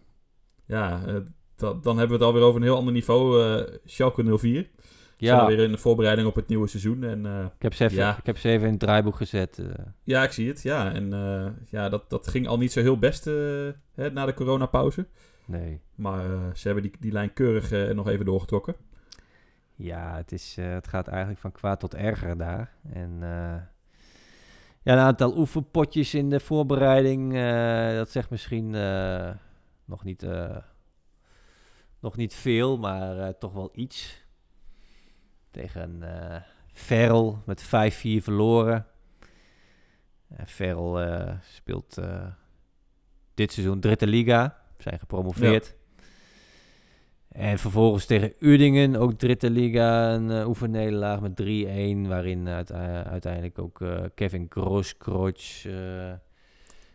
Ja, 0.67 1.03
eh, 1.07 1.15
da- 1.57 1.73
dan 1.83 1.99
hebben 1.99 2.19
we 2.19 2.25
het 2.25 2.33
alweer 2.33 2.43
over 2.43 2.57
een 2.61 2.67
heel 2.67 2.77
ander 2.77 2.93
niveau. 2.93 3.43
eh 3.45 3.75
Schalke 3.85 4.39
04. 4.39 4.69
Ja. 5.17 5.47
Weer 5.47 5.59
in 5.59 5.71
de 5.73 5.79
voorbereiding 5.79 6.29
op 6.29 6.35
het 6.35 6.49
nieuwe 6.49 6.67
seizoen. 6.67 7.05
En 7.05 7.27
eh, 7.27 7.45
ik 7.45 7.63
heb, 7.63 7.75
ze 7.75 7.85
even, 7.85 7.97
Ja. 7.97 8.17
ik 8.19 8.27
heb 8.27 8.39
ze 8.39 8.49
even 8.49 8.65
in 8.67 8.71
het 8.73 8.81
draaiboek 8.81 9.17
gezet. 9.17 9.63
ja, 10.03 10.23
ik 10.23 10.33
zie 10.33 10.49
het. 10.49 10.63
Ja, 10.63 10.93
en 10.93 11.11
ja, 11.71 11.89
dat, 11.89 12.11
dat 12.11 12.29
ging 12.29 12.47
al 12.49 12.59
niet 12.59 12.73
zo 12.73 12.81
heel 12.81 12.99
best 12.99 13.25
hè, 13.25 14.11
na 14.13 14.27
de 14.27 14.35
coronapauze. 14.35 15.07
nee. 15.47 15.81
Maar 15.95 16.23
ze 16.57 16.67
hebben 16.67 16.83
die, 16.85 16.93
die 17.01 17.13
lijn 17.13 17.33
keurig 17.33 17.95
nog 17.95 18.09
even 18.09 18.25
doorgetrokken. 18.25 18.75
Ja, 19.79 20.17
het, 20.17 20.33
is, 20.33 20.57
eh, 20.57 20.73
het 20.73 20.89
gaat 20.89 21.09
eigenlijk 21.09 21.41
van 21.41 21.53
kwaad 21.53 21.81
tot 21.81 21.95
erger 21.95 22.37
daar. 22.37 22.73
En 22.93 23.19
eh, 23.23 23.63
ja, 24.83 24.93
een 24.93 24.99
aantal 24.99 25.37
oefenpotjes 25.37 26.15
in 26.15 26.31
de 26.31 26.41
voorbereiding, 26.41 27.35
eh, 27.35 27.97
dat 27.97 28.11
zegt 28.11 28.31
misschien 28.31 28.71
nog, 29.85 30.05
niet, 30.05 30.27
nog 32.01 32.17
niet 32.17 32.35
veel, 32.35 32.79
maar 32.79 33.39
toch 33.39 33.53
wel 33.53 33.71
iets. 33.73 34.27
Tegen 35.51 36.03
Ferrel 36.73 37.43
met 37.47 37.65
5-4 37.65 37.69
verloren. 38.23 38.87
Uh, 40.33 40.39
Ferrel 40.47 41.01
speelt 41.41 41.99
dit 43.35 43.53
seizoen 43.53 43.81
Dritte 43.81 44.07
Liga, 44.07 44.63
zijn 44.79 44.99
gepromoveerd. 44.99 45.78
En 47.39 47.59
vervolgens 47.59 48.05
tegen 48.07 48.33
Udingen, 48.39 48.97
ook 48.97 49.13
Dritte 49.13 49.51
Liga, 49.51 50.15
een 50.15 50.31
uh, 50.31 50.49
oefennederlaag 50.49 51.21
met 51.21 51.43
3-1. 51.43 52.09
Waarin 52.09 52.49
uite- 52.49 52.75
uiteindelijk 53.11 53.59
ook 53.59 53.81
eh, 53.81 54.05
Kevin 54.15 54.49
eh 54.49 56.13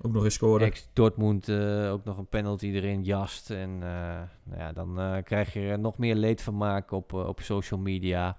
Ook 0.01 0.12
nog 0.13 0.23
eens 0.23 0.34
scoren. 0.34 0.67
ex-Dortmund, 0.67 1.49
eh, 1.49 1.91
ook 1.91 2.03
nog 2.03 2.17
een 2.17 2.27
penalty 2.27 2.65
erin 2.67 3.03
jast. 3.03 3.49
En 3.49 3.69
eh, 3.82 4.21
nou 4.43 4.58
ja, 4.58 4.71
dan 4.71 4.99
eh, 4.99 5.23
krijg 5.23 5.53
je 5.53 5.60
er 5.60 5.79
nog 5.79 5.97
meer 5.97 6.15
leedvermaak 6.15 6.91
op, 6.91 7.13
eh, 7.13 7.27
op 7.27 7.41
social 7.41 7.79
media. 7.79 8.38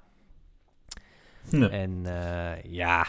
En 1.50 2.00
eh, 2.04 2.62
ja, 2.72 3.06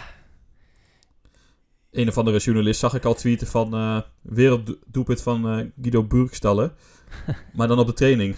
Een 1.91 2.08
of 2.08 2.17
andere 2.17 2.38
journalist 2.39 2.79
zag 2.79 2.93
ik 2.93 3.05
al 3.05 3.13
tweeten 3.13 3.47
van 3.47 3.73
eh 3.73 4.01
werelddoelpunt 4.21 5.21
van 5.21 5.49
eh, 5.49 5.65
Guido 5.81 6.03
Burgstallen. 6.03 6.73
Maar 7.54 7.67
dan 7.67 7.80
op 7.80 7.88
de 7.88 7.93
training. 7.93 8.36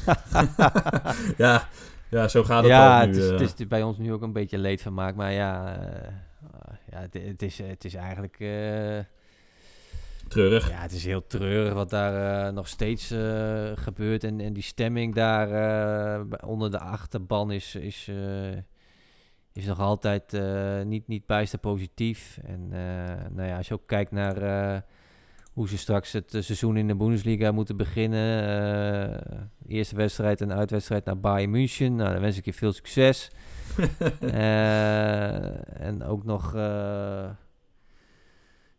ja, 1.38 1.68
ja, 2.10 2.28
zo 2.28 2.44
gaat 2.44 2.64
het 2.64 2.72
ja 2.72 2.96
al 2.96 3.08
het, 3.08 3.16
nu. 3.16 3.22
is, 3.22 3.30
eh. 3.30 3.40
het 3.40 3.60
is 3.60 3.68
bij 3.68 3.84
ons 3.84 3.98
nu 3.98 4.14
ook 4.14 4.22
een 4.22 4.34
beetje 4.34 4.58
leedvermaak. 4.58 5.16
Maar 5.16 5.32
ja, 5.32 5.78
eh, 5.80 6.12
ja 6.92 7.00
het, 7.00 7.14
het, 7.14 7.42
is, 7.42 7.58
het 7.58 7.86
is 7.86 7.94
eigenlijk... 7.94 8.40
eh, 8.40 9.00
treurig. 10.28 10.70
Ja, 10.70 10.82
het 10.82 10.92
is 10.92 11.06
heel 11.06 11.28
treurig 11.28 11.74
wat 11.74 11.90
daar 11.90 12.46
eh, 12.48 12.54
nog 12.54 12.68
steeds 12.68 13.12
eh, 13.12 13.72
gebeurt. 13.76 14.24
En, 14.24 14.40
en 14.40 14.54
die 14.54 14.64
stemming 14.64 15.16
daar 15.16 15.52
eh, 15.52 16.22
onder 16.50 16.72
de 16.72 16.80
achterban 16.80 17.52
is, 17.52 17.76
is, 17.76 18.08
eh, 18.10 18.58
is 19.54 19.66
nog 19.66 19.80
altijd 19.80 20.34
eh, 20.34 20.82
niet, 20.82 21.08
niet 21.08 21.26
bijster 21.26 21.60
positief. 21.60 22.40
En 22.46 22.68
eh, 22.72 23.26
nou 23.30 23.48
ja, 23.48 23.58
als 23.58 23.68
je 23.68 23.74
ook 23.74 23.88
kijkt 23.88 24.12
naar 24.12 24.38
eh, 24.42 24.82
hoe 25.58 25.68
ze 25.70 25.78
straks 25.78 26.12
het 26.12 26.34
eh, 26.34 26.42
seizoen 26.42 26.78
in 26.78 26.88
de 26.88 26.96
Bundesliga 26.96 27.52
moeten 27.52 27.78
beginnen. 27.78 28.48
eh, 29.30 29.78
eerste 29.78 29.96
wedstrijd 29.96 30.42
en 30.42 30.54
uitwedstrijd 30.54 31.06
naar 31.06 31.20
Bayern 31.20 31.50
München. 31.50 31.96
Nou, 31.96 32.12
dan 32.12 32.22
wens 32.22 32.38
ik 32.38 32.46
je 32.46 32.54
veel 32.54 32.72
succes. 32.72 33.30
Eh, 34.20 35.86
en 35.86 36.04
ook 36.04 36.24
nog 36.24 36.54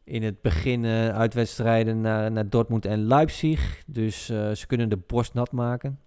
in 0.05 0.23
het 0.23 0.43
begin 0.43 0.87
uitwedstrijden 1.13 2.01
naar, 2.01 2.33
naar 2.33 2.49
Dortmund 2.49 2.87
en 2.87 3.07
Leipzig. 3.07 3.83
Dus 3.87 4.27
ze 4.27 4.65
kunnen 4.67 4.89
de 4.89 4.99
borst 5.07 5.35
nat 5.35 5.53
maken. 5.53 5.99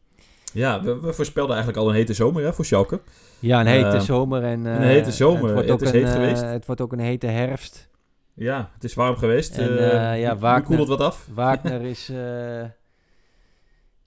Ja, 0.53 0.83
we, 0.83 0.99
we 0.99 1.13
voorspelden 1.13 1.55
eigenlijk 1.55 1.83
al 1.83 1.89
een 1.89 1.95
hete 1.95 2.13
zomer 2.13 2.43
hè, 2.43 2.53
voor 2.53 2.65
Schalke. 2.65 3.01
Ja, 3.39 3.59
een 3.59 3.67
hete 3.67 3.99
zomer. 3.99 4.43
En, 4.43 4.65
een 4.65 4.81
hete 4.81 5.11
zomer. 5.11 5.43
Het 5.43 5.53
wordt, 5.53 5.69
Het 5.69 5.71
ook 5.71 5.81
is 5.81 5.91
een, 5.91 6.05
heet 6.05 6.09
geweest. 6.13 6.41
het 6.41 6.65
wordt 6.65 6.81
ook 6.81 6.91
een 6.91 6.99
hete 6.99 7.27
herfst. 7.27 7.89
Ja, 8.33 8.71
het 8.73 8.83
is 8.83 8.93
warm 8.93 9.15
geweest. 9.15 9.57
En, 9.57 9.77
eh, 9.77 10.13
eh, 10.13 10.21
ja, 10.21 10.37
Wagner- 10.37 10.63
koelt 10.63 10.79
het 10.79 10.87
wat 10.87 11.01
af. 11.01 11.27
Wagner 11.33 11.81
is, 11.81 12.09
eh, 12.09 12.63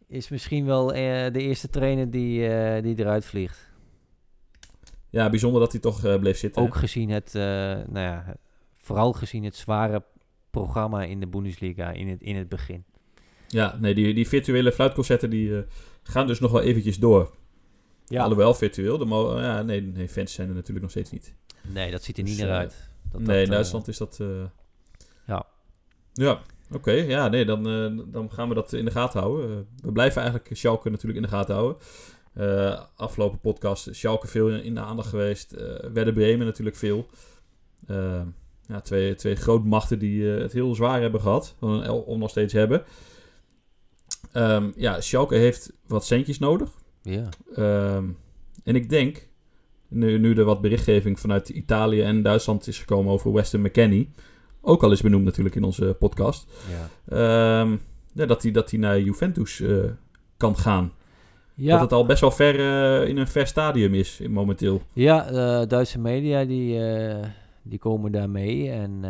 is 0.07 0.29
misschien 0.29 0.67
wel 0.67 0.87
de 0.87 1.31
eerste 1.33 1.69
trainer 1.71 2.11
die, 2.11 2.39
die 2.83 2.99
eruit 2.99 3.25
vliegt. 3.25 3.73
Ja, 5.11 5.31
bijzonder 5.31 5.61
dat 5.61 5.73
hij 5.73 5.81
toch 5.81 6.19
bleef 6.19 6.39
zitten. 6.39 6.63
hè? 6.63 6.69
Ook 6.69 6.75
gezien 6.75 7.11
het, 7.11 7.33
nou 7.35 7.99
ja, 7.99 8.37
vooral 8.77 9.13
gezien 9.13 9.45
het 9.45 9.57
zware 9.57 10.03
programma 10.51 11.03
in 11.03 11.21
de 11.21 11.27
Bundesliga 11.27 11.91
in 11.91 12.09
het, 12.09 12.23
in 12.23 12.37
het 12.37 12.49
begin. 12.49 12.85
Ja, 13.49 13.77
nee, 13.81 13.95
die, 13.95 14.15
die 14.15 14.29
virtuele 14.29 14.73
fluitconcerten 14.73 15.31
die, 15.31 15.65
gaan 16.03 16.27
dus 16.27 16.41
nog 16.41 16.51
wel 16.51 16.63
eventjes 16.63 16.99
door. 16.99 17.35
Alhoewel 18.09 18.55
virtueel, 18.55 18.99
de 18.99 19.07
ja, 19.41 19.63
nee, 19.63 19.81
nee, 19.81 20.09
fans 20.09 20.33
zijn 20.33 20.49
er 20.49 20.55
natuurlijk 20.55 20.81
nog 20.81 20.91
steeds 20.91 21.11
niet. 21.11 21.35
Nee, 21.63 21.91
dat 21.91 22.03
ziet 22.03 22.19
er 22.19 22.25
niet 22.25 22.37
Dus, 22.37 22.43
naar 22.43 22.55
eh, 22.55 22.59
uit. 22.59 22.89
Dat, 23.19 23.27
nee, 23.27 23.37
in 23.37 23.43
dat, 23.43 23.49
eh, 23.49 23.55
Duitsland 23.55 23.89
is 23.89 23.99
dat... 23.99 24.19
eh, 24.21 24.45
Ja. 25.27 25.47
Ja, 26.13 26.41
oké. 26.73 26.91
Ja, 26.93 27.29
nee, 27.29 27.45
dan, 27.45 27.69
eh, 27.69 28.05
dan 28.13 28.31
gaan 28.33 28.49
we 28.49 28.55
dat 28.55 28.73
in 28.73 28.85
de 28.85 28.91
gaten 28.91 29.21
houden. 29.21 29.67
We 29.83 29.93
blijven 29.93 30.23
eigenlijk 30.23 30.57
Schalke 30.57 30.91
natuurlijk 30.91 31.17
in 31.17 31.31
de 31.31 31.37
gaten 31.37 31.55
houden. 31.55 31.77
Afgelopen 32.97 33.41
podcast 33.41 33.89
Schalke 33.95 34.27
veel 34.27 34.49
in, 34.49 34.63
in 34.63 34.75
de 34.75 34.81
aandacht 34.81 35.09
geweest. 35.09 35.51
Werder 35.93 36.13
Bremen 36.13 36.47
natuurlijk 36.47 36.77
veel. 36.77 37.07
Ja, 38.67 38.81
twee, 38.83 39.15
twee 39.15 39.35
grootmachten 39.37 39.99
die 39.99 40.25
het 40.25 40.53
heel 40.53 40.75
zwaar 40.75 41.01
hebben 41.01 41.21
gehad. 41.21 41.55
Of 41.61 41.89
of 41.89 42.17
nog 42.17 42.31
steeds 42.31 42.53
hebben. 42.53 42.85
Ehm, 44.33 44.71
ja, 44.77 45.01
Schalke 45.01 45.35
heeft 45.35 45.73
wat 45.87 46.05
centjes 46.05 46.39
nodig. 46.39 46.71
ja. 47.03 47.29
Ehm, 47.55 48.09
en 48.65 48.75
ik 48.75 48.89
denk, 48.89 49.29
nu, 49.95 50.19
nu 50.19 50.35
er 50.35 50.45
wat 50.45 50.61
berichtgeving 50.61 51.21
vanuit 51.21 51.49
Italië 51.49 52.03
en 52.03 52.23
Duitsland 52.23 52.67
is 52.67 52.79
gekomen 52.79 53.13
over 53.13 53.33
Weston 53.33 53.61
McKennie, 53.63 54.11
ook 54.61 54.83
al 54.83 54.93
is 54.93 55.01
benoemd 55.03 55.25
natuurlijk 55.25 55.55
in 55.55 55.65
onze 55.65 55.97
podcast, 55.99 56.53
Ja, 56.71 56.89
ehm, 57.17 57.77
ja, 58.13 58.27
dat 58.27 58.43
hij 58.43 58.51
dat 58.53 58.71
hij 58.71 58.81
naar 58.81 59.01
Juventus 59.01 59.61
eh, 59.61 59.77
kan 60.37 60.57
gaan. 60.57 60.93
ja, 61.55 61.71
Dat 61.73 61.81
het 61.81 61.93
al 61.93 62.07
best 62.07 62.21
wel 62.21 62.31
ver 62.31 62.55
eh, 62.61 63.09
in 63.09 63.17
een 63.17 63.29
ver 63.29 63.47
stadium 63.47 63.95
is 63.95 64.21
momenteel. 64.29 64.83
ja 64.93 65.23
de 65.23 65.65
Duitse 65.69 65.99
media 65.99 66.45
die, 66.45 66.81
die 67.63 67.79
komen 67.79 68.13
daar 68.13 68.31
mee. 68.31 68.71
En 68.71 69.03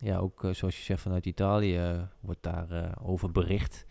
ja, 0.00 0.18
ook 0.18 0.40
zoals 0.52 0.76
je 0.76 0.82
zegt 0.84 1.00
vanuit 1.02 1.26
Italië 1.26 2.08
wordt 2.20 2.42
daarover 2.42 2.92
over 3.02 3.30
bericht. 3.32 3.86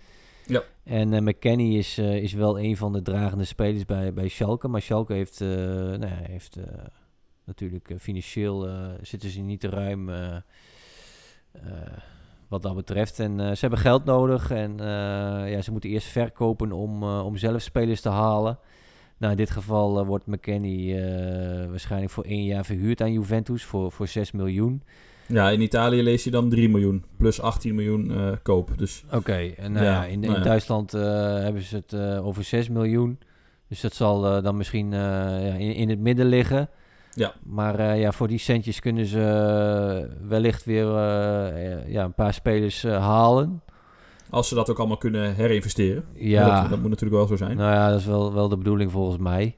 Ja. 0.48 0.64
En 0.84 1.14
eh 1.14 1.22
McKennie 1.22 1.78
is, 1.78 1.98
eh, 1.98 2.16
is 2.16 2.34
wel 2.34 2.60
een 2.60 2.78
van 2.78 2.94
de 2.94 3.02
dragende 3.02 3.46
spelers 3.46 3.86
bij, 3.86 4.14
bij 4.14 4.28
Schalke. 4.28 4.68
Maar 4.68 4.82
Schalke 4.82 5.14
heeft, 5.14 5.42
eh, 5.42 5.48
nou 5.48 6.06
heeft 6.06 6.58
natuurlijk 7.44 7.94
financieel 8.00 8.70
zitten 9.02 9.30
ze 9.30 9.42
niet 9.42 9.60
te 9.60 9.70
ruim 9.70 10.10
wat 12.48 12.62
dat 12.62 12.76
betreft. 12.76 13.20
En 13.20 13.40
ze 13.40 13.58
hebben 13.60 13.80
geld 13.80 14.06
nodig. 14.06 14.52
En 14.52 14.78
ja, 15.48 15.62
ze 15.62 15.72
moeten 15.72 15.90
eerst 15.90 16.08
verkopen 16.08 16.72
om, 16.72 17.04
om 17.04 17.38
zelf 17.38 17.62
spelers 17.62 18.02
te 18.02 18.10
halen. 18.10 18.60
Nou, 19.18 19.32
in 19.32 19.38
dit 19.38 19.50
geval 19.50 20.06
wordt 20.06 20.26
McKennie 20.26 21.02
eh, 21.02 21.70
waarschijnlijk 21.70 22.12
voor 22.12 22.24
één 22.24 22.44
jaar 22.44 22.66
verhuurd 22.66 23.02
aan 23.02 23.12
Juventus 23.12 23.64
voor, 23.64 23.92
voor 23.92 24.08
6 24.08 24.32
miljoen. 24.32 24.84
Ja, 25.28 25.50
in 25.50 25.62
Italië 25.62 26.04
lees 26.04 26.24
je 26.24 26.32
dan 26.32 26.50
3 26.50 26.70
miljoen 26.70 27.04
plus 27.18 27.42
18 27.42 27.76
miljoen 27.76 28.12
eh, 28.12 28.32
koop. 28.44 28.78
Dus 28.78 29.04
Oké, 29.12 29.54
en 29.58 29.72
nou 29.72 29.86
Ja, 29.86 29.92
ja, 29.92 30.06
in, 30.06 30.12
in 30.12 30.20
nou 30.20 30.34
ja. 30.34 30.44
Duitsland 30.44 30.94
eh, 30.94 31.02
hebben 31.34 31.62
ze 31.62 31.76
het 31.76 31.94
eh, 31.94 32.26
over 32.26 32.44
6 32.44 32.70
miljoen. 32.70 33.20
Dus 33.68 33.82
dat 33.82 33.94
zal 33.94 34.42
dan 34.42 34.58
misschien 34.58 34.94
in, 34.94 35.74
in 35.74 35.90
het 35.90 36.00
midden 36.00 36.26
liggen. 36.26 36.70
Ja. 37.14 37.34
Maar 37.44 37.98
ja, 37.98 38.12
voor 38.12 38.28
die 38.28 38.38
centjes 38.38 38.80
kunnen 38.80 39.06
ze 39.06 40.10
wellicht 40.28 40.66
weer 40.66 40.88
ja, 41.90 42.04
een 42.04 42.14
paar 42.14 42.34
spelers 42.34 42.84
halen. 42.84 43.62
als 44.30 44.48
ze 44.48 44.56
dat 44.56 44.70
ook 44.70 44.78
allemaal 44.78 44.98
kunnen 44.98 45.36
herinvesteren. 45.36 46.06
Ja, 46.14 46.62
Dat, 46.62 46.70
dat 46.70 46.80
moet 46.80 46.90
natuurlijk 46.90 47.18
wel 47.18 47.28
zo 47.28 47.36
zijn. 47.36 47.58
nou 47.58 47.74
ja, 47.74 47.90
dat 47.90 48.00
is 48.00 48.06
wel, 48.06 48.34
wel 48.34 48.50
de 48.50 48.58
bedoeling 48.58 48.92
volgens 48.92 49.18
mij. 49.18 49.56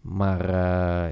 Maar 0.00 0.52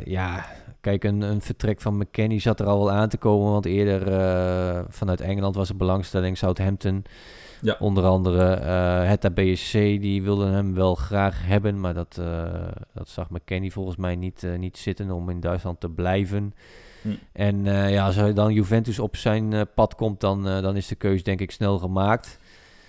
ja, 0.09 0.47
kijk, 0.89 1.05
een, 1.05 1.21
een 1.21 1.41
vertrek 1.41 1.81
van 1.81 1.97
McKennie 1.97 2.41
zat 2.41 2.61
er 2.61 2.67
al 2.67 2.79
wel 2.79 2.91
aan 2.91 3.09
te 3.09 3.17
komen. 3.17 3.51
Want 3.53 3.65
eerder 3.67 4.13
eh, 4.13 4.85
vanuit 4.89 5.21
Engeland 5.21 5.55
was 5.55 5.69
er 5.69 5.77
belangstelling. 5.77 6.39
Southampton, 6.39 7.05
Ja. 7.61 7.77
onder 7.79 8.05
andere. 8.05 8.45
eh 8.53 8.67
Hertha 9.09 9.31
BSC, 9.31 9.73
die 9.73 10.23
wilden 10.23 10.53
hem 10.53 10.75
wel 10.75 10.95
graag 10.95 11.47
hebben. 11.47 11.81
Maar 11.81 11.95
dat, 11.95 12.19
eh, 12.21 12.45
dat 12.95 13.09
zag 13.09 13.31
McKennie 13.31 13.73
volgens 13.73 13.97
mij 13.97 14.17
niet, 14.17 14.47
niet 14.59 14.79
zitten 14.79 15.11
om 15.11 15.31
in 15.31 15.41
Duitsland 15.41 15.81
te 15.81 15.89
blijven. 15.89 16.55
Hm. 17.03 17.09
En 17.33 17.65
ja, 17.65 18.07
als 18.07 18.17
er 18.17 18.35
dan 18.35 18.53
Juventus 18.53 18.99
op 18.99 19.17
zijn 19.17 19.67
pad 19.75 19.95
komt, 19.95 20.21
dan, 20.21 20.43
dan 20.45 20.77
is 20.77 20.87
de 20.87 20.95
keus 20.95 21.23
denk 21.23 21.41
ik 21.41 21.51
snel 21.51 21.79
gemaakt. 21.79 22.39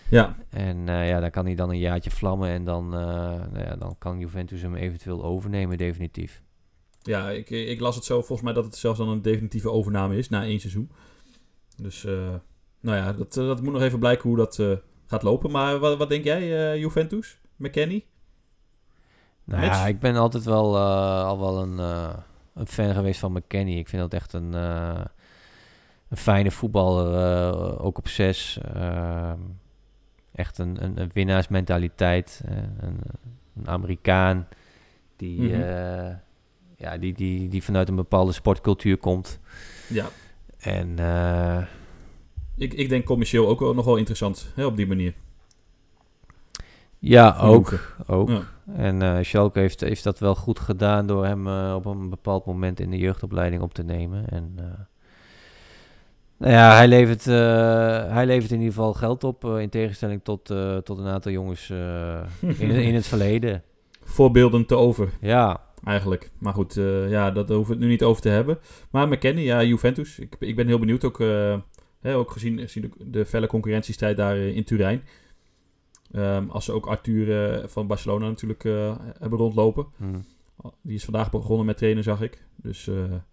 Ja, 0.09 0.35
En 0.49 0.77
ja, 0.85 1.19
dan 1.19 1.29
kan 1.29 1.45
hij 1.45 1.55
dan 1.55 1.69
een 1.69 1.79
jaartje 1.79 2.09
vlammen 2.11 2.49
en 2.49 2.63
dan, 2.63 2.89
nou 2.89 3.59
ja, 3.65 3.75
dan 3.75 3.95
kan 3.97 4.19
Juventus 4.19 4.61
hem 4.61 4.75
eventueel 4.75 5.23
overnemen, 5.23 5.77
definitief. 5.77 6.41
Ja, 7.01 7.29
ik, 7.29 7.49
ik 7.49 7.79
las 7.79 7.95
het 7.95 8.05
zo 8.05 8.17
volgens 8.17 8.41
mij 8.41 8.53
dat 8.53 8.65
het 8.65 8.75
zelfs 8.75 8.97
dan 8.99 9.09
een 9.09 9.21
definitieve 9.21 9.71
overname 9.71 10.17
is 10.17 10.29
na 10.29 10.43
één 10.43 10.59
seizoen. 10.59 10.91
Dus, 11.77 12.05
eh, 12.05 12.33
nou 12.79 12.97
ja, 12.97 13.13
dat, 13.13 13.37
eh, 13.37 13.45
dat 13.45 13.61
moet 13.61 13.73
nog 13.73 13.81
even 13.81 13.99
blijken 13.99 14.29
hoe 14.29 14.37
dat 14.37 14.59
eh, 14.59 14.71
gaat 15.05 15.23
lopen. 15.23 15.51
Maar 15.51 15.79
wat, 15.79 15.97
wat 15.97 16.09
denk 16.09 16.23
jij, 16.23 16.71
eh, 16.71 16.79
Juventus? 16.79 17.39
McKennie? 17.55 18.07
Nou 19.43 19.61
Match? 19.61 19.75
ja, 19.75 19.87
ik 19.87 19.99
ben 19.99 20.15
altijd 20.15 20.43
wel 20.43 20.77
al 20.77 21.39
wel 21.39 21.61
een, 21.61 21.77
een 22.53 22.67
fan 22.67 22.93
geweest 22.93 23.19
van 23.19 23.31
McKennie. 23.31 23.77
Ik 23.77 23.89
vind 23.89 24.01
dat 24.01 24.13
echt 24.13 24.33
een, 24.33 24.53
een 24.53 25.07
fijne 26.17 26.51
voetballer, 26.51 27.79
ook 27.79 27.97
op 27.97 28.07
zes. 28.07 28.59
Ehm, 28.73 29.39
echt 30.31 30.57
een, 30.57 30.83
een, 30.83 31.01
een 31.01 31.09
winnaarsmentaliteit. 31.13 32.41
een, 32.79 32.97
een 33.55 33.67
Amerikaan 33.67 34.47
die, 35.15 35.41
Mhm. 35.41 36.15
Ja, 36.79 36.97
die, 36.97 37.13
die, 37.13 37.47
die 37.47 37.63
vanuit 37.63 37.89
een 37.89 37.95
bepaalde 37.95 38.31
sportcultuur 38.31 38.97
komt. 38.97 39.39
Ja, 39.87 40.05
En 40.57 40.99
eh, 40.99 41.61
ik, 42.57 42.73
ik 42.73 42.89
denk 42.89 43.05
commercieel 43.05 43.47
ook 43.47 43.59
wel 43.59 43.73
nog 43.73 43.85
wel 43.85 43.95
interessant 43.95 44.51
hè, 44.55 44.65
op 44.65 44.75
die 44.75 44.87
manier. 44.87 45.13
ja, 46.99 47.35
Van 47.35 47.47
ook. 47.47 47.53
Hoeken. 47.53 47.79
ook. 48.07 48.29
Ja. 48.29 48.43
En 48.75 49.25
Schalke 49.25 49.59
heeft, 49.59 49.81
heeft 49.81 50.03
dat 50.03 50.19
wel 50.19 50.35
goed 50.35 50.59
gedaan 50.59 51.07
door 51.07 51.25
hem 51.25 51.47
eh, 51.47 51.73
op 51.75 51.85
een 51.85 52.09
bepaald 52.09 52.45
moment 52.45 52.79
in 52.79 52.89
de 52.89 52.97
jeugdopleiding 52.97 53.61
op 53.61 53.73
te 53.73 53.83
nemen. 53.83 54.27
En 54.29 54.55
nou 56.37 56.53
ja, 56.53 56.75
hij 56.75 56.87
levert, 56.87 57.25
hij 57.25 58.25
levert 58.25 58.51
in 58.51 58.59
ieder 58.59 58.73
geval 58.73 58.93
geld 58.93 59.23
op, 59.23 59.45
in 59.45 59.69
tegenstelling 59.69 60.23
tot, 60.23 60.45
tot 60.83 60.97
een 60.97 61.07
aantal 61.07 61.31
jongens 61.31 61.69
in, 62.39 62.69
in 62.69 62.95
het 62.95 63.07
verleden. 63.13 63.63
Voorbeelden 64.03 64.65
te 64.65 64.75
over, 64.75 65.09
Ja, 65.21 65.68
eigenlijk. 65.83 66.31
Maar 66.39 66.53
goed, 66.53 66.77
eh, 66.77 67.09
ja, 67.09 67.31
dat 67.31 67.49
hoeven 67.49 67.65
we 67.67 67.71
het 67.73 67.81
nu 67.81 67.87
niet 67.87 68.03
over 68.03 68.21
te 68.21 68.29
hebben. 68.29 68.59
Maar 68.91 69.07
McKennie, 69.07 69.45
ja, 69.45 69.63
Juventus. 69.63 70.19
Ik, 70.19 70.35
ik 70.39 70.55
ben 70.55 70.67
heel 70.67 70.79
benieuwd, 70.79 71.03
ook, 71.03 71.19
eh, 71.19 71.57
hè, 71.99 72.15
ook 72.15 72.31
gezien, 72.31 72.59
gezien 72.59 72.93
de, 72.97 73.09
de 73.09 73.25
felle 73.25 73.47
concurrentiestrijd 73.47 74.17
daar 74.17 74.35
eh, 74.35 74.55
in 74.55 74.63
Turijn. 74.63 75.03
Ehm, 76.11 76.49
als 76.49 76.65
ze 76.65 76.71
ook 76.71 76.87
Arthur 76.87 77.63
van 77.69 77.87
Barcelona 77.87 78.25
natuurlijk 78.27 78.63
hebben 79.19 79.39
rondlopen. 79.39 79.87
hm. 79.97 80.19
Die 80.81 80.95
is 80.95 81.03
vandaag 81.03 81.31
begonnen 81.31 81.65
met 81.65 81.77
trainen, 81.77 82.03
zag 82.03 82.21
ik. 82.21 82.43
Dus 82.55 82.85
het 82.85 83.23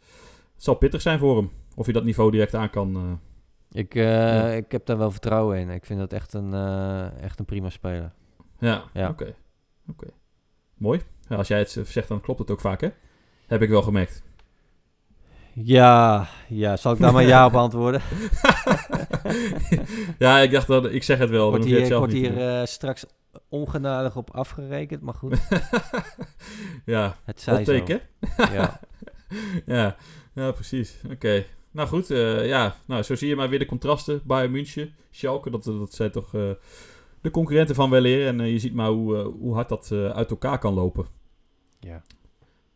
zal 0.57 0.75
pittig 0.75 1.03
zijn 1.03 1.19
voor 1.19 1.37
hem. 1.37 1.51
Of 1.75 1.85
hij 1.85 1.95
dat 1.95 2.05
niveau 2.05 2.31
direct 2.31 2.55
aan 2.55 2.71
kan. 2.71 3.21
ik, 3.71 3.95
Ja. 3.95 4.47
ik 4.49 4.73
heb 4.73 4.87
daar 4.87 4.99
wel 4.99 5.11
vertrouwen 5.11 5.59
in. 5.59 5.71
Ik 5.71 5.87
vind 5.87 5.99
dat 5.99 6.13
echt 6.13 6.33
een, 6.35 6.55
echt 7.21 7.39
een 7.39 7.45
prima 7.45 7.71
speler. 7.71 8.13
ja, 8.59 8.85
Ja. 8.93 9.09
oké. 9.09 9.35
Oké. 9.89 10.07
Mooi. 10.77 11.01
Ja, 11.29 11.37
als 11.37 11.49
jij 11.49 11.59
het 11.59 11.79
zegt, 11.85 12.09
dan 12.09 12.21
klopt 12.21 12.39
het 12.39 12.51
ook 12.51 12.61
vaak, 12.61 12.81
hè? 12.81 12.89
Heb 13.47 13.63
ik 13.63 13.69
wel 13.69 13.83
gemerkt. 13.83 14.25
Ja, 15.53 16.29
ja, 16.49 16.77
zal 16.77 16.93
ik 16.93 16.99
daar 16.99 17.13
maar 17.13 17.25
ja 17.25 17.47
op 17.47 17.55
antwoorden? 17.65 18.03
ja, 20.19 20.39
ik 20.39 20.51
dacht 20.51 20.67
dat 20.67 20.85
ik 20.85 21.03
zeg 21.03 21.19
het 21.19 21.31
wel. 21.31 21.51
Wordt 21.51 21.65
hier, 21.65 21.79
het 21.79 21.87
zelf 21.87 21.99
wordt 21.99 22.15
hier 22.15 22.49
eh, 22.49 22.67
straks 22.67 23.05
ongenadig 23.49 24.17
op 24.17 24.31
afgerekend, 24.31 25.03
maar 25.03 25.15
goed, 25.15 25.39
ja, 26.85 27.17
het 27.25 27.41
zij 27.41 27.65
take, 27.65 28.03
hè? 28.37 28.55
Ja. 28.55 28.81
ja, 29.67 29.97
ja, 30.35 30.53
precies. 30.53 31.01
Oké. 31.11 31.45
Nou 31.77 31.89
goed, 31.89 32.11
eh, 32.11 32.47
ja, 32.47 32.77
nou, 32.87 33.03
zo 33.03 33.15
zie 33.15 33.29
je 33.29 33.37
maar 33.37 33.49
weer 33.49 33.59
de 33.59 33.67
contrasten. 33.67 34.21
Bayern 34.25 34.51
München, 34.51 34.95
Schalke, 35.11 35.51
dat, 35.51 35.65
dat 35.65 35.95
zijn 35.95 36.11
toch 36.11 36.35
eh, 36.35 36.51
de 37.21 37.31
concurrenten 37.31 37.75
van 37.75 37.91
weleer. 37.91 38.27
En 38.27 38.41
eh, 38.41 38.53
je 38.53 38.59
ziet 38.59 38.75
maar 38.75 38.89
hoe, 38.89 39.17
hoe 39.17 39.55
hard 39.55 39.69
dat 39.69 39.93
uit 39.93 40.31
elkaar 40.31 40.59
kan 40.59 40.75
lopen. 40.75 41.07
Ja. 41.87 42.03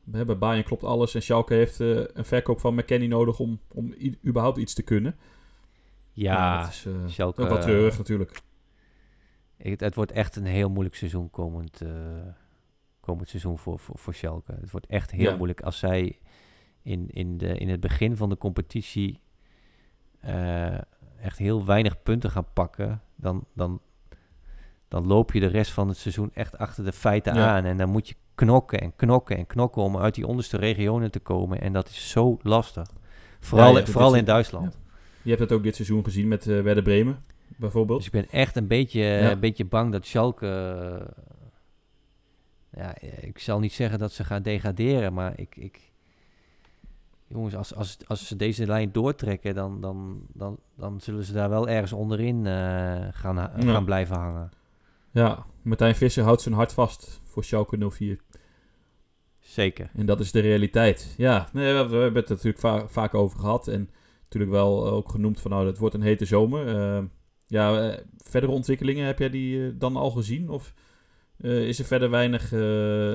Bij 0.04 0.38
Bayern 0.38 0.64
klopt 0.64 0.84
alles 0.84 1.14
en 1.14 1.22
Schalke 1.22 1.54
heeft 1.54 1.80
eh, 1.80 1.88
een 2.12 2.24
verkoop 2.24 2.60
van 2.60 2.74
McKennie 2.74 3.08
nodig 3.08 3.38
om, 3.38 3.60
om 3.74 3.94
überhaupt 4.26 4.58
iets 4.58 4.74
te 4.74 4.82
kunnen. 4.82 5.16
Ja, 6.12 6.60
dat 6.60 6.68
is 6.70 6.86
eh, 6.86 6.92
Schalke, 7.06 7.42
ook 7.42 7.48
wat 7.48 7.60
treurig 7.62 7.98
natuurlijk. 7.98 8.40
Het, 9.56 9.80
het 9.80 9.94
wordt 9.94 10.12
echt 10.12 10.36
een 10.36 10.44
heel 10.46 10.70
moeilijk 10.70 10.94
seizoen 10.96 11.30
komend, 11.30 11.80
eh, 11.80 11.90
komend 13.00 13.28
seizoen 13.28 13.58
voor, 13.58 13.78
voor, 13.78 13.98
voor 13.98 14.14
Schalke. 14.14 14.52
Het 14.60 14.70
wordt 14.70 14.86
echt 14.86 15.10
heel 15.10 15.30
Ja. 15.30 15.36
moeilijk 15.36 15.60
als 15.62 15.78
zij 15.78 16.18
in, 16.82 17.08
in, 17.10 17.38
de, 17.38 17.58
in 17.58 17.68
het 17.68 17.80
begin 17.80 18.16
van 18.16 18.28
de 18.28 18.36
competitie 18.36 19.20
eh, 20.20 20.74
echt 21.20 21.38
heel 21.38 21.64
weinig 21.64 22.02
punten 22.02 22.30
gaan 22.30 22.52
pakken. 22.52 23.02
Dan, 23.16 23.44
dan, 23.54 23.80
dan 24.88 25.06
loop 25.06 25.32
je 25.32 25.40
de 25.40 25.46
rest 25.46 25.70
van 25.72 25.88
het 25.88 25.96
seizoen 25.96 26.30
echt 26.34 26.58
achter 26.58 26.84
de 26.84 26.92
feiten 26.92 27.34
Ja. 27.34 27.56
aan. 27.56 27.64
En 27.64 27.76
dan 27.76 27.90
moet 27.90 28.08
je 28.08 28.14
knokken 28.44 28.80
en 28.80 28.92
knokken 28.96 29.36
en 29.36 29.46
knokken 29.46 29.82
om 29.82 29.96
uit 29.96 30.14
die 30.14 30.26
onderste 30.26 30.56
regionen 30.56 31.10
te 31.10 31.18
komen. 31.20 31.60
En 31.60 31.72
dat 31.72 31.88
is 31.88 32.10
zo 32.10 32.38
lastig. 32.42 32.86
Vooral, 33.40 33.86
vooral 33.86 34.14
in 34.14 34.24
Duitsland. 34.24 34.78
Je 35.22 35.28
hebt 35.28 35.40
het 35.42 35.52
ook 35.52 35.62
dit 35.62 35.74
seizoen 35.74 36.04
gezien 36.04 36.28
met 36.28 36.46
eh 36.46 36.60
Werder 36.60 36.82
Bremen, 36.82 37.24
bijvoorbeeld. 37.56 37.98
Dus 37.98 38.06
ik 38.06 38.12
ben 38.12 38.28
echt 38.30 38.56
een 38.56 38.66
beetje, 38.66 39.00
Ja. 39.00 39.30
een 39.30 39.40
beetje 39.40 39.64
bang 39.64 39.92
dat 39.92 40.06
Schalke... 40.06 40.46
eh, 42.70 42.82
ja, 42.82 42.94
ik 43.20 43.38
zal 43.38 43.58
niet 43.60 43.72
zeggen 43.72 43.98
dat 43.98 44.12
ze 44.12 44.24
gaan 44.24 44.42
degraderen, 44.42 45.12
maar 45.12 45.32
ik... 45.38 45.56
ik 45.56 45.88
jongens, 47.26 47.56
als, 47.56 47.74
als, 47.74 47.96
als 48.06 48.26
ze 48.26 48.36
deze 48.36 48.66
lijn 48.66 48.92
doortrekken, 48.92 49.54
dan, 49.54 49.80
dan, 49.80 50.20
dan, 50.32 50.58
dan 50.76 51.00
zullen 51.00 51.24
ze 51.24 51.32
daar 51.32 51.48
wel 51.50 51.68
ergens 51.68 51.92
onderin 51.92 52.46
eh, 52.46 52.52
gaan, 53.10 53.36
ha- 53.36 53.52
gaan 53.58 53.84
blijven 53.84 54.16
hangen. 54.16 54.50
Ja, 55.10 55.44
Martijn 55.62 55.94
Visser 55.94 56.24
houdt 56.24 56.42
zijn 56.42 56.54
hart 56.54 56.72
vast 56.72 57.20
voor 57.24 57.44
Schalke 57.44 57.90
04. 57.90 58.20
Zeker. 59.50 59.90
En 59.94 60.06
dat 60.06 60.20
is 60.20 60.32
de 60.32 60.40
realiteit. 60.40 61.14
Ja, 61.16 61.48
nee, 61.52 61.72
we, 61.72 61.78
hebben 61.78 62.14
het 62.14 62.24
er 62.24 62.34
natuurlijk 62.34 62.58
va- 62.58 62.88
vaak 62.88 63.14
over 63.14 63.38
gehad. 63.38 63.68
En 63.68 63.90
natuurlijk 64.22 64.52
wel 64.52 64.86
eh, 64.86 64.92
ook 64.92 65.08
genoemd 65.10 65.40
van 65.40 65.50
nou, 65.50 65.66
het 65.66 65.78
wordt 65.78 65.94
een 65.94 66.02
hete 66.02 66.24
zomer. 66.24 66.76
Eh, 66.76 67.02
ja, 67.46 67.90
eh, 67.90 67.98
verdere 68.16 68.52
ontwikkelingen, 68.52 69.06
heb 69.06 69.18
jij 69.18 69.30
die 69.30 69.66
eh, 69.66 69.72
dan 69.74 69.96
al 69.96 70.10
gezien? 70.10 70.50
Of 70.50 70.74
is 71.42 71.78
er 71.78 71.84
verder 71.84 72.10
weinig 72.10 72.48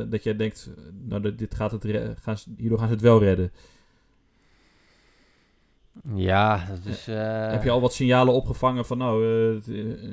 dat 0.10 0.24
jij 0.24 0.36
denkt, 0.36 0.70
nou, 1.08 1.36
dit- 1.36 1.56
gaat 1.56 1.72
het 1.72 1.86
gaan 2.22 2.38
ze, 2.38 2.50
hierdoor 2.58 2.78
gaan 2.78 2.88
ze 2.88 2.94
het 2.94 3.02
wel 3.04 3.20
redden? 3.20 3.52
Ja, 6.16 6.66
dat 6.70 6.86
is... 6.94 7.06
Heb 7.52 7.64
je 7.64 7.70
al 7.70 7.82
wat 7.82 7.94
signalen 7.94 8.34
opgevangen 8.34 8.86
van 8.86 8.98
nou, 8.98 9.24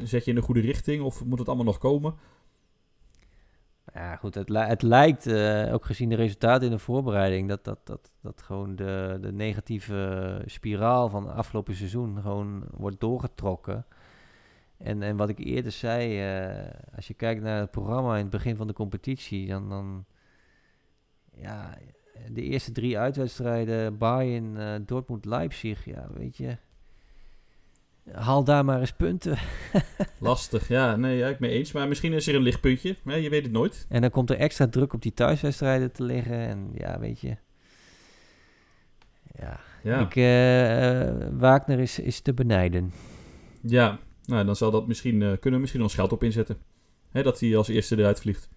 zet 0.05 0.25
je 0.25 0.31
in 0.31 0.35
de 0.35 0.43
goede 0.43 0.61
richting 0.61 1.03
of 1.03 1.25
moet 1.25 1.39
het 1.39 1.49
allemaal 1.49 1.65
nog 1.67 1.79
komen? 1.79 2.15
Ja, 3.95 4.17
goed, 4.17 4.35
het, 4.35 4.49
het 4.49 4.83
lijkt, 4.83 5.27
eh, 5.27 5.75
ook 5.75 5.85
gezien 5.85 6.09
de 6.09 6.15
resultaten 6.15 6.67
in 6.67 6.73
de 6.73 6.79
voorbereiding, 6.79 7.49
dat, 7.49 7.65
dat, 7.65 7.79
dat, 7.85 8.11
dat 8.21 8.43
gewoon 8.43 8.77
de, 8.77 9.19
de 9.21 9.33
negatieve 9.33 10.43
spiraal 10.47 11.09
van 11.09 11.27
het 11.27 11.37
afgelopen 11.37 11.75
seizoen 11.75 12.21
gewoon 12.23 12.65
wordt 12.71 13.01
doorgetrokken. 13.01 13.87
En, 14.77 15.03
en 15.03 15.17
wat 15.17 15.29
ik 15.29 15.39
eerder 15.39 15.73
zei, 15.73 16.21
eh, 16.21 16.71
als 16.97 17.07
je 17.07 17.15
kijkt 17.15 17.43
naar 17.43 17.61
het 17.61 17.71
programma 17.71 18.15
in 18.17 18.23
het 18.23 18.31
begin 18.31 18.57
van 18.57 18.67
de 18.67 18.73
competitie, 18.73 19.49
dan, 19.49 19.69
dan 19.69 20.05
ja, 21.35 21.79
de 22.29 22.43
eerste 22.43 22.73
drie 22.73 22.99
uitwedstrijden, 22.99 23.99
Bayern, 23.99 24.57
eh, 24.57 24.75
Dortmund, 24.87 25.25
Leipzig, 25.25 25.85
ja, 25.85 26.09
weet 26.13 26.37
je, 26.37 26.57
haal 28.11 28.45
daar 28.45 28.65
maar 28.65 28.81
eens 28.81 28.93
punten. 28.93 29.39
Lastig, 30.19 30.69
ja, 30.69 30.97
nee, 30.97 31.17
ja, 31.17 31.29
ik 31.29 31.39
mee 31.39 31.51
eens. 31.51 31.73
Maar 31.73 31.89
misschien 31.89 32.13
is 32.13 32.27
er 32.27 32.35
een 32.35 32.43
lichtpuntje, 32.43 32.97
je 33.05 33.29
weet 33.29 33.43
het 33.43 33.53
nooit. 33.53 33.87
En 33.89 34.01
dan 34.01 34.11
komt 34.11 34.31
er 34.31 34.37
extra 34.37 34.69
druk 34.69 34.93
op 34.93 35.03
die 35.03 35.15
thuiswedstrijden 35.15 35.93
te 35.93 36.03
liggen. 36.03 36.39
En 36.49 36.71
ja, 36.75 36.99
weet 36.99 37.21
je. 37.21 37.37
Ja, 39.39 39.61
Ja, 39.83 40.01
ik, 40.01 40.17
eh, 40.17 41.29
Wagner 41.39 41.81
is, 41.81 41.99
is 41.99 42.21
te 42.21 42.35
benijden. 42.35 42.93
ja. 43.61 43.99
nou 44.25 44.45
dan 44.45 44.57
zal 44.57 44.71
dat 44.71 44.87
misschien, 44.87 45.23
eh, 45.23 45.29
kunnen 45.29 45.53
we 45.53 45.59
misschien 45.59 45.83
ons 45.83 45.95
geld 45.95 46.13
op 46.13 46.23
inzetten. 46.23 46.57
Hè, 47.11 47.23
dat 47.23 47.41
hij 47.41 47.57
als 47.57 47.69
eerste 47.69 47.99
eruit 47.99 48.21
vliegt. 48.21 48.49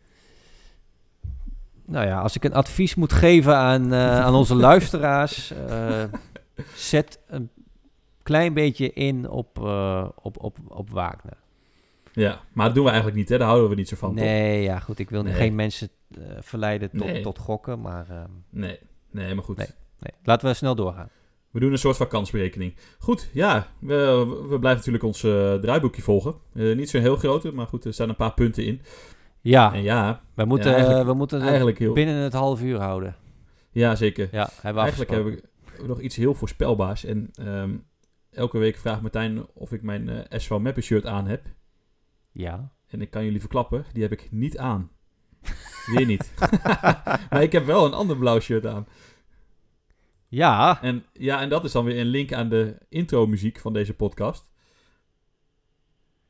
Nou 1.86 2.06
ja, 2.06 2.22
als 2.22 2.36
ik 2.36 2.44
een 2.44 2.54
advies 2.54 2.96
moet 2.96 3.14
geven 3.14 3.56
aan, 3.56 3.94
aan 3.96 4.34
onze 4.34 4.56
luisteraars. 4.70 5.54
zet 6.76 7.20
een 7.28 7.50
klein 8.26 8.54
beetje 8.54 8.94
in 8.94 9.30
op, 9.30 9.60
eh, 9.64 10.08
op, 10.22 10.44
op, 10.44 10.58
op 10.68 10.90
Wagner. 10.90 11.38
Ja, 12.14 12.42
maar 12.54 12.66
dat 12.66 12.76
doen 12.76 12.84
we 12.84 12.90
eigenlijk 12.90 13.20
niet, 13.20 13.30
hè? 13.30 13.38
daar 13.38 13.48
houden 13.48 13.70
we 13.70 13.76
niet 13.76 13.88
zo 13.88 13.96
van. 13.96 14.16
toch? 14.16 14.24
nee, 14.26 14.62
ja 14.64 14.80
goed. 14.80 15.00
Ik 15.00 15.10
wil 15.10 15.24
Nee. 15.24 15.34
geen 15.34 15.56
mensen 15.56 15.90
eh, 16.12 16.22
verleiden 16.40 16.90
tot, 16.90 17.06
Nee. 17.08 17.22
tot 17.22 17.38
gokken. 17.40 17.82
Maar 17.82 18.10
ehm, 18.10 18.30
Nee, 18.50 18.80
nee, 19.12 19.36
maar 19.36 19.44
goed. 19.44 19.58
Nee. 19.58 19.68
nee. 20.00 20.12
laten 20.24 20.48
we 20.48 20.54
snel 20.54 20.76
doorgaan. 20.76 21.10
We 21.52 21.60
doen 21.60 21.72
een 21.72 21.78
soort 21.78 21.98
van 21.98 22.08
kansberekening. 22.08 22.76
Goed, 23.00 23.30
ja, 23.34 23.68
we, 23.80 23.96
we 24.50 24.60
blijven 24.60 24.76
natuurlijk 24.78 25.04
ons 25.04 25.24
eh, 25.24 25.54
draaiboekje 25.54 26.02
volgen. 26.02 26.36
Niet 26.54 26.90
zo'n 26.90 27.02
heel 27.02 27.16
grote, 27.16 27.52
maar 27.52 27.68
goed, 27.68 27.86
er 27.86 27.94
staan 27.94 28.10
een 28.10 28.16
paar 28.16 28.34
punten 28.34 28.66
in. 28.66 28.82
Ja, 29.42 29.74
En 29.74 29.84
ja, 29.84 30.22
we 30.34 30.46
moeten, 30.46 30.70
ja, 30.72 30.76
eigenlijk- 30.76 31.08
we 31.08 31.14
moeten 31.14 31.38
het 31.38 31.48
eigenlijk 31.48 31.80
heel... 31.80 31.94
binnen 31.94 32.16
het 32.16 32.34
half 32.34 32.62
uur 32.62 32.80
houden. 32.80 33.16
Ja, 33.72 33.96
zeker. 33.96 34.28
Ja, 34.32 34.50
hebben 34.54 34.74
we 34.74 34.80
Eigenlijk 34.80 35.12
hebben 35.12 35.34
we 35.78 35.88
nog 35.88 36.00
iets 36.00 36.16
heel 36.16 36.34
voorspelbaars. 36.34 37.06
En 37.06 37.30
ehm, 37.34 37.70
elke 38.36 38.58
week 38.58 38.76
vraagt 38.76 39.02
Martijn 39.02 39.46
of 39.54 39.72
ik 39.72 39.82
mijn 39.82 40.10
eh 40.10 40.40
SV 40.40 40.52
Meppen 40.52 40.84
shirt 40.84 41.06
aan 41.06 41.28
heb. 41.28 41.46
Ja. 42.32 42.72
En 42.88 43.02
ik 43.02 43.10
kan 43.10 43.24
jullie 43.24 43.40
verklappen, 43.40 43.86
die 43.94 44.02
heb 44.02 44.12
ik 44.12 44.32
niet 44.32 44.58
aan. 44.58 44.92
Weer 45.86 46.06
niet. 46.06 46.34
maar 47.30 47.44
ik 47.44 47.52
heb 47.52 47.66
wel 47.66 47.86
een 47.86 47.94
ander 47.94 48.18
blauw 48.18 48.40
shirt 48.40 48.66
aan. 48.66 48.88
Ja. 50.28 50.82
En 50.82 51.06
ja, 51.14 51.42
en 51.42 51.50
dat 51.50 51.64
is 51.64 51.72
dan 51.72 51.86
weer 51.86 52.00
een 52.00 52.06
link 52.06 52.34
aan 52.34 52.50
de 52.50 52.78
intro 52.90 53.28
muziek 53.28 53.60
van 53.60 53.74
deze 53.74 53.94
podcast. 53.94 54.54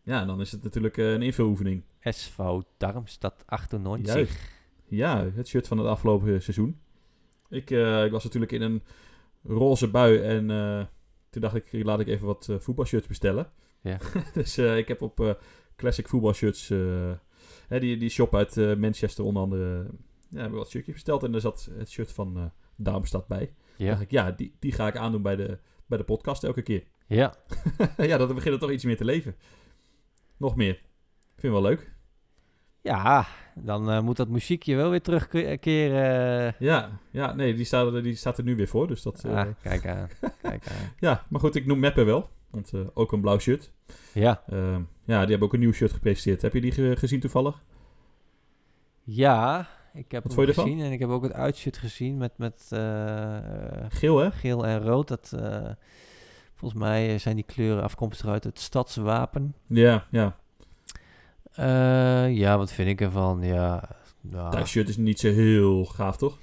Ja, 0.03 0.21
en 0.21 0.27
dan 0.27 0.41
is 0.41 0.51
het 0.51 0.63
natuurlijk 0.63 0.97
eh, 0.97 1.11
een 1.11 1.21
invuloefening. 1.21 1.83
SV 1.99 2.39
Darmstad 2.77 3.43
98. 3.45 4.13
Juist. 4.15 4.53
Ja, 4.87 5.29
het 5.35 5.47
shirt 5.47 5.67
van 5.67 5.77
het 5.77 5.87
afgelopen 5.87 6.41
seizoen. 6.41 6.79
Ik, 7.49 7.71
eh, 7.71 8.05
ik 8.05 8.11
was 8.11 8.23
natuurlijk 8.23 8.51
in 8.51 8.61
een 8.61 8.83
roze 9.43 9.89
bui 9.89 10.19
en 10.19 10.51
eh, 10.51 10.85
toen 11.35 11.43
dacht 11.51 11.55
ik, 11.55 11.83
laat 11.83 11.99
ik 11.99 12.07
even 12.07 12.25
wat 12.25 12.47
eh, 12.49 12.59
voetbalshirts 12.59 13.07
bestellen. 13.07 13.51
Ja. 13.81 13.97
dus 14.33 14.57
eh, 14.57 14.77
ik 14.77 14.87
heb 14.87 15.01
op 15.01 15.19
eh, 15.19 15.33
classic 15.75 16.07
voetbalshirts, 16.07 16.67
hè, 17.67 17.79
die, 17.79 17.97
die 17.97 18.09
shop 18.09 18.35
uit 18.35 18.55
Manchester 18.79 19.23
onder 19.23 19.43
andere, 19.43 19.87
ja, 20.29 20.41
heb 20.41 20.49
ik 20.49 20.55
wat 20.55 20.69
shirtjes 20.69 20.93
besteld 20.93 21.23
en 21.23 21.31
daar 21.31 21.41
zat 21.41 21.69
het 21.77 21.89
shirt 21.89 22.11
van 22.11 22.51
Darmstad 22.75 23.27
bij. 23.27 23.53
Ja. 23.77 23.89
dacht 23.89 24.01
ik, 24.01 24.11
ja, 24.11 24.31
die, 24.31 24.55
die 24.59 24.71
ga 24.71 24.87
ik 24.87 24.97
aandoen 24.97 25.21
bij 25.21 25.35
de, 25.35 25.59
bij 25.85 25.97
de 25.97 26.03
podcast 26.03 26.43
elke 26.43 26.61
keer. 26.61 26.83
Ja. 27.07 27.35
ja, 27.97 28.17
dat 28.17 28.33
begint 28.33 28.53
er 28.53 28.59
toch 28.59 28.71
iets 28.71 28.83
meer 28.83 28.97
te 28.97 29.05
leven. 29.05 29.35
Nog 30.37 30.55
meer. 30.55 30.73
Ik 30.73 31.41
vind 31.41 31.53
het 31.53 31.61
wel 31.61 31.71
leuk. 31.71 31.95
Ja, 32.81 33.27
dan 33.55 33.91
eh, 33.91 34.01
moet 34.01 34.17
dat 34.17 34.27
muziekje 34.29 34.75
wel 34.75 34.89
weer 34.89 35.01
terugkeren. 35.01 36.55
Ja, 36.59 36.89
ja 37.11 37.33
nee, 37.33 37.53
die 37.55 37.65
staat, 37.65 37.93
er, 37.93 38.03
die 38.03 38.15
staat 38.15 38.37
er 38.37 38.43
nu 38.43 38.55
weer 38.55 38.67
voor. 38.67 38.87
Dus 38.87 39.01
dat, 39.01 39.23
eh, 39.23 39.37
ah, 39.37 39.47
kijk 39.61 39.87
aan. 39.87 40.09
Kijk 40.41 40.67
aan. 40.67 40.91
Ja, 40.99 41.25
maar 41.29 41.39
goed, 41.39 41.55
ik 41.55 41.65
noem 41.65 41.79
Meppen 41.79 42.05
wel. 42.05 42.29
Want 42.49 42.73
eh, 42.73 42.79
ook 42.93 43.11
een 43.11 43.21
blauw 43.21 43.39
shirt. 43.39 43.71
Ja. 44.13 44.43
Ehm, 44.47 44.81
ja, 45.03 45.19
die 45.19 45.29
hebben 45.29 45.41
ook 45.41 45.53
een 45.53 45.59
nieuw 45.59 45.71
shirt 45.71 45.91
gepresenteerd. 45.93 46.41
Heb 46.41 46.53
je 46.53 46.61
die 46.61 46.71
ge- 46.71 46.95
gezien 46.97 47.19
toevallig? 47.19 47.63
Ja, 49.03 49.67
ik 49.93 50.11
heb 50.11 50.23
Wat 50.23 50.35
hem 50.35 50.47
ervan? 50.47 50.63
gezien 50.63 50.79
en 50.81 50.91
ik 50.91 50.99
heb 50.99 51.09
ook 51.09 51.23
het 51.23 51.33
uitshirt 51.33 51.77
gezien 51.77 52.17
met, 52.17 52.37
met 52.37 52.67
eh, 52.69 53.37
eh, 53.37 53.85
Geel, 53.89 54.17
hè? 54.17 54.31
geel 54.31 54.65
en 54.65 54.81
rood. 54.81 55.07
Dat, 55.07 55.33
eh, 55.39 55.69
volgens 56.55 56.81
mij 56.81 57.17
zijn 57.17 57.35
die 57.35 57.45
kleuren 57.45 57.83
afkomstig 57.83 58.27
uit 58.27 58.43
het 58.43 58.59
stadswapen. 58.59 59.55
Ja, 59.67 60.05
ja. 60.11 60.35
Eh, 61.55 62.35
ja, 62.35 62.57
wat 62.57 62.71
vind 62.71 62.89
ik 62.89 63.01
ervan? 63.01 63.41
Ja, 63.41 63.89
ja. 64.31 64.49
Dat 64.49 64.67
shirt 64.67 64.89
is 64.89 64.97
niet 64.97 65.19
zo 65.19 65.29
heel 65.29 65.85
gaaf, 65.85 66.17
toch? 66.17 66.37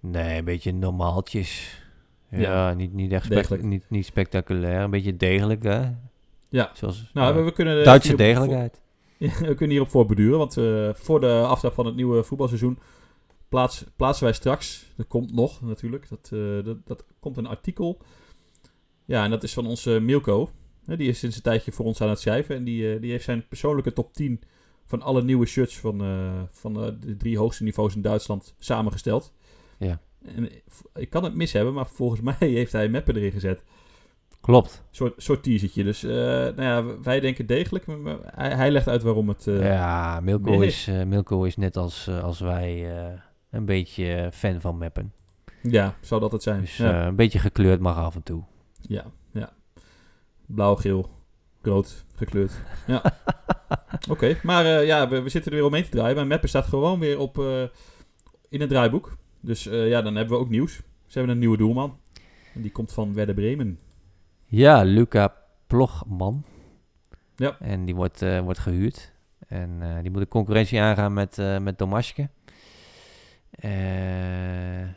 nee, 0.00 0.38
een 0.38 0.44
beetje 0.44 0.72
normaaltjes. 0.72 1.80
Ja, 2.30 2.40
Ja. 2.40 2.74
niet, 2.74 2.92
niet 2.92 3.12
echt 3.12 3.62
niet, 3.62 3.84
niet 3.88 4.06
spectaculair. 4.06 4.80
Een 4.80 4.90
beetje 4.90 5.16
degelijk, 5.16 5.62
hè? 5.62 5.90
Ja. 6.48 6.70
Zoals 6.74 7.10
Nou, 7.12 7.44
we, 7.44 7.52
kunnen... 7.52 7.84
Duitse 7.84 8.14
degelijkheid. 8.14 8.80
Ja, 9.16 9.28
we 9.28 9.54
kunnen 9.54 9.70
hierop 9.70 9.90
voorbeduren, 9.90 10.38
want 10.38 10.56
eh, 10.56 10.88
voor 10.92 11.20
de 11.20 11.44
aftrap 11.46 11.72
van 11.72 11.86
het 11.86 11.94
nieuwe 11.94 12.22
voetbalseizoen 12.22 12.78
plaats, 13.48 13.84
plaatsen 13.96 14.24
wij 14.24 14.32
straks, 14.32 14.92
dat 14.96 15.06
komt 15.06 15.34
nog 15.34 15.60
natuurlijk, 15.60 16.08
dat, 16.08 16.30
eh, 16.32 16.64
dat, 16.64 16.76
dat 16.86 17.04
komt 17.20 17.36
een 17.36 17.46
artikel. 17.46 17.98
Ja, 19.04 19.24
en 19.24 19.30
dat 19.30 19.42
is 19.42 19.52
van 19.52 19.66
onze 19.66 20.00
Milko. 20.00 20.50
Die 20.84 21.08
is 21.08 21.18
sinds 21.18 21.36
een 21.36 21.42
tijdje 21.42 21.72
voor 21.72 21.84
ons 21.84 22.00
aan 22.00 22.08
het 22.08 22.20
schrijven 22.20 22.56
en 22.56 22.64
die, 22.64 22.94
eh, 22.94 23.00
die 23.00 23.10
heeft 23.10 23.24
zijn 23.24 23.48
persoonlijke 23.48 23.92
top 23.92 24.12
10 24.14 24.40
van 24.84 25.02
alle 25.02 25.22
nieuwe 25.22 25.46
shirts 25.46 25.78
van, 25.78 26.00
eh, 26.00 26.42
van 26.50 26.82
eh, 26.84 26.90
de 27.00 27.16
drie 27.16 27.38
hoogste 27.38 27.62
niveaus 27.62 27.94
in 27.94 28.02
Duitsland 28.02 28.54
samengesteld. 28.58 29.32
Ja. 29.78 30.00
En 30.36 30.48
ik 30.94 31.10
kan 31.10 31.24
het 31.24 31.34
mis 31.34 31.52
hebben, 31.52 31.74
maar 31.74 31.86
volgens 31.86 32.20
mij 32.30 32.34
heeft 32.38 32.72
hij 32.72 32.88
Meppen 32.88 33.16
erin 33.16 33.32
gezet. 33.32 33.64
Klopt. 34.40 34.84
soort, 34.90 35.22
soort 35.22 35.42
teasertje. 35.42 35.84
Dus 35.84 36.02
nou 36.02 36.62
ja, 36.62 37.00
wij 37.02 37.20
denken 37.20 37.46
degelijk. 37.46 37.86
maar- 37.86 38.18
Hij, 38.22 38.54
hij 38.54 38.70
legt 38.70 38.88
uit 38.88 39.02
waarom 39.02 39.28
het... 39.28 39.44
ja, 39.44 40.20
Milko 40.20 40.60
is, 40.60 40.90
Milko 41.06 41.44
is 41.44 41.56
net 41.56 41.76
als, 41.76 42.08
als 42.08 42.40
wij 42.40 42.90
een 43.50 43.64
beetje 43.64 44.30
fan 44.32 44.60
van 44.60 44.78
mappen. 44.78 45.12
Ja, 45.62 45.96
zou 46.00 46.20
dat 46.20 46.32
het 46.32 46.42
zijn. 46.42 46.60
Dus 46.60 46.76
ja. 46.76 47.06
een 47.06 47.16
beetje 47.16 47.38
gekleurd 47.38 47.80
mag 47.80 47.96
af 47.96 48.14
en 48.14 48.22
toe. 48.22 48.42
ja, 48.80 49.04
ja. 50.52 50.54
Blauw, 50.54 50.74
geel, 50.74 51.10
rood, 51.62 52.04
gekleurd. 52.14 52.52
Ja. 52.86 53.02
Oké, 54.10 54.38
maar 54.42 54.64
eh, 54.64 54.86
ja, 54.86 55.08
we, 55.08 55.20
we 55.20 55.28
zitten 55.28 55.50
er 55.50 55.56
weer 55.56 55.66
omheen 55.66 55.84
te 55.84 55.90
draaien. 55.90 56.16
Maar 56.16 56.26
Meppen 56.26 56.48
staat 56.48 56.66
gewoon 56.66 57.00
weer 57.00 57.18
op 57.18 57.38
eh, 57.38 57.62
in 58.48 58.60
het 58.60 58.68
draaiboek. 58.68 59.16
Dus 59.40 59.66
eh, 59.66 59.88
ja, 59.88 60.02
dan 60.02 60.14
hebben 60.14 60.36
we 60.36 60.42
ook 60.42 60.50
nieuws. 60.50 60.72
Ze 61.06 61.18
hebben 61.18 61.30
een 61.30 61.38
nieuwe 61.38 61.56
doelman. 61.56 61.98
En 62.54 62.62
die 62.62 62.72
komt 62.72 62.92
van 62.92 63.14
Werder 63.14 63.34
Bremen. 63.34 63.78
Ja, 64.46 64.82
Luca 64.82 65.34
Plogman. 65.66 66.44
Ja. 67.36 67.56
En 67.60 67.84
die 67.84 67.94
wordt, 67.94 68.20
wordt 68.42 68.58
gehuurd. 68.58 69.12
En 69.48 69.82
die 70.02 70.10
moet 70.10 70.20
de 70.20 70.28
concurrentie 70.28 70.80
aangaan 70.80 71.12
met, 71.12 71.36
met 71.60 71.78
Domaschke. 71.78 72.28
Eh, 73.50 74.88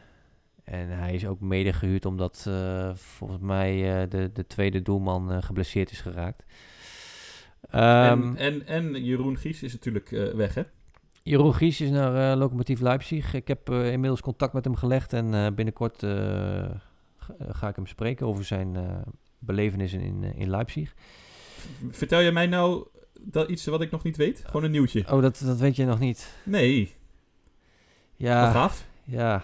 en 0.66 0.90
hij 0.90 1.14
is 1.14 1.26
ook 1.26 1.40
mede 1.40 1.74
gehuurd 1.74 2.06
omdat 2.06 2.46
eh, 2.48 2.96
volgens 2.96 3.40
mij 3.40 4.02
eh, 4.02 4.10
de, 4.10 4.32
de 4.34 4.48
tweede 4.48 4.82
doelman 4.82 5.32
eh, 5.32 5.42
geblesseerd 5.42 5.92
is 5.92 6.02
geraakt. 6.02 6.44
Ehm, 7.70 8.36
en, 8.36 8.38
en, 8.38 8.66
en 8.68 9.04
Jeroen 9.04 9.38
Gies 9.38 9.64
is 9.64 9.74
natuurlijk 9.74 10.10
weg, 10.36 10.54
hè? 10.54 10.64
Jeroen 11.24 11.54
Gies 11.54 11.82
is 11.82 11.90
naar 11.90 12.32
eh 12.32 12.38
Lokomotief 12.38 12.80
Leipzig. 12.80 13.34
Ik 13.34 13.48
heb 13.48 13.70
inmiddels 13.70 14.22
contact 14.22 14.54
met 14.54 14.64
hem 14.64 14.76
gelegd 14.76 15.14
en 15.14 15.56
binnenkort 15.56 16.00
ga, 17.50 17.68
ik 17.70 17.76
hem 17.76 17.88
spreken 17.88 18.28
over 18.28 18.44
zijn 18.44 19.04
belevenissen 19.40 20.00
in, 20.00 20.24
in 20.24 20.50
Leipzig. 20.50 20.94
Vertel 21.90 22.20
je 22.20 22.32
mij 22.32 22.48
nou 22.48 22.88
dat 23.22 23.50
iets 23.50 23.66
wat 23.66 23.82
ik 23.82 23.92
nog 23.92 24.04
niet 24.04 24.18
weet? 24.18 24.44
Gewoon 24.46 24.64
een 24.64 24.72
nieuwtje. 24.72 25.04
Oh, 25.12 25.22
dat, 25.22 25.42
dat 25.46 25.58
weet 25.58 25.76
je 25.76 25.86
nog 25.86 26.00
niet. 26.00 26.34
Nee, 26.44 26.80
wat 26.86 26.94
Ja, 28.16 28.52
gaaf. 28.52 28.86
ja. 29.04 29.44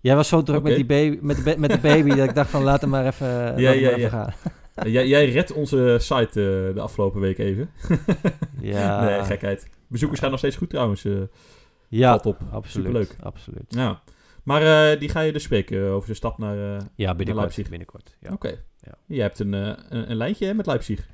Jij 0.00 0.16
was 0.16 0.28
zo 0.28 0.42
druk 0.42 0.62
met, 0.62 0.74
die 0.74 0.86
baby, 0.86 1.18
met, 1.20 1.44
de, 1.44 1.54
met 1.58 1.70
de 1.70 1.78
baby 1.78 2.08
dat 2.14 2.28
ik 2.28 2.34
dacht 2.34 2.50
van 2.50 2.62
laat 2.62 2.80
hem 2.80 2.90
maar 2.90 3.06
even, 3.06 3.26
laat 3.44 3.54
hem 3.54 3.58
ja, 3.58 3.70
maar 3.70 3.78
ja. 3.80 3.90
even 3.90 4.10
gaan. 4.10 4.32
Jij, 4.84 5.06
jij 5.08 5.30
redt 5.30 5.52
onze 5.52 5.96
site 6.00 6.26
eh, 6.68 6.74
de 6.74 6.80
afgelopen 6.80 7.20
week 7.20 7.38
even. 7.38 7.70
Ja, 8.60 9.04
Nee, 9.04 9.22
gekheid. 9.22 9.68
Bezoekers 9.86 10.20
gaan 10.20 10.30
nog 10.30 10.38
steeds 10.38 10.56
goed 10.56 10.70
trouwens. 10.70 11.04
eh. 11.04 11.12
ja 11.88 12.08
valt 12.08 12.26
op. 12.26 12.38
absoluut. 12.52 12.86
Superleuk. 12.86 13.16
absoluut. 13.22 13.64
ja. 13.68 14.02
Maar 14.44 14.90
eh, 14.92 15.00
die 15.00 15.08
ga 15.08 15.20
je 15.20 15.32
dus 15.32 15.42
spreken 15.42 15.90
over 15.90 16.08
de 16.08 16.14
stap 16.14 16.38
naar... 16.38 16.56
Ja, 16.94 17.14
binnenkort. 17.14 17.36
Leipzig. 17.36 17.68
binnenkort 17.68 18.16
ja. 18.20 18.32
Oké. 18.32 18.48
Ja. 18.80 18.92
Jij 19.06 19.22
hebt 19.22 19.38
een, 19.38 19.52
een, 19.52 20.10
een 20.10 20.16
lijntje 20.16 20.46
hè, 20.46 20.54
met 20.54 20.66
Leipzig. 20.66 21.08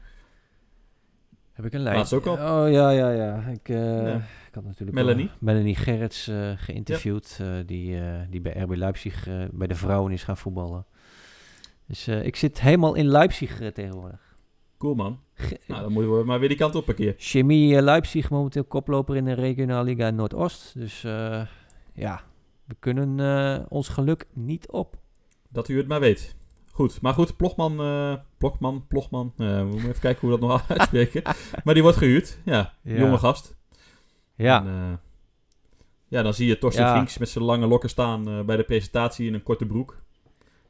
Heb 1.56 1.64
ik 1.64 1.72
een 1.72 1.80
lijn? 1.80 1.96
Laatst 1.96 2.12
ook 2.12 2.26
al. 2.26 2.34
Oh 2.34 2.70
ja, 2.70 2.90
ja, 2.90 3.10
ja. 3.10 3.36
Ik, 3.46 3.68
Ja. 3.68 4.14
ik 4.48 4.54
had 4.54 4.64
natuurlijk 4.64 4.96
Melanie? 4.96 5.30
Melanie 5.38 5.74
Gerrits 5.74 6.28
eh, 6.28 6.52
geïnterviewd, 6.56 7.38
eh, 7.40 7.46
die, 7.66 8.00
die 8.30 8.40
bij 8.40 8.52
RB 8.52 8.74
Leipzig 8.74 9.28
bij 9.52 9.66
de 9.66 9.74
vrouwen 9.74 10.12
is 10.12 10.22
gaan 10.24 10.36
voetballen. 10.36 10.86
Dus 11.86 12.08
ik 12.08 12.36
zit 12.36 12.60
helemaal 12.60 12.94
in 12.94 13.06
Leipzig 13.06 13.72
tegenwoordig. 13.72 14.34
Cool 14.78 14.94
man. 14.94 15.20
Ge- 15.34 15.60
Nou, 15.66 15.82
dan 15.82 15.92
moeten 15.92 16.18
we 16.18 16.24
maar 16.24 16.38
weer 16.38 16.48
die 16.48 16.58
kant 16.58 16.74
op 16.74 16.88
een 16.88 16.94
keer. 16.94 17.14
Chemie 17.16 17.82
Leipzig 17.82 18.30
momenteel 18.30 18.64
koploper 18.64 19.16
in 19.16 19.24
de 19.24 19.32
regionale 19.32 19.84
liga 19.84 20.10
Noordoost. 20.10 20.74
Dus 20.78 21.00
ja, 21.92 22.20
we 22.64 22.76
kunnen 22.78 23.66
ons 23.70 23.88
geluk 23.88 24.26
niet 24.32 24.70
op. 24.70 24.96
Dat 25.48 25.68
u 25.68 25.76
het 25.76 25.88
maar 25.88 26.00
weet. 26.00 26.34
Goed, 26.76 27.00
maar 27.00 27.14
goed, 27.14 27.36
Plogman, 27.36 27.80
eh 27.80 28.14
Plogman, 28.38 28.86
Plogman, 28.88 29.32
eh, 29.36 29.46
we 29.58 29.64
moeten 29.64 29.88
even 29.88 30.00
kijken 30.00 30.20
hoe 30.20 30.30
we 30.30 30.40
dat 30.40 30.48
nog 30.48 30.68
uitspreken. 30.78 31.22
maar 31.64 31.74
die 31.74 31.82
wordt 31.82 31.98
gehuurd, 31.98 32.38
ja, 32.44 32.74
Ja. 32.82 32.98
jonge 32.98 33.18
gast. 33.18 33.56
Ja, 34.34 34.60
En, 34.60 34.66
eh, 34.68 34.92
ja, 36.08 36.22
dan 36.22 36.34
zie 36.34 36.46
je 36.46 36.58
Torsten 36.58 36.84
Ja. 36.84 36.96
Vinks 36.96 37.18
met 37.18 37.28
zijn 37.28 37.44
lange 37.44 37.66
lokken 37.66 37.88
staan 37.88 38.46
bij 38.46 38.56
de 38.56 38.62
presentatie 38.64 39.26
in 39.26 39.34
een 39.34 39.42
korte 39.42 39.66
broek. 39.66 40.02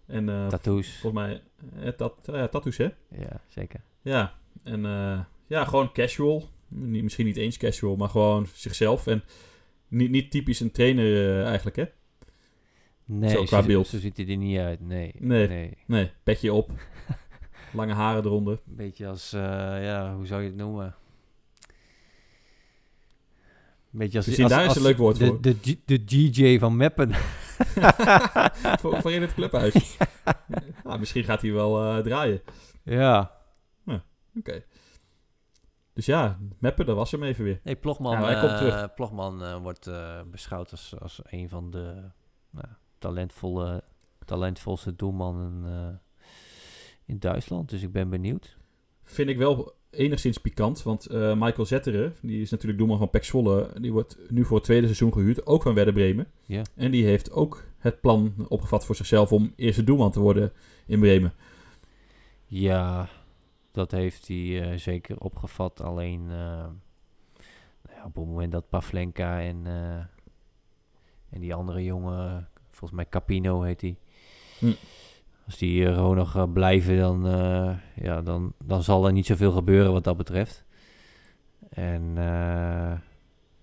En 0.06 0.26
tattoos. 0.48 0.98
volgens 1.00 1.22
mij, 1.22 1.92
tat, 1.92 2.14
ja, 2.26 2.48
tattoos 2.48 2.76
hè? 2.76 2.88
Ja, 3.10 3.40
zeker. 3.48 3.80
Ja, 4.02 4.34
en 4.62 4.80
ja, 5.46 5.64
gewoon 5.64 5.92
casual. 5.92 6.48
Niet, 6.68 7.02
misschien 7.02 7.26
niet 7.26 7.36
eens 7.36 7.56
casual, 7.56 7.96
maar 7.96 8.08
gewoon 8.08 8.46
zichzelf. 8.54 9.06
En 9.06 9.22
niet, 9.88 10.10
niet 10.10 10.30
typisch 10.30 10.60
een 10.60 10.70
trainer 10.70 11.42
eigenlijk 11.44 11.76
hè? 11.76 11.84
Nee, 13.08 13.30
Zo, 13.30 13.44
qua 13.44 13.60
zo, 13.60 13.66
beeld. 13.66 13.86
zo 13.86 13.98
ziet 13.98 14.16
hij 14.16 14.28
er 14.28 14.36
niet 14.36 14.58
uit. 14.58 14.80
Nee. 14.80 15.14
Nee. 15.18 15.48
nee. 15.48 15.76
Nee, 15.86 16.12
petje 16.22 16.52
op. 16.52 16.70
lange 17.72 17.92
haren 17.92 18.24
eronder. 18.24 18.52
Een 18.68 18.76
beetje 18.76 19.06
als, 19.06 19.32
eh, 19.32 19.40
ja, 19.84 20.14
hoe 20.14 20.26
zou 20.26 20.42
je 20.42 20.46
het 20.48 20.56
noemen? 20.56 20.94
Een 23.92 24.02
beetje 24.02 24.16
als, 24.16 24.26
Misschien 24.26 24.46
als, 24.46 24.54
daar 24.56 24.64
is 24.64 24.76
een 24.76 24.82
leuk 24.82 24.96
woord 24.96 25.18
de, 25.18 25.26
voor. 25.26 25.40
De, 25.40 25.54
G- 25.62 25.76
de 25.84 26.04
DJ 26.04 26.58
van 26.58 26.76
Meppen. 26.76 27.14
voor, 28.80 29.00
voor 29.00 29.12
in 29.12 29.22
het 29.22 29.34
clubhuis. 29.34 29.74
Nou, 30.84 30.98
misschien 30.98 31.24
gaat 31.24 31.42
hij 31.42 31.52
wel 31.52 31.82
eh, 31.96 32.02
draaien. 32.02 32.42
ja. 32.82 33.34
Oké. 34.38 34.64
Dus 35.92 36.06
ja, 36.06 36.38
Meppen, 36.58 36.86
dat 36.86 36.96
was 36.96 37.10
hem 37.10 37.22
even 37.22 37.44
weer. 37.44 37.60
Nee, 37.64 37.76
Plogman, 37.76 38.12
Ja, 38.12 38.24
hij 38.24 38.40
komt 38.40 38.50
eh, 38.52 38.58
terug. 38.58 38.94
Plogman 38.94 39.44
eh, 39.44 39.56
wordt 39.56 39.86
eh, 39.86 40.20
beschouwd 40.30 40.70
als, 40.70 40.94
als 41.00 41.20
een 41.24 41.48
van 41.48 41.70
de 41.70 42.10
nou, 42.50 42.66
talentvolle, 43.06 43.82
talentvolste 44.24 44.96
doelmannen 44.96 45.62
eh, 45.64 45.94
in 47.04 47.18
Duitsland. 47.18 47.70
Dus 47.70 47.82
ik 47.82 47.92
ben 47.92 48.10
benieuwd. 48.10 48.56
Vind 49.02 49.28
ik 49.28 49.38
wel 49.38 49.72
enigszins 49.90 50.38
pikant, 50.38 50.82
want 50.82 51.06
eh, 51.06 51.34
Michael 51.34 51.66
Zetteren, 51.66 52.14
die 52.22 52.40
is 52.40 52.50
natuurlijk 52.50 52.78
doelman 52.78 52.98
van 52.98 53.10
PEC 53.10 53.24
Zwolle, 53.24 53.70
die 53.80 53.92
wordt 53.92 54.18
nu 54.30 54.44
voor 54.44 54.56
het 54.56 54.64
tweede 54.64 54.86
seizoen 54.86 55.12
gehuurd, 55.12 55.46
ook 55.46 55.62
van 55.62 55.74
Werder 55.74 55.94
Bremen. 55.94 56.26
Ja. 56.44 56.62
En 56.74 56.90
die 56.90 57.04
heeft 57.04 57.32
ook 57.32 57.64
het 57.78 58.00
plan 58.00 58.34
opgevat 58.48 58.84
voor 58.84 58.94
zichzelf 58.94 59.32
om 59.32 59.52
eerste 59.56 59.84
doelman 59.84 60.10
te 60.10 60.20
worden 60.20 60.52
in 60.86 61.00
Bremen. 61.00 61.32
Ja, 62.46 63.08
dat 63.70 63.90
heeft 63.90 64.28
hij 64.28 64.62
eh, 64.62 64.78
zeker 64.78 65.18
opgevat. 65.18 65.80
Alleen 65.80 66.26
nou 66.26 67.96
ja, 67.96 68.04
op 68.04 68.14
het 68.14 68.26
moment 68.26 68.52
dat 68.52 68.68
Pavlenka 68.68 69.40
en, 69.40 69.66
en 71.28 71.40
die 71.40 71.54
andere 71.54 71.84
jongen, 71.84 72.48
volgens 72.76 73.00
mij 73.00 73.08
Capino 73.08 73.62
heet 73.62 73.80
hij. 73.80 73.96
Hm. 74.58 74.72
Als 75.46 75.58
die 75.58 75.84
er 75.84 75.94
gewoon 75.94 76.16
nog 76.16 76.36
eh, 76.36 76.52
blijven, 76.52 76.98
dan, 76.98 77.26
eh, 77.26 77.76
ja, 77.94 78.22
dan, 78.22 78.52
dan 78.64 78.82
zal 78.82 79.06
er 79.06 79.12
niet 79.12 79.26
zoveel 79.26 79.52
gebeuren 79.52 79.92
wat 79.92 80.04
dat 80.04 80.16
betreft. 80.16 80.64
En 81.68 82.12
eh, 82.16 82.92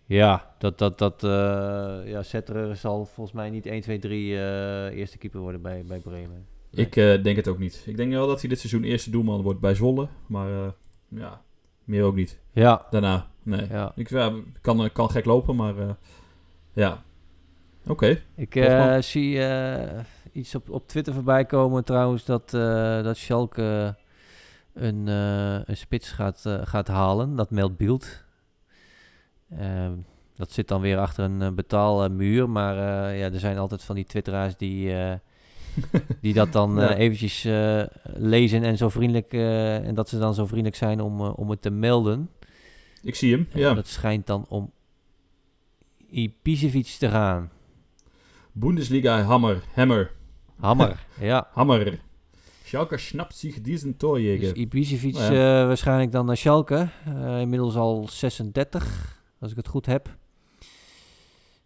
ja, 0.05 0.53
dat, 0.57 0.77
dat, 0.77 0.97
dat 0.97 1.23
uh, 1.23 1.29
ja, 2.05 2.23
Setterer 2.23 2.75
zal 2.75 3.05
volgens 3.05 3.35
mij 3.35 3.49
niet 3.49 3.65
1, 3.65 3.81
2, 3.81 3.99
3 3.99 4.31
uh, 4.31 4.85
eerste 4.85 5.17
keeper 5.17 5.39
worden 5.39 5.61
bij, 5.61 5.83
bij 5.87 5.99
Bremen. 5.99 6.45
Nee. 6.71 6.85
Ik 6.85 6.95
uh, 6.95 7.23
denk 7.23 7.35
het 7.35 7.47
ook 7.47 7.59
niet. 7.59 7.83
Ik 7.85 7.97
denk 7.97 8.11
wel 8.11 8.27
dat 8.27 8.39
hij 8.39 8.49
dit 8.49 8.59
seizoen 8.59 8.83
eerste 8.83 9.09
doelman 9.09 9.41
wordt 9.41 9.59
bij 9.59 9.75
Zwolle. 9.75 10.07
Maar 10.27 10.73
ja, 11.07 11.41
meer 11.83 12.03
ook 12.03 12.15
niet. 12.15 12.39
Ja. 12.51 12.87
Daarna, 12.89 13.27
nee. 13.43 13.67
Ja. 13.67 13.91
Ik 13.95 14.09
ja, 14.09 14.33
kan, 14.61 14.89
kan 14.91 15.09
gek 15.09 15.25
lopen, 15.25 15.55
maar 15.55 15.75
ja. 16.73 17.03
Oké. 17.87 17.91
Okay. 17.91 18.23
Ik 18.35 18.55
uh, 18.55 19.01
zie 19.01 19.41
iets 20.31 20.55
op, 20.55 20.69
op 20.69 20.87
Twitter 20.87 21.13
voorbij 21.13 21.45
komen 21.45 21.83
trouwens 21.83 22.25
dat, 22.25 22.49
dat 23.03 23.17
Schalke 23.17 23.95
een, 24.73 25.07
een 25.07 25.77
spits 25.77 26.11
gaat, 26.11 26.43
gaat 26.63 26.87
halen. 26.87 27.35
Dat 27.35 27.51
meldt 27.51 27.77
Beeld. 27.77 28.23
Ehm, 29.59 29.93
dat 30.35 30.51
zit 30.51 30.67
dan 30.67 30.81
weer 30.81 30.97
achter 30.97 31.23
een 31.23 31.55
betaalmuur. 31.55 32.49
Maar 32.49 32.75
uh, 32.75 33.19
ja, 33.19 33.31
er 33.31 33.39
zijn 33.39 33.57
altijd 33.57 33.83
van 33.83 33.95
die 33.95 34.05
twitteraars 34.05 34.57
die, 34.57 34.89
uh, 34.89 35.13
die 36.21 36.33
dat 36.33 36.51
dan 36.51 36.75
ja. 36.75 36.91
uh, 36.91 36.99
eventjes 36.99 37.45
uh, 37.45 37.83
lezen 38.03 38.63
en 38.63 38.77
zo 38.77 38.89
vriendelijk 38.89 39.33
en 39.33 39.95
dat 39.95 40.09
ze 40.09 40.19
dan 40.19 40.33
zo 40.33 40.45
vriendelijk 40.45 40.75
zijn 40.75 41.01
om, 41.01 41.21
om 41.21 41.49
het 41.49 41.61
te 41.61 41.69
melden. 41.69 42.29
Ik 43.01 43.15
zie 43.15 43.31
hem, 43.31 43.47
ja. 43.53 43.73
dat 43.73 43.87
schijnt 43.87 44.27
dan 44.27 44.45
om 44.49 44.71
Ibisevic 46.09 46.85
te 46.85 47.09
gaan. 47.09 47.51
Bundesliga 48.55 49.21
Hammer, 49.21 49.63
Hammer. 49.73 50.11
Hammer, 50.59 51.05
ja. 51.19 51.47
Hammer. 51.53 51.99
Schalke 52.63 52.97
snapt 52.97 53.35
zich 53.35 53.61
diesen 53.61 53.97
Torjäger. 53.97 54.39
Dus 54.39 54.51
Ibisevic 54.51 55.15
oh 55.15 55.21
ja. 55.21 55.65
waarschijnlijk 55.67 56.11
dan 56.11 56.25
naar 56.25 56.37
Schalke. 56.37 56.89
inmiddels 57.39 57.75
al 57.75 58.07
36 58.09 59.21
als 59.39 59.51
ik 59.51 59.57
het 59.57 59.67
goed 59.67 59.85
heb. 59.85 60.15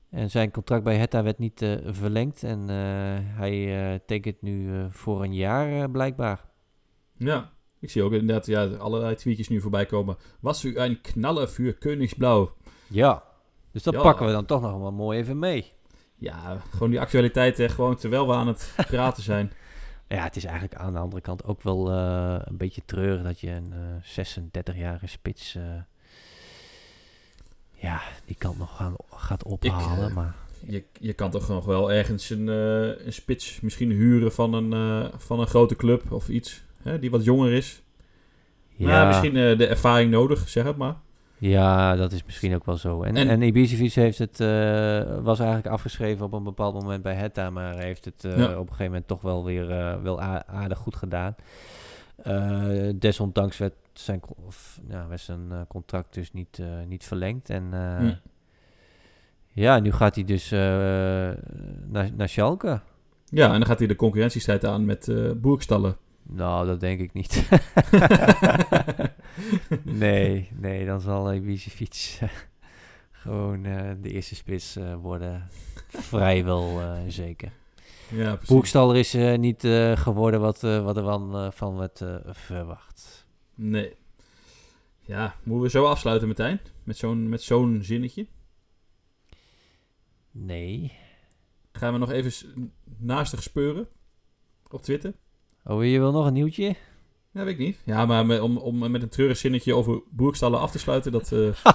En 0.09 0.29
zijn 0.29 0.51
contract 0.51 0.83
bij 0.83 0.97
Hetta 0.97 1.23
werd 1.23 1.39
niet 1.39 1.61
uh, 1.61 1.77
verlengd. 1.85 2.43
En 2.43 2.67
hij 3.35 3.99
tekent 4.05 4.41
nu 4.41 4.85
voor 4.89 5.23
een 5.23 5.33
jaar 5.33 5.89
blijkbaar. 5.89 6.45
Ja, 7.17 7.51
ik 7.79 7.89
zie 7.89 8.03
ook 8.03 8.11
inderdaad 8.11 8.45
ja, 8.45 8.65
allerlei 8.65 9.15
tweetjes 9.15 9.47
nu 9.47 9.61
voorbij 9.61 9.85
komen. 9.85 10.17
Was 10.39 10.63
u 10.63 10.77
een 10.77 11.01
knaller 11.01 11.49
voor 11.49 11.73
Koningsblauw? 11.73 12.55
Ja, 12.87 13.23
dus 13.71 13.83
dat 13.83 13.93
ja. 13.93 14.01
pakken 14.01 14.25
we 14.25 14.31
dan 14.31 14.45
toch 14.45 14.61
nog 14.61 14.79
wel 14.79 14.91
mooi 14.91 15.19
even 15.19 15.39
mee. 15.39 15.71
Ja, 16.17 16.57
gewoon 16.71 16.89
die 16.89 16.99
actualiteit, 16.99 17.57
hè, 17.57 17.69
gewoon 17.69 17.95
terwijl 17.95 18.27
we 18.27 18.33
aan 18.33 18.47
het 18.47 18.73
praten 18.87 19.23
zijn. 19.23 19.51
Ja, 20.07 20.23
het 20.23 20.35
is 20.35 20.43
eigenlijk 20.43 20.75
aan 20.75 20.93
de 20.93 20.99
andere 20.99 21.21
kant 21.21 21.43
ook 21.43 21.63
wel 21.63 21.91
een 21.91 22.57
beetje 22.57 22.81
treurig 22.85 23.23
dat 23.23 23.39
je 23.39 23.49
een 23.49 23.73
36-jarige 24.03 25.07
spits 25.07 25.57
ja, 27.77 28.01
die 28.25 28.35
kant 28.35 28.57
nog 28.57 28.75
gaan, 28.75 28.95
gaat 29.09 29.43
ophalen. 29.43 30.03
Ik, 30.03 30.09
uh, 30.09 30.15
maar... 30.15 30.35
je, 30.65 30.83
je 30.99 31.13
kan 31.13 31.31
toch 31.31 31.47
nog 31.47 31.65
wel 31.65 31.91
ergens 31.91 32.29
een, 32.29 32.47
uh, 32.47 33.05
een 33.05 33.13
spits 33.13 33.59
misschien 33.61 33.91
huren 33.91 34.33
van 34.33 34.53
een, 34.53 34.73
uh, 34.73 35.13
van 35.17 35.39
een 35.39 35.47
grote 35.47 35.75
club 35.75 36.11
of 36.11 36.29
iets. 36.29 36.63
Hè, 36.81 36.99
die 36.99 37.11
wat 37.11 37.23
jonger 37.23 37.51
is. 37.51 37.81
Ja, 38.75 38.89
ja 38.89 39.07
misschien 39.07 39.33
de 39.33 39.67
ervaring 39.67 40.11
nodig, 40.11 40.49
zeg 40.49 40.63
het 40.63 40.77
maar. 40.77 40.95
Ja, 41.37 41.95
dat 41.95 42.11
is 42.11 42.23
misschien 42.25 42.55
ook 42.55 42.65
wel 42.65 42.77
zo. 42.77 43.03
En, 43.03 43.15
en, 43.15 43.29
en 43.29 43.41
Ibisevic 43.41 43.93
heeft 43.93 44.17
het, 44.17 44.37
was 45.23 45.39
eigenlijk 45.39 45.67
afgeschreven 45.67 46.25
op 46.25 46.33
een 46.33 46.43
bepaald 46.43 46.73
moment 46.73 47.03
bij 47.03 47.13
Hetta. 47.13 47.49
Maar 47.49 47.77
heeft 47.77 48.05
het 48.05 48.21
ja. 48.21 48.31
op 48.31 48.39
een 48.41 48.57
gegeven 48.57 48.85
moment 48.85 49.07
toch 49.07 49.21
wel 49.21 49.45
weer 49.45 49.67
wel 50.03 50.21
aardig 50.21 50.77
goed 50.77 50.95
gedaan. 50.95 51.35
desondanks 52.99 53.57
werd 53.57 53.73
zijn, 53.99 54.21
of, 54.45 54.79
ja, 54.89 55.07
werd 55.07 55.21
zijn 55.21 55.51
eh, 55.51 55.61
contract 55.67 56.13
dus 56.13 56.33
niet, 56.33 56.59
eh, 56.59 56.67
niet 56.87 57.05
verlengd. 57.05 57.49
En 57.49 57.67
eh, 57.71 57.97
Hm. 57.97 58.13
ja, 59.53 59.79
nu 59.79 59.91
gaat 59.91 60.15
hij 60.15 60.23
dus 60.23 60.51
eh, 60.51 60.59
naar, 61.87 62.09
naar 62.15 62.29
Schalke. 62.29 62.79
Ja, 63.29 63.45
en 63.45 63.51
dan 63.51 63.65
gaat 63.65 63.79
hij 63.79 63.87
de 63.87 63.95
concurrentiestrijd 63.95 64.65
aan 64.65 64.85
met 64.85 65.07
eh 65.07 65.31
Boerstallen. 65.35 65.97
Nou, 66.29 66.67
dat 66.67 66.79
denk 66.79 66.99
ik 66.99 67.13
niet. 67.13 67.43
nee, 69.83 70.49
nee, 70.55 70.85
dan 70.85 71.01
zal 71.01 71.33
Ibisevic 71.33 72.17
eh, 72.19 72.29
gewoon 73.11 73.65
eh, 73.65 73.91
de 74.01 74.11
eerste 74.11 74.35
spits 74.35 74.75
eh, 74.75 74.95
worden. 74.95 75.47
Vrijwel 75.87 76.81
zeker. 77.07 77.51
ja, 78.09 78.35
precies. 78.35 78.55
Boekstaller 78.55 78.95
is 78.95 79.13
niet 79.37 79.61
geworden 79.93 80.39
wat, 80.39 80.61
wat 80.61 80.97
er 80.97 81.03
van, 81.03 81.53
van 81.53 81.77
werd 81.77 82.03
verwacht. 82.25 83.25
Nee. 83.55 83.95
Ja, 85.01 85.35
moeten 85.43 85.63
we 85.63 85.69
zo 85.69 85.85
afsluiten, 85.85 86.27
Martijn? 86.27 86.59
Met 86.83 86.97
zo'n 86.97 87.29
met 87.29 87.41
zo'n 87.41 87.79
zinnetje. 87.83 88.27
Nee. 90.31 90.91
Gaan 91.71 91.93
we 91.93 91.99
nog 91.99 92.11
even 92.11 92.71
naastig 92.97 93.43
speuren 93.43 93.87
op 94.69 94.81
Twitter? 94.81 95.13
Oh, 95.69 95.85
je 95.85 95.99
wil 95.99 96.11
nog 96.11 96.25
een 96.25 96.33
nieuwtje? 96.33 96.75
Ja, 97.31 97.43
weet 97.43 97.53
ik 97.53 97.57
niet. 97.57 97.77
Ja, 97.85 98.05
maar 98.05 98.25
met, 98.25 98.39
om, 98.39 98.57
om 98.57 98.91
met 98.91 99.01
een 99.01 99.09
treurig 99.09 99.37
zinnetje 99.37 99.73
over 99.75 100.01
boerstallen 100.09 100.59
af 100.59 100.71
te 100.71 100.79
sluiten, 100.79 101.11
dat, 101.11 101.31
eh, 101.31 101.63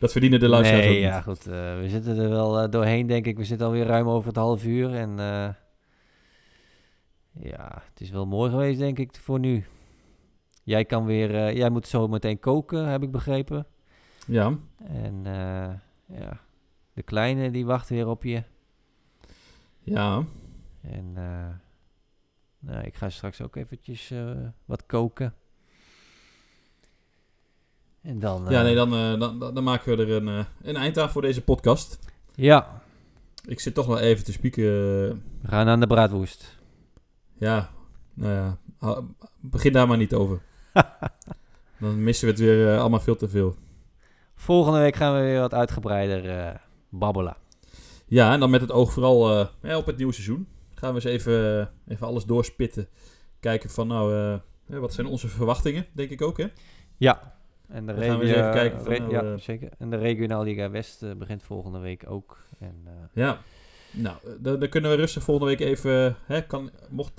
dat 0.00 0.12
verdienen 0.12 0.40
de 0.40 0.48
luisteraars 0.48 0.84
ook 0.84 0.90
nee, 0.90 1.00
niet. 1.00 1.08
ja, 1.10 1.20
goed. 1.20 1.46
eh, 1.46 1.78
we 1.78 1.84
zitten 1.88 2.18
er 2.18 2.28
wel 2.28 2.60
eh, 2.60 2.70
doorheen, 2.70 3.06
denk 3.06 3.26
ik. 3.26 3.36
We 3.36 3.44
zitten 3.44 3.66
alweer 3.66 3.86
ruim 3.86 4.08
over 4.08 4.28
het 4.28 4.36
half 4.36 4.64
uur. 4.64 4.94
En 4.94 5.16
ja, 7.32 7.82
het 7.90 8.00
is 8.00 8.10
wel 8.10 8.26
mooi 8.26 8.50
geweest, 8.50 8.78
denk 8.78 8.98
ik, 8.98 9.16
voor 9.20 9.38
nu. 9.38 9.64
Jij 10.62 10.84
kan 10.84 11.04
weer... 11.04 11.56
jij 11.56 11.70
moet 11.70 11.86
zo 11.86 12.08
meteen 12.08 12.38
koken, 12.40 12.86
heb 12.88 13.02
ik 13.02 13.10
begrepen. 13.10 13.66
Ja, 14.26 14.58
En 14.86 15.22
ja, 16.06 16.40
de 16.92 17.02
kleine 17.02 17.50
die 17.50 17.66
wacht 17.66 17.88
weer 17.88 18.06
op 18.08 18.24
je. 18.24 18.42
ja. 19.80 20.24
En 20.80 21.16
nou, 22.60 22.84
ik 22.84 22.94
ga 22.94 23.10
straks 23.10 23.40
ook 23.40 23.56
eventjes 23.56 24.10
eh, 24.10 24.30
wat 24.64 24.86
koken. 24.86 25.34
En 28.02 28.18
dan... 28.18 28.46
ja 28.48 28.62
nee, 28.62 28.74
dan, 28.74 28.94
eh, 28.94 29.18
dan, 29.18 29.38
dan 29.38 29.54
dan 29.54 29.64
maken 29.64 29.96
we 29.96 30.02
er 30.04 30.10
een, 30.10 30.46
een 30.62 30.76
eind 30.76 30.98
aan 30.98 31.10
voor 31.10 31.22
deze 31.22 31.42
podcast. 31.42 31.98
Ja, 32.34 32.82
Ik 33.46 33.60
zit 33.60 33.74
toch 33.74 33.86
nog 33.86 33.98
even 33.98 34.24
te 34.24 34.32
spieken. 34.32 34.62
we 35.40 35.48
gaan 35.48 35.68
aan 35.68 35.80
de 35.80 35.86
braadwoest. 35.86 36.58
ja, 37.38 37.70
nou 38.14 38.32
ja, 38.80 39.02
begin 39.40 39.72
daar 39.72 39.88
maar 39.88 39.96
niet 39.96 40.14
over. 40.14 40.40
Dan 41.80 42.02
missen 42.02 42.26
we 42.26 42.32
het 42.32 42.40
weer 42.40 42.78
allemaal 42.78 43.00
veel 43.00 43.16
te 43.16 43.28
veel. 43.28 43.54
Volgende 44.34 44.78
week 44.78 44.96
gaan 44.96 45.14
we 45.14 45.20
weer 45.20 45.40
wat 45.40 45.54
uitgebreider 45.54 46.60
babbelen. 46.88 47.36
Ja, 48.06 48.32
en 48.32 48.40
dan 48.40 48.50
met 48.50 48.60
het 48.60 48.72
oog 48.72 48.92
vooral 48.92 49.48
op 49.62 49.86
het 49.86 49.96
nieuwe 49.96 50.12
seizoen. 50.12 50.48
Gaan 50.80 50.88
we 50.94 50.94
eens 50.94 51.04
even, 51.04 51.60
eh, 51.60 51.92
even 51.94 52.06
alles 52.06 52.24
doorspitten. 52.24 52.88
Kijken 53.40 53.70
van, 53.70 53.86
nou, 53.86 54.14
eh, 54.14 54.38
hè, 54.66 54.78
wat 54.80 54.92
zijn 54.92 55.06
onze 55.06 55.28
verwachtingen, 55.28 55.86
denk 55.92 56.10
ik 56.10 56.22
ook, 56.22 56.38
hè? 56.38 56.46
Ja. 56.96 57.38
En 57.68 57.86
de 57.86 57.94
Dan 57.94 58.02
gaan 58.04 58.18
we 58.18 58.24
eens 58.24 58.32
regio- 58.34 58.40
even 58.48 58.52
kijken 58.60 58.80
van, 58.84 58.92
nou, 58.98 59.10
ja, 59.12 59.22
eh, 59.22 59.38
zeker. 59.38 59.68
En 59.78 59.90
de 59.90 59.96
regionaal 59.96 60.42
Liga 60.42 60.70
West 60.70 61.18
begint 61.18 61.42
volgende 61.42 61.78
week 61.78 62.04
ook. 62.08 62.38
En, 62.58 62.82
eh, 62.84 62.92
Ja. 63.12 63.38
Nou, 63.92 64.16
dan, 64.38 64.58
dan 64.60 64.68
kunnen 64.68 64.90
we 64.90 64.96
rustig 64.96 65.22
volgende 65.22 65.50
week 65.56 65.60
even... 65.68 66.16
Hè, 66.26 66.42
kan, 66.46 66.70
mocht 66.88 67.12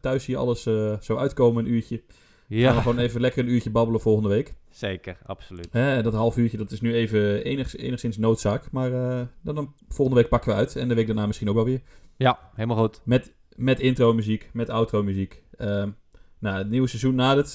thuis 0.00 0.26
hier 0.26 0.36
alles 0.36 0.66
eh, 0.66 1.00
zo 1.00 1.16
uitkomen, 1.16 1.64
een 1.64 1.70
uurtje... 1.70 2.02
Gaan 2.48 2.58
we 2.58 2.74
ja, 2.74 2.80
gewoon 2.80 2.98
even 2.98 3.20
lekker 3.20 3.44
een 3.44 3.50
uurtje 3.50 3.70
babbelen 3.70 4.00
volgende 4.00 4.28
week. 4.28 4.54
zeker. 4.70 5.18
Absoluut. 5.26 5.68
Hè, 5.70 6.02
dat 6.02 6.12
half 6.12 6.36
uurtje, 6.36 6.56
dat 6.56 6.70
is 6.70 6.80
nu 6.80 6.94
even 6.94 7.44
enig, 7.44 7.76
enigszins 7.76 8.16
noodzaak. 8.16 8.70
Maar 8.70 8.92
eh, 8.92 9.26
dan, 9.42 9.54
dan 9.54 9.74
volgende 9.88 10.20
week 10.20 10.30
pakken 10.30 10.50
we 10.50 10.56
uit. 10.56 10.76
En 10.76 10.88
de 10.88 10.94
week 10.94 11.06
daarna 11.06 11.26
misschien 11.26 11.48
ook 11.48 11.54
wel 11.54 11.64
weer. 11.64 11.80
Ja, 12.16 12.38
helemaal 12.54 12.76
goed. 12.76 13.00
Met, 13.04 13.34
met 13.56 13.80
intro 13.80 14.12
muziek, 14.14 14.50
met 14.52 14.68
outro 14.70 15.02
muziek. 15.02 15.42
Ehm, 15.56 15.90
nou, 16.38 16.58
het 16.58 16.70
nieuwe 16.70 16.88
seizoen 16.88 17.14
nadert. 17.14 17.48
eh, 17.48 17.54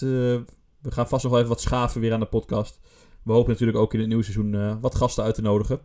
we 0.82 0.92
gaan 0.92 1.08
vast 1.08 1.24
nog 1.24 1.32
wel 1.32 1.42
even 1.42 1.54
wat 1.54 1.62
schaven 1.62 2.02
weer 2.02 2.14
aan 2.14 2.20
de 2.20 2.26
podcast. 2.26 2.80
We 3.24 3.32
hopen 3.32 3.52
natuurlijk 3.52 3.78
ook 3.78 3.94
in 3.94 4.00
het 4.00 4.08
nieuwe 4.08 4.24
seizoen 4.24 4.56
eh, 4.56 4.76
wat 4.82 4.96
gasten 4.96 5.24
uit 5.24 5.36
te 5.36 5.42
nodigen. 5.42 5.80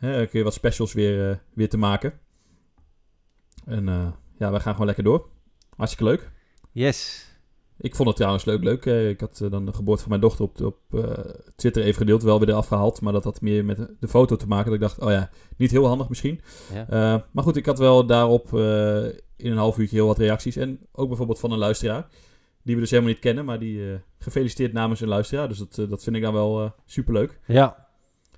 Een 0.00 0.28
keer 0.28 0.44
wat 0.44 0.54
specials 0.54 0.92
weer, 0.92 1.30
eh, 1.30 1.36
weer 1.54 1.68
te 1.68 1.76
maken. 1.78 2.20
En 3.64 3.88
eh, 3.88 4.06
ja, 4.38 4.50
wij 4.50 4.60
gaan 4.60 4.72
gewoon 4.72 4.86
lekker 4.86 5.04
door. 5.04 5.28
Hartstikke 5.76 6.10
leuk. 6.10 6.30
Yes. 6.72 7.30
Ik 7.78 7.94
vond 7.94 8.08
het 8.08 8.16
trouwens 8.16 8.44
leuk, 8.44 8.62
leuk. 8.62 8.86
Eh, 8.86 9.08
Ik 9.08 9.20
had 9.20 9.40
eh, 9.40 9.50
dan 9.50 9.66
de 9.66 9.72
geboorte 9.72 10.00
van 10.00 10.08
mijn 10.10 10.20
dochter 10.20 10.44
op, 10.44 10.60
op 10.60 10.78
eh, 10.90 11.24
Twitter 11.56 11.82
even 11.82 11.94
gedeeld. 11.98 12.22
Wel 12.22 12.38
weer 12.38 12.48
eraf 12.48 12.66
gehaald. 12.66 13.00
Maar 13.00 13.12
dat 13.12 13.24
had 13.24 13.40
meer 13.40 13.64
met 13.64 13.88
de 14.00 14.08
foto 14.08 14.36
te 14.36 14.46
maken. 14.46 14.64
Dat 14.64 14.74
ik 14.74 14.80
dacht, 14.80 14.98
oh 14.98 15.10
ja, 15.10 15.30
niet 15.56 15.70
heel 15.70 15.86
handig 15.86 16.08
misschien. 16.08 16.40
Ja. 16.74 17.26
Maar 17.32 17.44
goed, 17.44 17.56
ik 17.56 17.66
had 17.66 17.78
wel 17.78 18.06
daarop 18.06 18.52
in 19.36 19.50
een 19.50 19.56
half 19.56 19.78
uurtje 19.78 19.96
heel 19.96 20.06
wat 20.06 20.18
reacties. 20.18 20.56
En 20.56 20.80
ook 20.92 21.08
bijvoorbeeld 21.08 21.38
van 21.40 21.52
een 21.52 21.58
luisteraar. 21.58 22.08
Die 22.62 22.74
we 22.74 22.80
dus 22.80 22.90
helemaal 22.90 23.12
niet 23.12 23.20
kennen. 23.20 23.44
Maar 23.44 23.58
die 23.58 24.00
gefeliciteerd 24.18 24.72
namens 24.72 25.00
een 25.00 25.08
luisteraar. 25.08 25.48
Dus 25.48 25.58
dat, 25.58 25.74
dat 25.90 26.02
vind 26.02 26.16
ik 26.16 26.22
dan 26.22 26.32
wel 26.32 26.72
superleuk. 26.86 27.40
ja, 27.46 27.88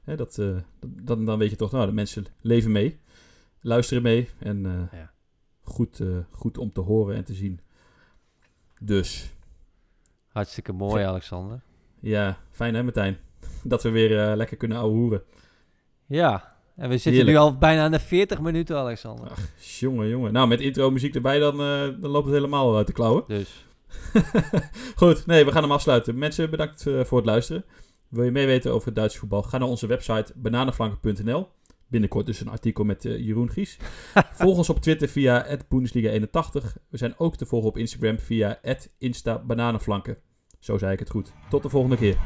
Hè, 0.05 0.17
dat, 0.17 0.43
dan, 1.03 1.25
dan 1.25 1.39
weet 1.39 1.51
je 1.51 1.57
toch, 1.57 1.73
nou, 1.73 1.87
de 1.87 1.93
mensen 1.93 2.25
leven 2.41 2.73
mee. 2.73 2.99
Luisteren 3.61 4.03
mee. 4.03 4.29
En 4.39 4.89
Ja. 4.93 5.11
goed, 5.63 6.01
goed 6.31 6.59
om 6.59 6.73
te 6.73 6.81
horen 6.81 7.17
en 7.17 7.25
te 7.25 7.35
zien. 7.35 7.61
Dus... 8.85 9.31
hartstikke 10.29 10.73
mooi, 10.73 11.05
Alexander. 11.05 11.61
Ja, 12.01 12.39
fijn 12.51 12.75
hè 12.75 12.83
Martijn? 12.83 13.19
Dat 13.63 13.83
we 13.83 13.91
weer 13.91 14.21
eh, 14.21 14.37
lekker 14.37 14.57
kunnen 14.57 14.79
ouwehoeren. 14.79 15.23
Ja, 16.07 16.57
en 16.77 16.89
we 16.89 16.95
zitten 16.95 17.13
Heerlijk. 17.13 17.37
nu 17.37 17.43
al 17.43 17.59
bijna 17.59 17.85
aan 17.85 17.91
de 17.91 18.01
40 18.01 18.41
minuten, 18.41 18.77
Alexander. 18.77 19.33
Jongen, 19.79 20.09
jongen. 20.09 20.33
Nou, 20.33 20.49
met 20.49 20.61
intro 20.61 20.91
muziek 20.91 21.15
erbij, 21.15 21.39
dan, 21.39 21.61
eh, 21.61 22.01
dan 22.01 22.11
loopt 22.11 22.27
het 22.27 22.35
helemaal 22.35 22.77
uit 22.77 22.87
de 22.87 22.93
klauwen. 22.93 23.25
Dus 23.27 23.65
Goed, 24.97 25.27
nee, 25.27 25.45
we 25.45 25.53
gaan 25.53 25.63
hem 25.63 25.73
afsluiten. 25.73 26.19
Mensen, 26.19 26.51
bedankt 26.51 26.87
eh, 26.87 27.05
voor 27.05 27.19
het 27.19 27.27
luisteren. 27.27 27.65
Wil 28.09 28.25
je 28.25 28.31
meer 28.31 28.47
weten 28.47 28.73
over 28.73 28.87
het 28.87 28.97
Duitse 28.97 29.19
voetbal? 29.19 29.43
Ga 29.43 29.59
naar 29.59 29.69
onze 29.69 29.87
website 29.87 30.33
bananenflanken.nl. 30.35 31.49
Binnenkort 31.95 32.27
dus 32.27 32.41
een 32.41 32.49
artikel 32.49 32.85
met 32.85 33.05
eh, 33.05 33.19
Jeroen 33.19 33.51
Gries. 33.51 33.77
Volg 34.41 34.57
ons 34.57 34.69
op 34.69 34.81
Twitter 34.81 35.09
via 35.09 35.59
Bundesliga81. 35.65 36.83
We 36.89 36.97
zijn 36.97 37.19
ook 37.19 37.37
te 37.37 37.47
volgen 37.47 37.69
op 37.69 37.79
Instagram 37.79 38.19
via 38.19 38.61
@instabananenflanken. 38.99 40.17
Zo 40.59 40.79
zei 40.79 40.93
ik 40.93 40.99
het 40.99 41.11
goed. 41.11 41.33
Tot 41.51 41.63
de 41.63 41.69
volgende 41.69 41.97
keer. 41.97 42.17